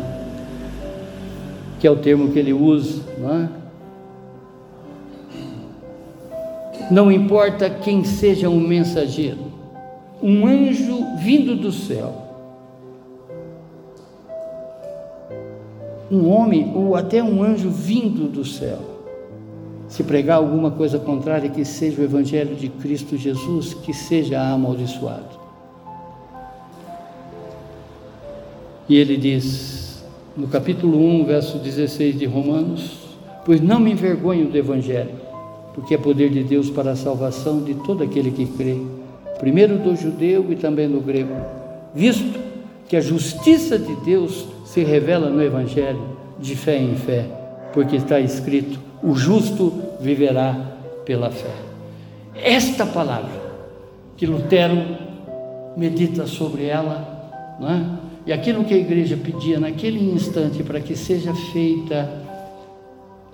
que 1.81 1.87
é 1.87 1.91
o 1.91 1.97
termo 1.97 2.33
que 2.33 2.39
ele 2.39 2.53
usa, 2.53 3.01
não 3.19 3.35
é? 3.35 3.49
Não 6.91 7.11
importa 7.11 7.71
quem 7.71 8.05
seja 8.05 8.51
um 8.51 8.61
mensageiro, 8.61 9.51
um 10.23 10.47
anjo 10.47 11.03
vindo 11.17 11.57
do 11.57 11.73
céu, 11.73 12.24
um 16.15 16.31
homem 16.31 16.73
ou 16.75 16.95
até 16.95 17.23
um 17.23 17.43
anjo 17.43 17.69
vindo 17.71 18.31
do 18.31 18.45
céu, 18.45 18.79
Se 19.87 20.03
pregar 20.03 20.39
alguma 20.39 20.71
coisa 20.71 20.99
contrária 20.99 21.51
que 21.51 21.65
seja 21.65 22.01
o 22.01 22.05
Evangelho 22.05 22.57
de 22.57 22.69
Cristo 22.69 23.17
Jesus, 23.17 23.75
que 23.75 23.93
seja 23.93 24.41
amaldiçoado. 24.41 25.39
E 28.89 28.97
ele 28.97 29.17
diz, 29.17 30.05
no 30.37 30.49
capítulo 30.49 30.99
1, 30.99 31.25
verso 31.27 31.59
16 31.59 32.19
de 32.19 32.27
Romanos: 32.27 32.99
Pois 33.45 33.61
não 33.61 33.79
me 33.79 33.93
envergonho 33.93 34.49
do 34.49 34.57
Evangelho, 34.57 35.15
porque 35.75 35.95
é 35.95 35.99
poder 35.99 36.31
de 36.31 36.43
Deus 36.43 36.71
para 36.71 36.93
a 36.93 36.97
salvação 36.97 37.63
de 37.63 37.75
todo 37.75 38.03
aquele 38.03 38.31
que 38.31 38.47
crê, 38.47 38.79
primeiro 39.39 39.79
do 39.79 39.95
judeu 39.95 40.51
e 40.51 40.57
também 40.57 40.89
do 40.89 41.01
grego, 41.01 41.35
visto 41.95 42.41
que 42.89 42.97
a 42.97 43.01
justiça 43.01 43.79
de 43.79 43.95
Deus 43.97 44.47
se 44.75 44.83
revela 44.83 45.31
no 45.31 45.41
Evangelho, 45.41 46.03
de 46.37 46.57
fé 46.57 46.77
em 46.77 46.97
fé, 46.97 47.27
porque 47.73 47.95
está 47.95 48.19
escrito: 48.19 48.81
o 49.05 49.15
justo 49.15 49.73
viverá 50.01 50.53
pela 51.05 51.31
fé. 51.31 51.55
Esta 52.35 52.85
palavra 52.85 53.41
que 54.17 54.27
Lutero 54.27 54.77
medita 55.77 56.27
sobre 56.27 56.67
ela, 56.67 57.57
não 57.61 57.71
é? 57.71 57.85
e 58.27 58.33
aquilo 58.33 58.65
que 58.65 58.75
a 58.75 58.77
igreja 58.77 59.17
pedia 59.17 59.61
naquele 59.61 60.13
instante 60.13 60.65
para 60.65 60.81
que 60.81 60.97
seja 60.97 61.33
feita 61.53 62.11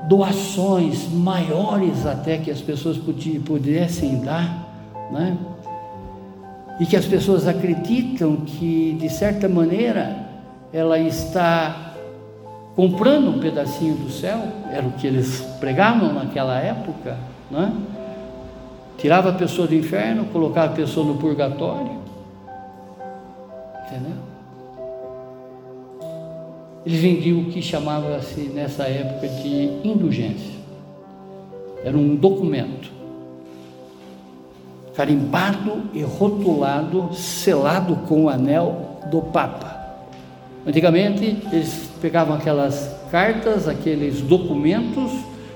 doações 0.08 1.08
maiores 1.10 2.04
até 2.04 2.36
que 2.36 2.50
as 2.50 2.60
pessoas 2.60 2.98
pudessem 3.46 4.20
dar, 4.20 5.08
né? 5.10 5.38
e 6.78 6.84
que 6.84 6.96
as 6.96 7.06
pessoas 7.06 7.48
acreditam 7.48 8.36
que, 8.36 8.94
de 9.00 9.08
certa 9.08 9.48
maneira, 9.48 10.29
ela 10.72 10.98
está 10.98 11.94
comprando 12.76 13.28
um 13.28 13.40
pedacinho 13.40 13.94
do 13.96 14.10
céu, 14.10 14.40
era 14.70 14.86
o 14.86 14.92
que 14.92 15.06
eles 15.06 15.40
pregavam 15.58 16.14
naquela 16.14 16.58
época, 16.58 17.16
né? 17.50 17.72
tirava 18.96 19.30
a 19.30 19.32
pessoa 19.32 19.66
do 19.66 19.74
inferno, 19.74 20.26
colocava 20.26 20.72
a 20.72 20.76
pessoa 20.76 21.06
no 21.06 21.16
purgatório, 21.16 21.98
entendeu? 23.86 24.16
Eles 26.84 27.00
vendiam 27.00 27.40
o 27.40 27.44
que 27.46 27.60
chamava-se 27.60 28.40
nessa 28.54 28.84
época 28.84 29.28
de 29.28 29.80
indulgência. 29.84 30.60
Era 31.84 31.96
um 31.96 32.14
documento 32.14 32.90
carimbado 34.94 35.82
e 35.94 36.02
rotulado, 36.02 37.14
selado 37.14 37.96
com 38.06 38.24
o 38.24 38.28
anel 38.28 38.98
do 39.10 39.22
Papa. 39.22 39.79
Antigamente 40.66 41.36
eles 41.52 41.90
pegavam 42.00 42.36
aquelas 42.36 42.94
cartas, 43.10 43.66
aqueles 43.66 44.20
documentos, 44.20 45.10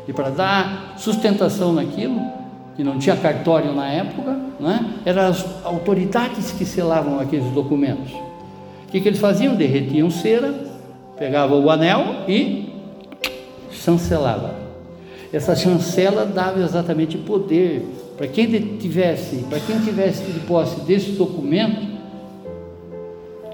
e 0.08 0.12
para 0.12 0.30
dar 0.30 0.94
sustentação 0.98 1.72
naquilo, 1.72 2.20
que 2.76 2.82
não 2.82 2.98
tinha 2.98 3.16
cartório 3.16 3.72
na 3.72 3.88
época, 3.90 4.36
né? 4.58 4.94
eram 5.04 5.22
as 5.22 5.44
autoridades 5.64 6.50
que 6.52 6.64
selavam 6.64 7.20
aqueles 7.20 7.46
documentos. 7.52 8.12
O 8.12 8.90
que, 8.90 9.00
que 9.00 9.08
eles 9.08 9.20
faziam? 9.20 9.54
Derretiam 9.54 10.10
cera, 10.10 10.54
pegavam 11.16 11.62
o 11.62 11.70
anel 11.70 12.24
e 12.28 12.72
chancelava. 13.70 14.54
Essa 15.32 15.54
chancela 15.56 16.24
dava 16.24 16.60
exatamente 16.60 17.18
poder 17.18 17.84
para 18.16 18.28
quem 18.28 18.46
tivesse, 18.78 19.44
para 19.48 19.58
quem 19.58 19.78
tivesse 19.80 20.30
de 20.30 20.40
posse 20.40 20.80
desse 20.82 21.12
documento, 21.12 21.94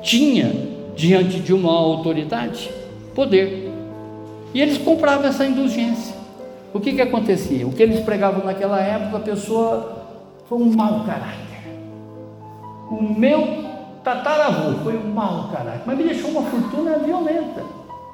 tinha 0.03 0.70
diante 1.01 1.41
de 1.41 1.55
uma 1.55 1.73
autoridade 1.73 2.71
poder. 3.15 3.73
E 4.53 4.61
eles 4.61 4.77
compravam 4.77 5.27
essa 5.27 5.47
indulgência. 5.47 6.15
O 6.75 6.79
que 6.79 6.93
que 6.93 7.01
acontecia? 7.01 7.67
O 7.67 7.73
que 7.73 7.83
eles 7.83 8.01
pregavam 8.05 8.45
naquela 8.45 8.79
época, 8.81 9.17
a 9.17 9.21
pessoa 9.21 10.07
foi 10.47 10.59
um 10.59 10.71
mau 10.77 11.05
caráter. 11.05 11.41
O 12.91 13.03
meu 13.03 13.65
tataravô 14.05 14.79
foi 14.83 14.99
um 14.99 15.09
mau 15.09 15.49
caráter, 15.51 15.83
mas 15.87 15.97
me 15.97 16.05
deixou 16.05 16.31
uma 16.33 16.43
fortuna 16.43 16.99
violenta, 16.99 17.65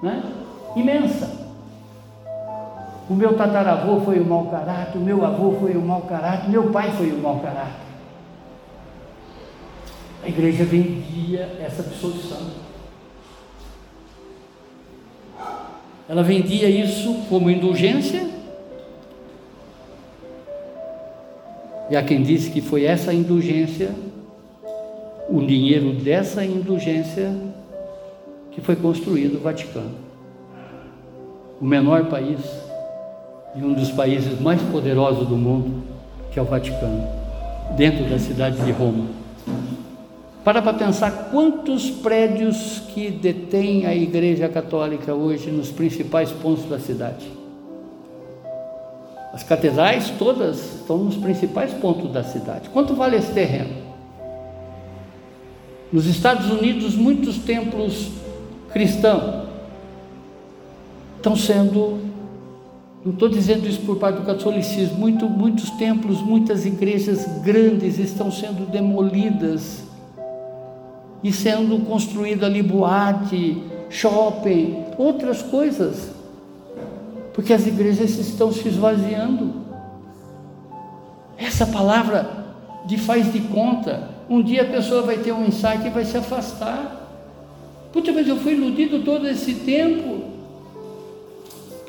né? 0.01 0.23
imensa. 0.77 1.45
O 3.11 3.15
meu 3.15 3.35
tataravô 3.37 4.01
foi 4.01 4.21
um 4.21 4.25
mau 4.25 4.47
caráter, 4.47 4.99
o 4.99 5.01
meu 5.01 5.25
avô 5.25 5.57
foi 5.61 5.77
um 5.77 5.85
mau 5.85 6.03
caráter, 6.03 6.49
meu 6.49 6.71
pai 6.71 6.93
foi 6.93 7.13
um 7.13 7.21
mau 7.21 7.41
caráter. 7.41 7.87
A 10.23 10.29
igreja 10.29 10.65
vendia 10.65 11.59
essa 11.61 11.83
absolvição. 11.83 12.66
Ela 16.09 16.23
vendia 16.23 16.69
isso 16.69 17.15
como 17.29 17.51
indulgência. 17.51 18.27
E 21.91 21.97
há 21.97 22.03
quem 22.03 22.23
disse 22.23 22.51
que 22.51 22.61
foi 22.61 22.85
essa 22.85 23.13
indulgência, 23.13 23.91
o 25.29 25.41
dinheiro 25.41 25.93
dessa 25.93 26.45
indulgência, 26.45 27.33
que 28.53 28.61
foi 28.61 28.77
construído 28.77 29.37
o 29.37 29.41
Vaticano. 29.41 29.95
O 31.61 31.65
menor 31.65 32.07
país 32.07 32.41
e 33.55 33.65
um 33.65 33.73
dos 33.73 33.91
países 33.91 34.41
mais 34.41 34.61
poderosos 34.63 35.27
do 35.27 35.37
mundo, 35.37 35.83
que 36.31 36.39
é 36.39 36.43
o 36.43 36.45
Vaticano, 36.45 37.07
dentro 37.77 38.05
da 38.05 38.19
cidade 38.19 38.63
de 38.65 38.71
Roma. 38.71 39.26
Para 40.47 40.63
para 40.63 40.75
pensar 40.75 41.31
quantos 41.33 41.91
prédios 41.91 42.81
que 42.95 43.11
detém 43.11 43.85
a 43.85 43.93
Igreja 43.93 44.49
Católica 44.49 45.13
hoje 45.13 45.51
nos 45.51 45.73
principais 45.73 46.31
pontos 46.31 46.67
da 46.67 46.79
cidade. 46.79 47.27
As 49.33 49.43
catedrais 49.43 50.09
todas 50.11 50.77
estão 50.77 50.99
nos 50.99 51.17
principais 51.17 51.73
pontos 51.73 52.13
da 52.13 52.23
cidade. 52.23 52.69
Quanto 52.69 52.95
vale 52.95 53.17
esse 53.17 53.33
terreno? 53.33 53.75
Nos 55.93 56.07
Estados 56.07 56.49
Unidos, 56.49 56.95
muitos 56.95 57.39
templos 57.39 58.13
cristãos 58.73 59.49
estão 61.17 61.35
sendo 61.35 61.99
não 63.05 63.13
estou 63.13 63.29
dizendo 63.29 63.67
isso 63.67 63.81
por 63.81 63.97
parte 63.97 64.21
do 64.21 64.25
catolicismo. 64.25 64.97
Muito, 64.97 65.29
muitos 65.29 65.71
templos, 65.71 66.23
muitas 66.23 66.65
igrejas 66.65 67.27
grandes 67.43 67.99
estão 67.99 68.31
sendo 68.31 68.65
demolidas 68.71 69.86
e 71.27 71.33
sendo 71.33 71.85
construído 71.85 72.47
ali 72.47 72.63
boate, 72.63 73.61
shopping, 73.91 74.85
outras 74.97 75.43
coisas, 75.43 76.13
porque 77.35 77.53
as 77.53 77.67
igrejas 77.67 78.17
estão 78.17 78.53
se 78.53 78.69
esvaziando. 78.69 79.53
Essa 81.37 81.67
palavra 81.67 82.47
de 82.87 82.97
faz 82.97 83.33
de 83.33 83.41
conta, 83.41 84.09
um 84.31 84.41
dia 84.41 84.63
a 84.63 84.67
pessoa 84.67 85.03
vai 85.03 85.19
ter 85.19 85.33
um 85.33 85.45
insight 85.45 85.85
e 85.85 85.91
vai 85.91 86.05
se 86.05 86.17
afastar. 86.17 87.11
Puta, 87.93 88.13
mas 88.13 88.29
eu 88.29 88.37
fui 88.37 88.53
iludido 88.53 89.01
todo 89.01 89.27
esse 89.27 89.53
tempo. 89.53 90.27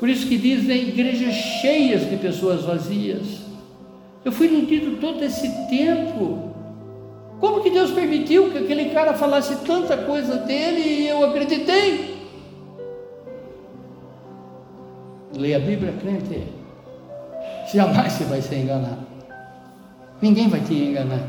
Por 0.00 0.08
isso 0.08 0.26
que 0.26 0.36
dizem 0.36 0.88
igrejas 0.88 1.32
cheias 1.32 2.10
de 2.10 2.16
pessoas 2.16 2.62
vazias. 2.62 3.38
Eu 4.24 4.32
fui 4.32 4.48
iludido 4.48 4.96
todo 5.00 5.22
esse 5.22 5.48
tempo. 5.68 6.57
Como 7.40 7.62
que 7.62 7.70
Deus 7.70 7.92
permitiu 7.92 8.50
que 8.50 8.58
aquele 8.58 8.86
cara 8.90 9.14
falasse 9.14 9.54
tanta 9.64 9.96
coisa 9.96 10.36
dele 10.36 10.80
e 10.80 11.08
eu 11.08 11.24
acreditei? 11.24 12.18
Leia 15.36 15.58
a 15.58 15.60
Bíblia, 15.60 15.94
crente. 16.00 16.42
Jamais 17.72 18.12
você 18.12 18.24
vai 18.24 18.42
ser 18.42 18.56
enganado. 18.56 19.06
Ninguém 20.20 20.48
vai 20.48 20.60
te 20.60 20.74
enganar. 20.74 21.20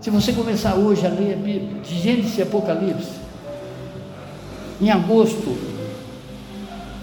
Se 0.00 0.10
você 0.10 0.32
começar 0.32 0.74
hoje 0.74 1.06
a 1.06 1.10
ler 1.10 1.34
a 1.34 1.36
Bíblia, 1.36 1.80
de 1.80 1.98
Gênesis 2.00 2.36
e 2.36 2.42
Apocalipse, 2.42 3.12
em 4.80 4.90
agosto, 4.90 5.56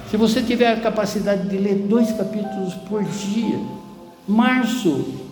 se 0.09 0.17
você 0.17 0.41
tiver 0.41 0.73
a 0.73 0.81
capacidade 0.81 1.47
de 1.47 1.57
ler 1.57 1.75
dois 1.87 2.11
capítulos 2.11 2.73
por 2.89 3.03
dia, 3.03 3.57
março, 4.27 5.30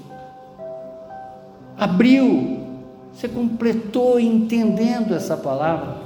abril, 1.80 2.60
você 3.14 3.28
completou 3.28 4.20
entendendo 4.20 5.16
essa 5.16 5.38
palavra. 5.38 5.98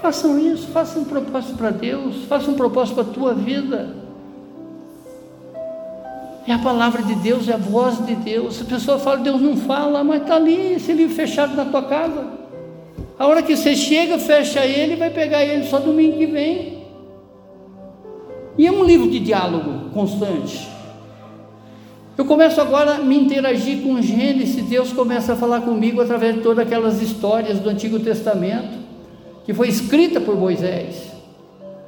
Façam 0.00 0.38
isso, 0.38 0.68
façam 0.68 1.02
um 1.02 1.04
propósito 1.04 1.56
para 1.56 1.70
Deus, 1.70 2.24
façam 2.24 2.54
um 2.54 2.56
propósito 2.56 2.94
para 2.94 3.04
a 3.04 3.14
tua 3.14 3.34
vida. 3.34 3.94
É 6.46 6.52
a 6.52 6.58
palavra 6.58 7.02
de 7.02 7.14
Deus, 7.14 7.48
é 7.48 7.52
a 7.52 7.56
voz 7.56 8.04
de 8.04 8.16
Deus. 8.16 8.60
A 8.60 8.64
pessoa 8.64 8.98
fala, 8.98 9.18
Deus 9.18 9.40
não 9.40 9.56
fala, 9.56 10.02
mas 10.02 10.22
está 10.22 10.34
ali, 10.34 10.72
esse 10.72 10.92
livro 10.92 11.14
fechado 11.14 11.54
na 11.54 11.66
tua 11.66 11.82
casa. 11.82 12.26
A 13.16 13.26
hora 13.26 13.42
que 13.42 13.56
você 13.56 13.76
chega, 13.76 14.18
fecha 14.18 14.66
ele, 14.66 14.96
vai 14.96 15.10
pegar 15.10 15.44
ele 15.44 15.64
só 15.68 15.78
domingo 15.78 16.18
que 16.18 16.26
vem. 16.26 16.82
E 18.58 18.66
é 18.66 18.72
um 18.72 18.84
livro 18.84 19.08
de 19.08 19.20
diálogo 19.20 19.90
constante. 19.94 20.68
Eu 22.16 22.26
começo 22.26 22.60
agora 22.60 22.96
a 22.96 22.98
me 22.98 23.16
interagir 23.18 23.78
com 23.82 24.00
Gênesis, 24.02 24.62
Deus 24.66 24.92
começa 24.92 25.32
a 25.32 25.36
falar 25.36 25.62
comigo 25.62 26.00
através 26.00 26.34
de 26.34 26.42
todas 26.42 26.66
aquelas 26.66 27.00
histórias 27.00 27.58
do 27.58 27.70
Antigo 27.70 27.98
Testamento, 27.98 28.78
que 29.46 29.54
foi 29.54 29.68
escrita 29.68 30.20
por 30.20 30.36
Moisés. 30.36 31.10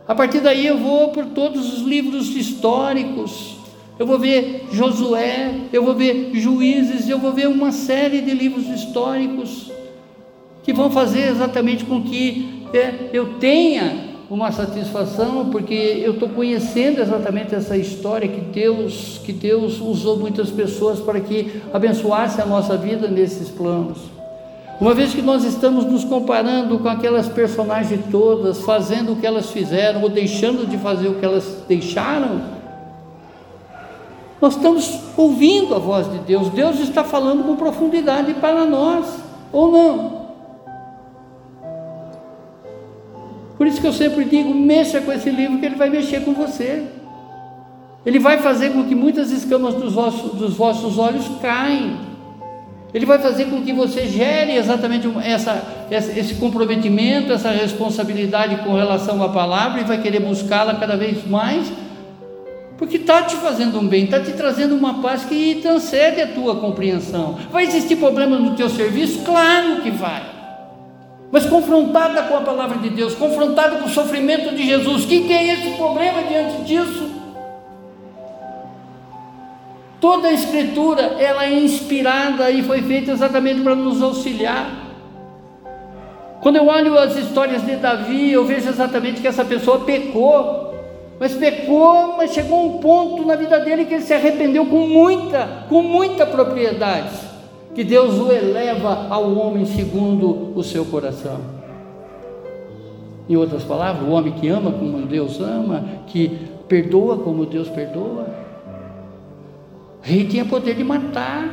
A 0.09 0.15
partir 0.15 0.41
daí 0.41 0.67
eu 0.67 0.79
vou 0.79 1.09
por 1.11 1.27
todos 1.27 1.75
os 1.75 1.83
livros 1.83 2.29
históricos. 2.35 3.57
Eu 3.99 4.07
vou 4.07 4.19
ver 4.19 4.67
Josué, 4.73 5.55
eu 5.71 5.85
vou 5.85 5.95
ver 5.95 6.31
Juízes, 6.33 7.09
eu 7.09 7.19
vou 7.19 7.33
ver 7.33 7.47
uma 7.47 7.71
série 7.71 8.23
de 8.23 8.33
livros 8.33 8.67
históricos 8.69 9.71
que 10.63 10.73
vão 10.73 10.91
fazer 10.91 11.29
exatamente 11.29 11.85
com 11.85 12.03
que 12.03 12.65
é, 12.73 13.11
eu 13.13 13.35
tenha 13.35 14.04
uma 14.31 14.51
satisfação, 14.51 15.51
porque 15.51 15.75
eu 15.75 16.13
estou 16.13 16.29
conhecendo 16.29 17.01
exatamente 17.01 17.55
essa 17.55 17.77
história 17.77 18.27
que 18.27 18.41
Deus, 18.41 19.21
que 19.25 19.33
Deus 19.33 19.81
usou 19.81 20.19
muitas 20.19 20.51
pessoas 20.51 20.99
para 21.01 21.21
que 21.21 21.63
abençoasse 21.73 22.41
a 22.41 22.47
nossa 22.47 22.77
vida 22.77 23.07
nesses 23.09 23.51
planos. 23.51 23.99
Uma 24.81 24.95
vez 24.95 25.15
que 25.15 25.23
nós 25.23 25.45
estamos 25.45 25.85
nos 25.85 26.05
comparando 26.05 26.79
com 26.79 26.89
aquelas 26.89 27.29
personagens 27.29 28.01
todas, 28.11 28.63
fazendo 28.63 29.13
o 29.13 29.17
que 29.17 29.27
elas 29.27 29.51
fizeram 29.51 30.03
ou 30.03 30.09
deixando 30.09 30.67
de 30.67 30.77
fazer 30.79 31.09
o 31.09 31.15
que 31.15 31.25
elas 31.25 31.63
deixaram, 31.69 32.43
nós 34.41 34.57
estamos 34.57 35.01
ouvindo 35.17 35.75
a 35.75 35.79
voz 35.79 36.11
de 36.11 36.19
Deus. 36.19 36.49
Deus 36.49 36.81
está 36.81 37.05
falando 37.05 37.45
com 37.45 37.57
profundidade 37.57 38.35
para 38.35 38.65
nós, 38.65 39.07
ou 39.53 39.71
não? 39.71 40.24
Por 43.57 43.67
isso 43.67 43.81
que 43.81 43.87
eu 43.87 43.93
sempre 43.93 44.25
digo: 44.25 44.55
mexa 44.55 45.01
com 45.01 45.13
esse 45.13 45.31
livro, 45.31 45.59
que 45.59 45.67
ele 45.67 45.77
vai 45.77 45.91
mexer 45.91 46.25
com 46.25 46.35
você. 46.35 46.85
Ele 48.05 48.19
vai 48.19 48.39
fazer 48.39 48.71
com 48.71 48.85
que 48.85 48.95
muitas 48.95 49.31
escamas 49.31 49.75
dos 49.75 49.95
vossos, 49.95 50.33
dos 50.35 50.55
vossos 50.55 50.99
olhos 50.99 51.27
caem. 51.41 51.97
Ele 52.93 53.07
vai 53.07 53.19
fazer 53.19 53.47
com 53.47 53.63
que 53.63 53.73
você 53.73 54.07
gere 54.07 54.55
exatamente 54.55 55.09
essa, 55.25 55.61
esse 55.91 56.35
comprometimento, 56.35 57.33
essa 57.33 57.51
responsabilidade 57.51 58.59
com 58.59 58.75
relação 58.75 59.21
à 59.23 59.31
palavra 59.31 59.81
e 59.81 59.85
vai 59.85 60.01
querer 60.01 60.21
buscá-la 60.21 60.75
cada 60.75 60.97
vez 60.97 61.27
mais, 61.27 61.73
porque 62.79 62.99
está 62.99 63.23
te 63.23 63.35
fazendo 63.37 63.81
um 63.81 63.89
bem, 63.89 64.05
está 64.05 64.21
te 64.21 64.33
trazendo 64.33 64.77
uma 64.77 65.03
paz 65.03 65.25
que 65.25 65.57
transcende 65.57 66.21
a 66.21 66.27
tua 66.29 66.57
compreensão. 66.57 67.37
Vai 67.51 67.65
existir 67.65 67.97
problema 67.97 68.39
no 68.39 68.55
teu 68.55 68.69
serviço? 68.69 69.25
Claro 69.25 69.81
que 69.81 69.91
vai 69.91 70.34
mas 71.35 71.47
confrontada 71.47 72.23
com 72.23 72.37
a 72.37 72.43
palavra 72.43 72.79
de 72.79 72.89
Deus, 72.91 73.13
confrontada 73.13 73.79
com 73.79 73.87
o 73.87 73.91
sofrimento 73.91 74.55
de 74.55 74.65
Jesus. 74.65 75.03
O 75.03 75.09
que, 75.09 75.23
que 75.23 75.33
é 75.33 75.53
esse 75.53 75.71
problema 75.71 76.23
diante 76.23 76.63
disso? 76.63 77.11
Toda 80.01 80.29
a 80.29 80.33
escritura 80.33 81.17
ela 81.19 81.45
é 81.45 81.53
inspirada 81.53 82.53
e 82.53 82.63
foi 82.63 82.83
feita 82.83 83.11
exatamente 83.11 83.63
para 83.63 83.75
nos 83.75 84.01
auxiliar. 84.01 84.71
Quando 86.41 86.55
eu 86.55 86.69
olho 86.69 86.97
as 86.97 87.17
histórias 87.17 87.67
de 87.67 87.75
Davi, 87.75 88.31
eu 88.31 88.45
vejo 88.45 88.69
exatamente 88.69 89.21
que 89.21 89.27
essa 89.27 89.45
pessoa 89.45 89.81
pecou, 89.81 90.73
mas 91.19 91.35
pecou, 91.35 92.15
mas 92.17 92.33
chegou 92.33 92.65
um 92.65 92.79
ponto 92.79 93.27
na 93.27 93.35
vida 93.35 93.59
dele 93.59 93.87
que 93.87 93.95
ele 93.95 94.05
se 94.05 94.15
arrependeu 94.15 94.67
com 94.67 94.87
muita, 94.87 95.65
com 95.69 95.83
muita 95.83 96.25
propriedade 96.25 97.34
que 97.75 97.83
Deus 97.83 98.19
o 98.19 98.31
eleva 98.31 99.09
ao 99.11 99.35
homem 99.35 99.67
segundo 99.67 100.53
o 100.57 100.63
seu 100.63 100.85
coração. 100.85 101.41
Em 103.29 103.37
outras 103.37 103.65
palavras, 103.65 104.07
o 104.07 104.13
homem 104.13 104.33
que 104.33 104.49
ama 104.49 104.71
como 104.71 105.07
Deus 105.07 105.41
ama, 105.41 105.85
que 106.07 106.29
perdoa 106.69 107.19
como 107.19 107.45
Deus 107.47 107.69
perdoa. 107.69 108.27
O 109.99 110.07
rei 110.07 110.27
tinha 110.29 110.45
poder 110.45 110.75
de 110.75 110.85
matar 110.85 111.49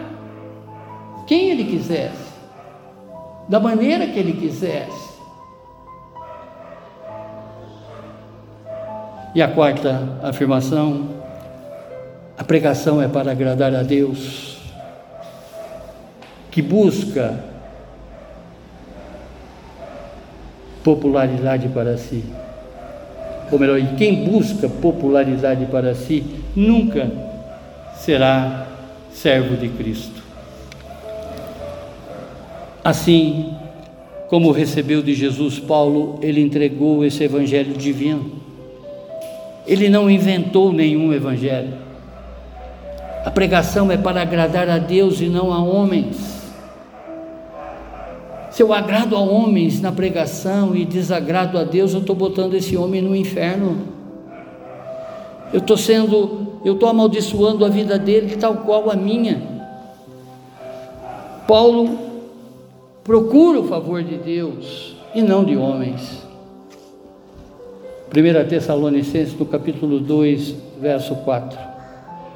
quem 1.26 1.50
ele 1.50 1.64
quisesse, 1.64 2.32
da 3.48 3.60
maneira 3.60 4.06
que 4.08 4.20
ele 4.20 4.34
quisesse. 4.34 5.12
E 9.34 9.42
a 9.42 9.48
quarta 9.48 10.20
afirmação: 10.22 11.08
a 12.38 12.44
pregação 12.44 13.02
é 13.02 13.08
para 13.08 13.32
agradar 13.32 13.74
a 13.74 13.82
Deus 13.82 14.51
que 16.52 16.62
busca 16.62 17.40
popularidade 20.84 21.70
para 21.70 21.98
si. 21.98 22.24
Ou 23.52 23.58
melhor, 23.58 23.80
quem 23.98 24.26
busca 24.26 24.68
popularidade 24.68 25.66
para 25.66 25.96
si 25.96 26.24
nunca 26.56 27.10
será 27.96 28.68
servo 29.14 29.56
de 29.56 29.70
Cristo. 29.70 30.22
Assim 32.84 33.54
como 34.28 34.52
recebeu 34.52 35.02
de 35.02 35.14
Jesus 35.14 35.60
Paulo, 35.60 36.18
ele 36.22 36.42
entregou 36.42 37.06
esse 37.06 37.24
evangelho 37.24 37.74
divino. 37.74 38.32
Ele 39.68 39.90
não 39.90 40.10
inventou 40.10 40.72
nenhum 40.72 41.14
evangelho. 41.14 41.74
A 43.24 43.30
pregação 43.30 43.92
é 43.92 43.98
para 43.98 44.22
agradar 44.22 44.68
a 44.70 44.80
Deus 44.80 45.22
e 45.22 45.26
não 45.26 45.54
a 45.54 45.60
homens. 45.60 46.41
Se 48.62 48.64
eu 48.64 48.74
agrado 48.74 49.16
a 49.16 49.20
homens 49.20 49.82
na 49.82 49.92
pregação 49.92 50.76
e 50.76 50.86
desagrado 50.86 51.58
a 51.58 51.64
Deus, 51.64 51.96
eu 51.96 52.02
estou 52.02 52.16
botando 52.16 52.54
esse 52.54 52.78
homem 52.78 53.02
no 53.02 53.16
inferno. 53.16 53.88
Eu 55.52 55.58
estou 55.58 55.76
sendo, 55.76 56.60
eu 56.64 56.76
estou 56.76 56.88
amaldiçoando 56.88 57.66
a 57.66 57.70
vida 57.70 57.98
dele 57.98 58.36
tal 58.36 58.58
qual 58.58 58.92
a 58.92 58.96
minha. 58.96 59.42
Paulo 61.48 61.98
procura 63.04 63.62
o 63.62 63.68
favor 63.68 64.04
de 64.04 64.18
Deus 64.18 64.96
e 65.16 65.24
não 65.24 65.44
de 65.44 65.58
homens. 65.58 66.22
1 68.16 68.48
Tessalonicenses, 68.48 69.34
no 69.40 69.48
capítulo 69.48 70.00
2, 70.00 70.56
verso 70.80 71.16
4. 71.16 71.58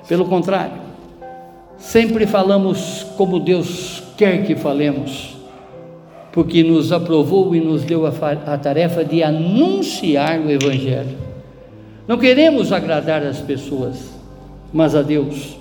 Pelo 0.08 0.26
contrário, 0.26 0.82
sempre 1.78 2.26
falamos 2.26 3.06
como 3.16 3.40
Deus 3.40 4.02
quer 4.18 4.44
que 4.44 4.56
falemos 4.56 5.35
porque 6.36 6.62
nos 6.64 6.92
aprovou 6.92 7.56
e 7.56 7.62
nos 7.62 7.84
deu 7.84 8.06
a, 8.06 8.10
a 8.10 8.58
tarefa 8.58 9.06
de 9.06 9.24
anunciar 9.24 10.38
o 10.42 10.52
Evangelho. 10.52 11.18
Não 12.06 12.18
queremos 12.18 12.74
agradar 12.74 13.24
as 13.24 13.40
pessoas, 13.40 14.12
mas 14.74 14.94
a 14.94 15.02
Deus 15.02 15.56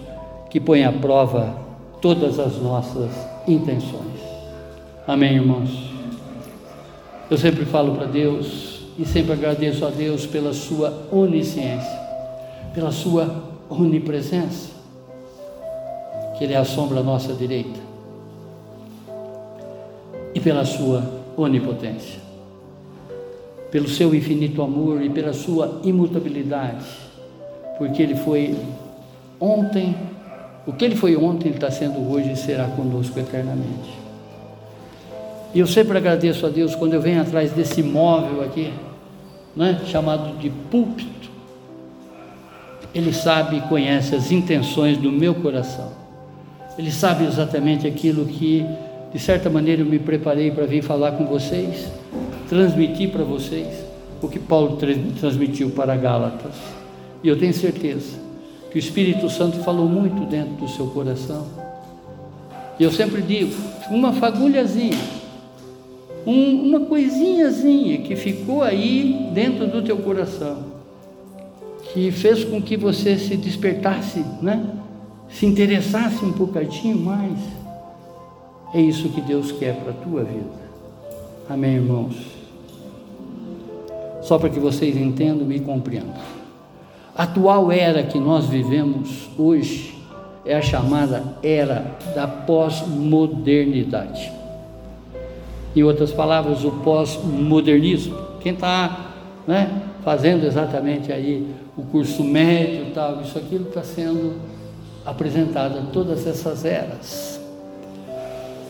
que 0.51 0.59
põe 0.59 0.83
à 0.83 0.91
prova 0.91 1.57
todas 2.03 2.41
as 2.41 2.61
nossas 2.61 3.09
intenções. 3.47 4.21
Amém, 5.07 5.37
irmãos? 5.37 5.71
Eu 7.31 7.39
sempre 7.39 7.65
falo 7.65 7.95
para 7.95 8.07
Deus 8.07 8.81
e 8.99 9.05
sempre 9.05 9.33
agradeço 9.33 9.87
a 9.87 9.91
Deus 9.91 10.27
pela 10.27 10.53
sua 10.53 11.07
onisciência, 11.13 12.01
pela 12.75 12.91
sua 12.91 13.45
onipresença, 13.71 14.71
que 16.37 16.43
Ele 16.43 16.53
é 16.53 16.57
a 16.57 16.65
sombra 16.65 16.99
à 16.99 17.03
nossa 17.05 17.33
direita 17.33 17.84
e 20.35 20.41
pela 20.41 20.65
sua 20.65 21.05
onipotência, 21.37 22.21
pelo 23.71 23.89
seu 23.89 24.15
infinito 24.15 24.61
amor 24.63 25.03
e 25.03 25.09
pela 25.09 25.33
sua 25.33 25.81
imutabilidade, 25.85 26.85
porque 27.79 28.03
Ele 28.03 28.17
foi 28.17 28.57
ontem, 29.41 29.95
o 30.67 30.73
que 30.73 30.85
Ele 30.85 30.97
foi 30.97 31.17
ontem, 31.17 31.49
Ele 31.49 31.57
está 31.57 31.71
sendo 31.71 32.11
hoje 32.11 32.33
e 32.33 32.37
será 32.37 32.65
conosco 32.67 33.19
eternamente. 33.19 34.05
E 35.55 35.61
eu 35.61 35.67
sempre 35.69 35.97
agradeço 35.97 36.45
a 36.47 36.49
Deus 36.49 36.75
quando 36.75 36.95
eu 36.95 37.01
venho 37.01 37.21
atrás 37.21 37.53
desse 37.53 37.81
móvel 37.81 38.43
aqui, 38.43 38.73
né, 39.55 39.81
chamado 39.87 40.37
de 40.39 40.51
púlpito. 40.51 41.31
Ele 42.93 43.13
sabe 43.13 43.59
e 43.59 43.61
conhece 43.63 44.17
as 44.17 44.33
intenções 44.33 44.99
do 44.99 45.13
meu 45.13 45.35
coração. 45.35 45.93
Ele 46.77 46.91
sabe 46.91 47.25
exatamente 47.25 47.87
aquilo 47.87 48.25
que 48.25 48.67
de 49.15 49.21
certa 49.21 49.49
maneira 49.49 49.81
eu 49.81 49.87
me 49.87 50.01
preparei 50.01 50.51
para 50.51 50.67
vir 50.67 50.83
falar 50.83 51.13
com 51.13 51.25
vocês, 51.25 51.87
transmitir 52.49 53.11
para 53.11 53.23
vocês 53.23 53.69
o 54.21 54.27
que 54.27 54.41
Paulo 54.41 54.77
transmitiu 55.21 55.71
para 55.71 55.97
Gálatas. 55.97 56.57
E 57.23 57.29
eu 57.29 57.39
tenho 57.39 57.55
certeza 57.55 58.19
que 58.73 58.77
o 58.77 58.81
Espírito 58.81 59.31
Santo 59.31 59.59
falou 59.59 59.89
muito 59.89 60.27
dentro 60.27 60.55
do 60.55 60.69
seu 60.69 60.89
coração. 60.89 61.47
E 62.77 62.83
eu 62.83 62.91
sempre 62.91 63.23
digo, 63.23 63.55
uma 63.89 64.13
fagulhazinha, 64.13 64.99
um, 66.27 66.63
uma 66.69 66.81
coisinhazinha 66.81 67.99
que 67.99 68.17
ficou 68.17 68.63
aí 68.63 69.31
dentro 69.33 69.69
do 69.69 69.81
teu 69.81 69.99
coração, 69.99 70.65
que 71.93 72.11
fez 72.11 72.43
com 72.43 72.61
que 72.61 72.77
você 72.77 73.17
se 73.17 73.37
despertasse, 73.37 74.25
né? 74.43 74.75
se 75.29 75.47
interessasse 75.47 76.25
um 76.25 76.33
bocadinho 76.33 76.99
mais 76.99 77.39
é 78.75 78.81
isso 78.81 79.09
que 79.09 79.21
Deus 79.21 79.53
quer 79.53 79.77
para 79.77 79.93
a 79.93 79.95
tua 79.95 80.25
vida. 80.25 80.65
Amém, 81.49 81.77
irmãos? 81.77 82.17
Só 84.23 84.39
para 84.39 84.49
que 84.49 84.59
vocês 84.59 84.97
entendam 84.97 85.51
e 85.53 85.61
compreendam. 85.61 86.15
A 87.17 87.23
atual 87.23 87.71
era 87.71 88.03
que 88.03 88.19
nós 88.19 88.47
vivemos 88.47 89.29
hoje 89.39 89.95
é 90.45 90.57
a 90.57 90.63
chamada 90.63 91.23
era 91.43 91.97
da 92.15 92.27
pós-modernidade. 92.27 94.33
Em 95.77 95.83
outras 95.83 96.13
palavras, 96.13 96.65
o 96.65 96.71
pós-modernismo. 96.71 98.17
Quem 98.41 98.55
está 98.55 99.13
né, 99.47 99.83
fazendo 100.03 100.47
exatamente 100.47 101.13
aí 101.13 101.47
o 101.77 101.83
curso 101.83 102.25
médio 102.25 102.87
tal, 102.93 103.21
isso 103.23 103.39
aquilo 103.39 103.69
está 103.69 103.83
sendo 103.83 104.35
apresentado 105.05 105.79
em 105.79 105.87
todas 105.87 106.27
essas 106.27 106.65
eras. 106.65 107.34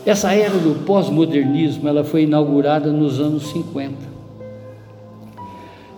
Essa 0.06 0.34
era 0.34 0.58
do 0.58 0.84
pós-modernismo, 0.84 1.88
ela 1.88 2.04
foi 2.04 2.24
inaugurada 2.24 2.92
nos 2.92 3.18
anos 3.18 3.48
50. 3.48 3.94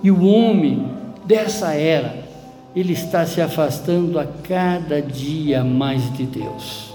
E 0.03 0.11
o 0.11 0.25
homem 0.25 0.87
dessa 1.25 1.73
era, 1.73 2.15
ele 2.75 2.93
está 2.93 3.27
se 3.27 3.41
afastando 3.41 4.19
a 4.19 4.25
cada 4.25 5.03
dia 5.03 5.65
mais 5.65 6.13
de 6.13 6.25
Deus. 6.25 6.95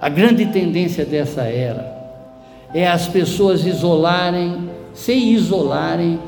A 0.00 0.08
grande 0.08 0.46
tendência 0.46 1.06
dessa 1.06 1.42
era 1.42 1.92
é 2.74 2.86
as 2.86 3.06
pessoas 3.06 3.64
isolarem, 3.64 4.68
se 4.92 5.12
isolarem 5.12 6.18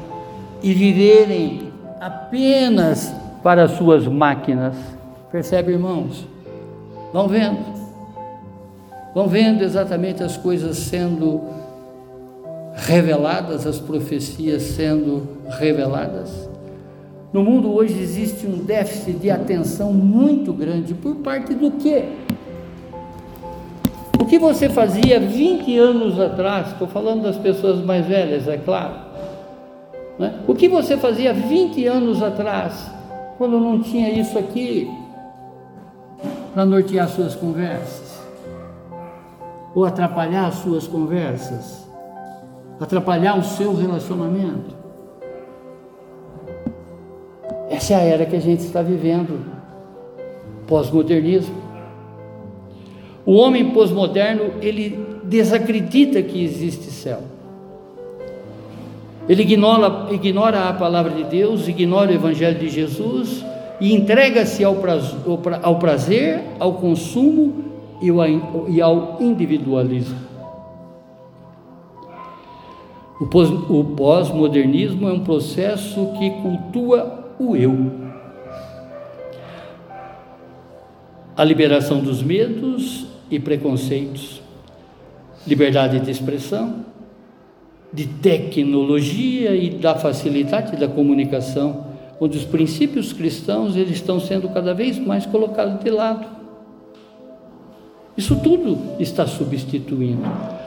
e 0.63 0.73
viverem 0.73 1.73
apenas 2.01 3.15
para 3.43 3.69
suas 3.69 4.07
máquinas. 4.07 4.77
Percebe, 5.31 5.73
irmãos? 5.73 6.27
Vão 7.13 7.29
vendo. 7.29 7.84
Vão 9.15 9.29
vendo 9.29 9.63
exatamente 9.63 10.23
as 10.23 10.37
coisas 10.37 10.77
sendo 10.77 11.41
reveladas, 12.75 13.67
as 13.67 13.79
profecias 13.79 14.63
sendo 14.63 15.29
reveladas. 15.59 16.49
No 17.33 17.43
mundo 17.43 17.73
hoje 17.73 17.99
existe 17.99 18.47
um 18.47 18.59
déficit 18.59 19.19
de 19.19 19.31
atenção 19.31 19.93
muito 19.93 20.53
grande 20.53 20.95
por 20.95 21.17
parte 21.17 21.55
do 21.55 21.71
quê? 21.73 22.05
O 24.21 24.27
que 24.27 24.39
você 24.39 24.69
fazia 24.69 25.21
20 25.21 25.79
anos 25.79 26.19
atrás, 26.19 26.73
estou 26.73 26.89
falando 26.89 27.23
das 27.23 27.37
pessoas 27.37 27.85
mais 27.85 28.07
velhas, 28.07 28.49
é 28.49 28.57
claro. 28.57 28.95
Né? 30.19 30.41
O 30.47 30.55
que 30.55 30.69
você 30.69 30.97
fazia 30.97 31.33
20 31.33 31.87
anos 31.87 32.23
atrás, 32.23 32.91
quando 33.37 33.61
não 33.61 33.81
tinha 33.81 34.11
isso 34.11 34.39
aqui, 34.39 34.91
para 36.53 36.65
nortear 36.65 37.09
suas 37.09 37.35
conversas? 37.35 38.04
Ou 39.75 39.85
atrapalhar 39.85 40.47
as 40.47 40.57
suas 40.57 40.87
conversas? 40.87 41.87
Atrapalhar 42.81 43.39
o 43.39 43.43
seu 43.43 43.75
relacionamento? 43.75 44.75
Essa 47.69 47.95
é 47.95 47.97
a 47.97 48.01
era 48.01 48.27
que 48.27 48.37
a 48.37 48.41
gente 48.41 48.61
está 48.61 48.83
vivendo, 48.83 49.41
pós-modernismo. 50.67 51.57
O 53.27 53.35
homem 53.35 53.71
pós-moderno, 53.71 54.53
ele 54.61 55.05
desacredita 55.25 56.23
que 56.23 56.45
existe 56.45 56.91
céu. 56.91 57.23
Ele 59.29 59.43
ignora, 59.43 60.13
ignora 60.13 60.69
a 60.69 60.73
palavra 60.75 61.13
de 61.13 61.25
Deus, 61.25 61.67
ignora 61.67 62.11
o 62.11 62.15
evangelho 62.15 62.59
de 62.59 62.69
Jesus 62.69 63.45
e 63.81 63.95
entrega-se 63.95 64.63
ao, 64.63 64.77
ao 65.63 65.79
prazer, 65.79 66.43
ao 66.61 66.75
consumo 66.75 67.74
e 68.01 68.81
ao 68.81 69.19
individualismo. 69.21 70.19
O 73.21 73.85
pós-modernismo 73.97 75.09
é 75.09 75.13
um 75.13 75.21
processo 75.21 76.13
que 76.19 76.31
cultua 76.43 77.35
o 77.39 77.57
eu. 77.57 77.93
A 81.37 81.45
liberação 81.45 82.01
dos 82.01 82.23
medos 82.23 83.07
e 83.31 83.39
preconceitos, 83.39 84.43
liberdade 85.47 86.01
de 86.01 86.11
expressão, 86.11 86.85
de 87.93 88.07
tecnologia 88.07 89.55
e 89.55 89.71
da 89.71 89.95
facilidade 89.95 90.77
da 90.77 90.89
comunicação, 90.89 91.87
onde 92.21 92.37
os 92.37 92.45
princípios 92.45 93.13
cristãos 93.13 93.77
eles 93.77 93.93
estão 93.93 94.19
sendo 94.19 94.49
cada 94.49 94.75
vez 94.75 94.99
mais 94.99 95.25
colocados 95.25 95.83
de 95.83 95.91
lado. 95.91 96.44
Isso 98.17 98.37
tudo 98.37 98.79
está 99.01 99.27
substituindo. 99.27 100.23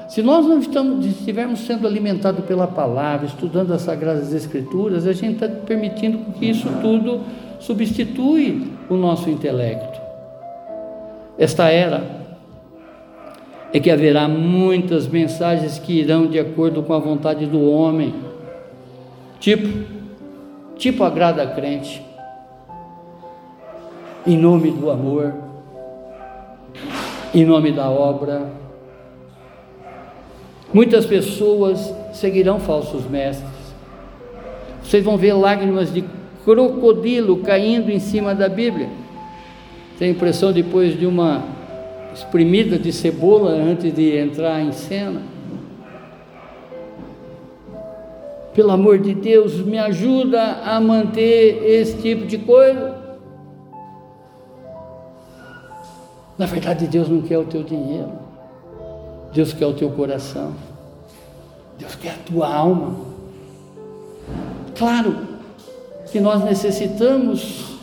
Se 0.09 0.21
nós 0.21 0.45
não 0.45 0.59
estamos, 0.59 1.05
estivermos 1.05 1.59
sendo 1.59 1.87
alimentados 1.87 2.43
pela 2.45 2.67
palavra, 2.67 3.25
estudando 3.25 3.73
as 3.73 3.81
Sagradas 3.81 4.33
Escrituras, 4.33 5.05
a 5.05 5.13
gente 5.13 5.33
está 5.33 5.47
permitindo 5.47 6.19
que 6.33 6.45
isso 6.45 6.67
tudo 6.81 7.21
substitui 7.59 8.71
o 8.89 8.95
nosso 8.95 9.29
intelecto. 9.29 9.99
Esta 11.37 11.69
era 11.69 12.17
é 13.73 13.79
que 13.79 13.91
haverá 13.91 14.27
muitas 14.27 15.07
mensagens 15.07 15.77
que 15.77 15.99
irão 15.99 16.27
de 16.27 16.39
acordo 16.39 16.81
com 16.83 16.93
a 16.93 16.99
vontade 16.99 17.45
do 17.45 17.69
homem. 17.69 18.13
Tipo, 19.39 19.67
tipo 20.77 21.03
agrada 21.03 21.43
a 21.43 21.47
crente. 21.47 22.01
Em 24.25 24.37
nome 24.37 24.71
do 24.71 24.89
amor, 24.89 25.46
em 27.33 27.45
nome 27.45 27.71
da 27.71 27.89
obra. 27.89 28.49
Muitas 30.73 31.05
pessoas 31.05 31.93
seguirão 32.13 32.59
falsos 32.59 33.09
mestres. 33.09 33.47
Vocês 34.83 35.03
vão 35.03 35.17
ver 35.17 35.33
lágrimas 35.33 35.93
de 35.93 36.03
crocodilo 36.43 37.37
caindo 37.37 37.91
em 37.91 37.99
cima 37.99 38.33
da 38.33 38.47
Bíblia. 38.47 38.89
Tem 39.99 40.09
a 40.09 40.11
impressão 40.11 40.51
depois 40.51 40.97
de 40.97 41.05
uma 41.05 41.43
espremida 42.13 42.77
de 42.77 42.91
cebola 42.91 43.51
antes 43.51 43.93
de 43.93 44.17
entrar 44.17 44.61
em 44.61 44.71
cena. 44.71 45.21
Pelo 48.53 48.71
amor 48.71 48.97
de 48.97 49.13
Deus, 49.13 49.59
me 49.59 49.77
ajuda 49.77 50.41
a 50.65 50.79
manter 50.79 51.63
esse 51.63 51.97
tipo 52.01 52.25
de 52.25 52.39
coisa. 52.39 52.96
Na 56.37 56.45
verdade, 56.45 56.87
Deus 56.87 57.09
não 57.09 57.21
quer 57.21 57.37
o 57.37 57.45
teu 57.45 57.63
dinheiro. 57.63 58.11
Deus 59.33 59.53
quer 59.53 59.65
o 59.65 59.73
teu 59.73 59.89
coração. 59.91 60.53
Deus 61.77 61.95
quer 61.95 62.11
a 62.11 62.17
tua 62.25 62.53
alma. 62.53 62.95
Claro 64.75 65.17
que 66.11 66.19
nós 66.19 66.43
necessitamos 66.43 67.77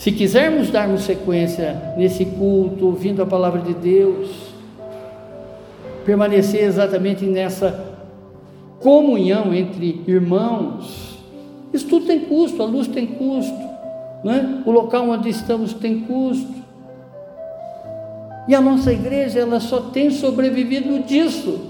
se 0.00 0.10
quisermos 0.12 0.70
darmos 0.70 1.02
sequência 1.02 1.94
nesse 1.96 2.24
culto, 2.24 2.86
ouvindo 2.86 3.22
a 3.22 3.26
palavra 3.26 3.60
de 3.60 3.74
Deus, 3.74 4.30
permanecer 6.06 6.64
exatamente 6.64 7.26
nessa 7.26 7.98
comunhão 8.80 9.52
entre 9.52 10.02
irmãos, 10.06 11.18
isso 11.70 11.86
tudo 11.86 12.06
tem 12.06 12.20
custo, 12.20 12.62
a 12.62 12.64
luz 12.64 12.88
tem 12.88 13.06
custo, 13.06 13.58
né? 14.24 14.62
o 14.64 14.70
local 14.70 15.08
onde 15.10 15.28
estamos 15.28 15.74
tem 15.74 16.00
custo. 16.00 16.59
E 18.48 18.54
a 18.54 18.60
nossa 18.60 18.92
igreja 18.92 19.40
ela 19.40 19.60
só 19.60 19.80
tem 19.80 20.10
sobrevivido 20.10 21.00
disso, 21.00 21.60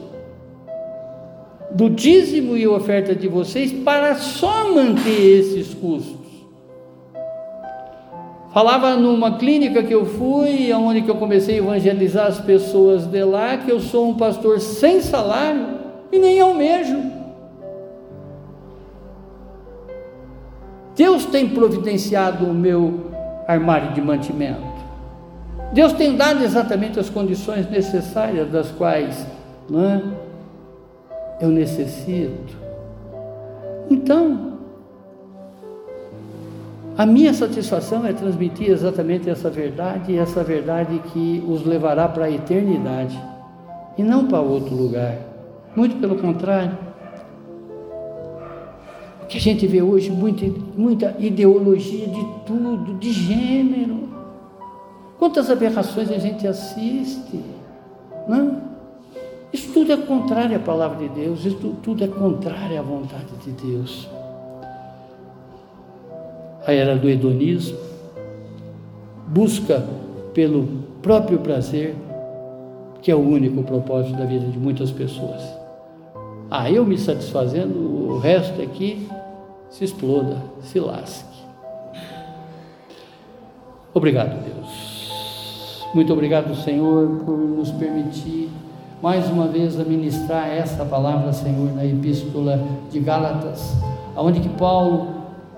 do 1.70 1.88
dízimo 1.90 2.56
e 2.56 2.66
oferta 2.66 3.14
de 3.14 3.28
vocês, 3.28 3.72
para 3.72 4.14
só 4.16 4.72
manter 4.72 5.38
esses 5.40 5.74
custos. 5.74 6.20
Falava 8.52 8.96
numa 8.96 9.38
clínica 9.38 9.82
que 9.82 9.94
eu 9.94 10.04
fui, 10.04 10.72
onde 10.72 11.02
que 11.02 11.10
eu 11.10 11.16
comecei 11.16 11.56
a 11.56 11.58
evangelizar 11.58 12.26
as 12.26 12.40
pessoas 12.40 13.06
de 13.06 13.22
lá, 13.22 13.56
que 13.58 13.70
eu 13.70 13.78
sou 13.78 14.08
um 14.08 14.14
pastor 14.14 14.58
sem 14.58 15.00
salário 15.00 15.78
e 16.10 16.18
nem 16.18 16.40
almejo. 16.40 17.00
Deus 20.96 21.24
tem 21.24 21.48
providenciado 21.48 22.44
o 22.44 22.52
meu 22.52 23.12
armário 23.46 23.92
de 23.92 24.02
mantimento. 24.02 24.69
Deus 25.72 25.92
tem 25.92 26.16
dado 26.16 26.42
exatamente 26.42 26.98
as 26.98 27.08
condições 27.08 27.70
necessárias 27.70 28.50
das 28.50 28.70
quais 28.70 29.26
é? 29.72 30.02
eu 31.40 31.48
necessito. 31.48 32.56
Então, 33.88 34.50
a 36.98 37.06
minha 37.06 37.32
satisfação 37.32 38.04
é 38.06 38.12
transmitir 38.12 38.68
exatamente 38.68 39.30
essa 39.30 39.48
verdade, 39.48 40.18
essa 40.18 40.44
verdade 40.44 41.00
que 41.12 41.42
os 41.48 41.64
levará 41.64 42.06
para 42.06 42.26
a 42.26 42.30
eternidade 42.30 43.18
e 43.96 44.02
não 44.02 44.26
para 44.26 44.40
outro 44.40 44.74
lugar. 44.74 45.16
Muito 45.74 45.96
pelo 45.96 46.16
contrário. 46.16 46.76
O 49.22 49.26
que 49.26 49.38
a 49.38 49.40
gente 49.40 49.66
vê 49.66 49.80
hoje, 49.80 50.10
muita, 50.10 50.44
muita 50.76 51.16
ideologia 51.18 52.06
de 52.06 52.26
tudo, 52.44 52.98
de 52.98 53.12
gênero. 53.12 54.09
Quantas 55.20 55.48
aberrações 55.48 56.10
a 56.10 56.18
gente 56.18 56.48
assiste, 56.48 57.40
não? 58.26 58.62
Isso 59.52 59.72
tudo 59.72 59.92
é 59.92 59.96
contrário 59.96 60.56
à 60.56 60.60
palavra 60.60 61.06
de 61.06 61.08
Deus, 61.14 61.44
isso 61.44 61.76
tudo 61.80 62.02
é 62.02 62.08
contrário 62.08 62.76
à 62.76 62.82
vontade 62.82 63.36
de 63.44 63.52
Deus 63.52 64.08
a 66.66 66.72
era 66.72 66.96
do 66.96 67.08
hedonismo, 67.08 67.78
busca 69.26 69.84
pelo 70.34 70.66
próprio 71.02 71.38
prazer, 71.38 71.94
que 73.02 73.10
é 73.10 73.14
o 73.14 73.20
único 73.20 73.62
propósito 73.62 74.16
da 74.16 74.24
vida 74.24 74.46
de 74.46 74.58
muitas 74.58 74.90
pessoas. 74.90 75.42
Ah, 76.50 76.70
eu 76.70 76.84
me 76.84 76.98
satisfazendo, 76.98 77.78
o 77.78 78.18
resto 78.18 78.60
aqui 78.60 79.08
se 79.70 79.84
exploda, 79.84 80.36
se 80.60 80.78
lasque. 80.78 81.40
Obrigado, 83.94 84.44
Deus. 84.44 84.89
Muito 85.92 86.12
obrigado, 86.12 86.54
Senhor, 86.54 87.22
por 87.24 87.36
nos 87.36 87.72
permitir 87.72 88.48
mais 89.02 89.28
uma 89.28 89.48
vez 89.48 89.80
a 89.80 89.82
ministrar 89.82 90.48
essa 90.48 90.84
palavra, 90.84 91.32
Senhor, 91.32 91.74
na 91.74 91.84
epístola 91.84 92.62
de 92.92 93.00
Gálatas, 93.00 93.74
aonde 94.14 94.38
que 94.38 94.48
Paulo, 94.50 95.08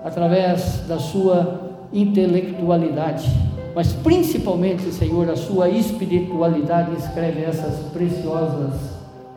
através 0.03 0.85
da 0.87 0.97
sua 0.97 1.61
intelectualidade, 1.93 3.29
mas 3.75 3.93
principalmente, 3.93 4.91
Senhor, 4.91 5.29
a 5.29 5.35
sua 5.35 5.69
espiritualidade, 5.69 6.95
escreve 6.95 7.43
essas 7.43 7.91
preciosas 7.91 8.73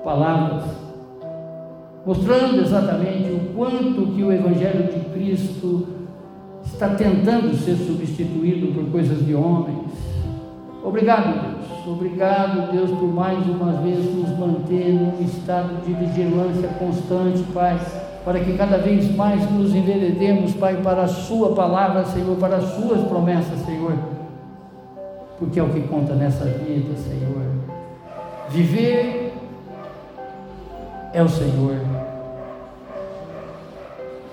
palavras, 0.02 0.64
mostrando 2.06 2.62
exatamente 2.62 3.32
o 3.32 3.54
quanto 3.54 4.14
que 4.14 4.22
o 4.22 4.32
evangelho 4.32 4.84
de 4.84 5.00
Cristo 5.10 5.88
está 6.64 6.88
tentando 6.90 7.54
ser 7.54 7.76
substituído 7.76 8.72
por 8.72 8.90
coisas 8.90 9.26
de 9.26 9.34
homens. 9.34 9.85
Obrigado, 10.86 11.32
Deus. 11.42 11.86
Obrigado, 11.88 12.70
Deus, 12.70 12.90
por 12.92 13.12
mais 13.12 13.44
uma 13.44 13.72
vez 13.82 13.98
nos 14.14 14.30
manter 14.38 14.92
num 14.92 15.20
estado 15.24 15.84
de 15.84 15.92
vigilância 15.92 16.68
constante, 16.78 17.42
Pai, 17.52 17.76
para 18.24 18.38
que 18.38 18.56
cada 18.56 18.78
vez 18.78 19.12
mais 19.16 19.50
nos 19.50 19.74
enveredemos, 19.74 20.54
Pai, 20.54 20.76
para 20.76 21.02
a 21.02 21.08
Sua 21.08 21.52
palavra, 21.56 22.04
Senhor, 22.04 22.36
para 22.36 22.58
as 22.58 22.64
Suas 22.74 23.00
promessas, 23.02 23.58
Senhor, 23.66 23.94
porque 25.40 25.58
é 25.58 25.62
o 25.64 25.68
que 25.68 25.80
conta 25.82 26.14
nessa 26.14 26.44
vida, 26.44 26.96
Senhor. 26.96 27.42
Viver 28.48 29.34
é 31.12 31.22
o 31.22 31.28
Senhor 31.28 31.80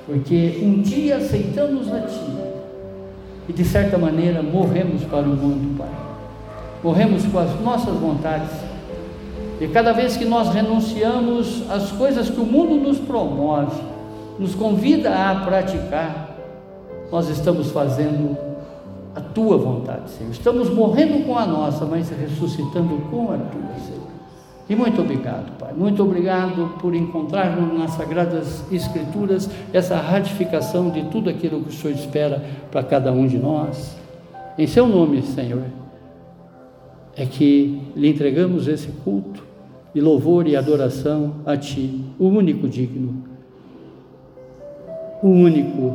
porque 0.05 0.59
um 0.61 0.81
dia 0.81 1.17
aceitamos 1.17 1.91
a 1.91 2.01
Ti 2.01 2.19
e 3.47 3.53
de 3.53 3.63
certa 3.63 3.97
maneira 3.97 4.43
morremos 4.43 5.03
para 5.05 5.21
o 5.21 5.35
mundo, 5.35 5.77
Pai. 5.77 6.02
Morremos 6.83 7.25
com 7.25 7.39
as 7.39 7.59
nossas 7.61 7.95
vontades. 7.95 8.51
E 9.61 9.67
cada 9.67 9.93
vez 9.93 10.17
que 10.17 10.25
nós 10.25 10.49
renunciamos 10.49 11.63
às 11.69 11.91
coisas 11.91 12.29
que 12.29 12.39
o 12.39 12.45
mundo 12.45 12.75
nos 12.75 12.99
promove, 12.99 13.81
nos 14.37 14.53
convida 14.53 15.09
a 15.15 15.35
praticar, 15.45 16.35
nós 17.11 17.29
estamos 17.29 17.71
fazendo 17.71 18.35
a 19.15 19.21
tua 19.21 19.57
vontade, 19.57 20.09
Senhor. 20.09 20.31
Estamos 20.31 20.69
morrendo 20.69 21.25
com 21.25 21.37
a 21.37 21.45
nossa, 21.45 21.85
mas 21.85 22.09
ressuscitando 22.09 22.97
com 23.09 23.31
a 23.31 23.37
tua, 23.37 23.79
Senhor. 23.85 24.03
E 24.67 24.75
muito 24.75 25.01
obrigado, 25.01 25.57
Pai. 25.57 25.73
Muito 25.73 26.01
obrigado 26.01 26.73
por 26.79 26.95
encontrarmos 26.95 27.77
nas 27.77 27.91
Sagradas 27.91 28.63
Escrituras 28.71 29.49
essa 29.71 29.97
ratificação 29.97 30.89
de 30.89 31.03
tudo 31.03 31.29
aquilo 31.29 31.61
que 31.61 31.69
o 31.69 31.71
Senhor 31.71 31.93
espera 31.93 32.43
para 32.71 32.81
cada 32.83 33.11
um 33.11 33.27
de 33.27 33.37
nós. 33.37 33.95
Em 34.57 34.65
Seu 34.65 34.87
nome, 34.87 35.21
Senhor, 35.21 35.63
é 37.15 37.25
que 37.25 37.81
lhe 37.95 38.09
entregamos 38.09 38.67
esse 38.67 38.87
culto 39.03 39.43
de 39.93 40.01
louvor 40.01 40.47
e 40.47 40.55
adoração 40.55 41.35
a 41.45 41.55
Ti, 41.55 42.03
o 42.17 42.27
único 42.27 42.67
digno, 42.67 43.23
o 45.21 45.27
único 45.27 45.93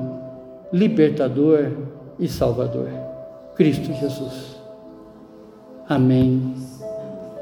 libertador 0.73 1.73
e 2.19 2.29
salvador, 2.29 2.89
Cristo 3.57 3.93
Jesus. 3.95 4.57
Amém. 5.89 6.55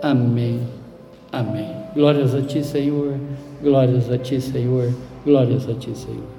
Amém. 0.03 0.61
Amém. 1.33 1.69
Glórias 1.95 2.35
a 2.35 2.43
Ti, 2.43 2.63
Senhor. 2.63 3.15
Glórias 3.63 4.11
a 4.11 4.17
Ti, 4.17 4.41
Senhor. 4.41 4.93
Glórias 5.25 5.69
a 5.69 5.75
Ti, 5.75 5.97
Senhor. 5.97 6.36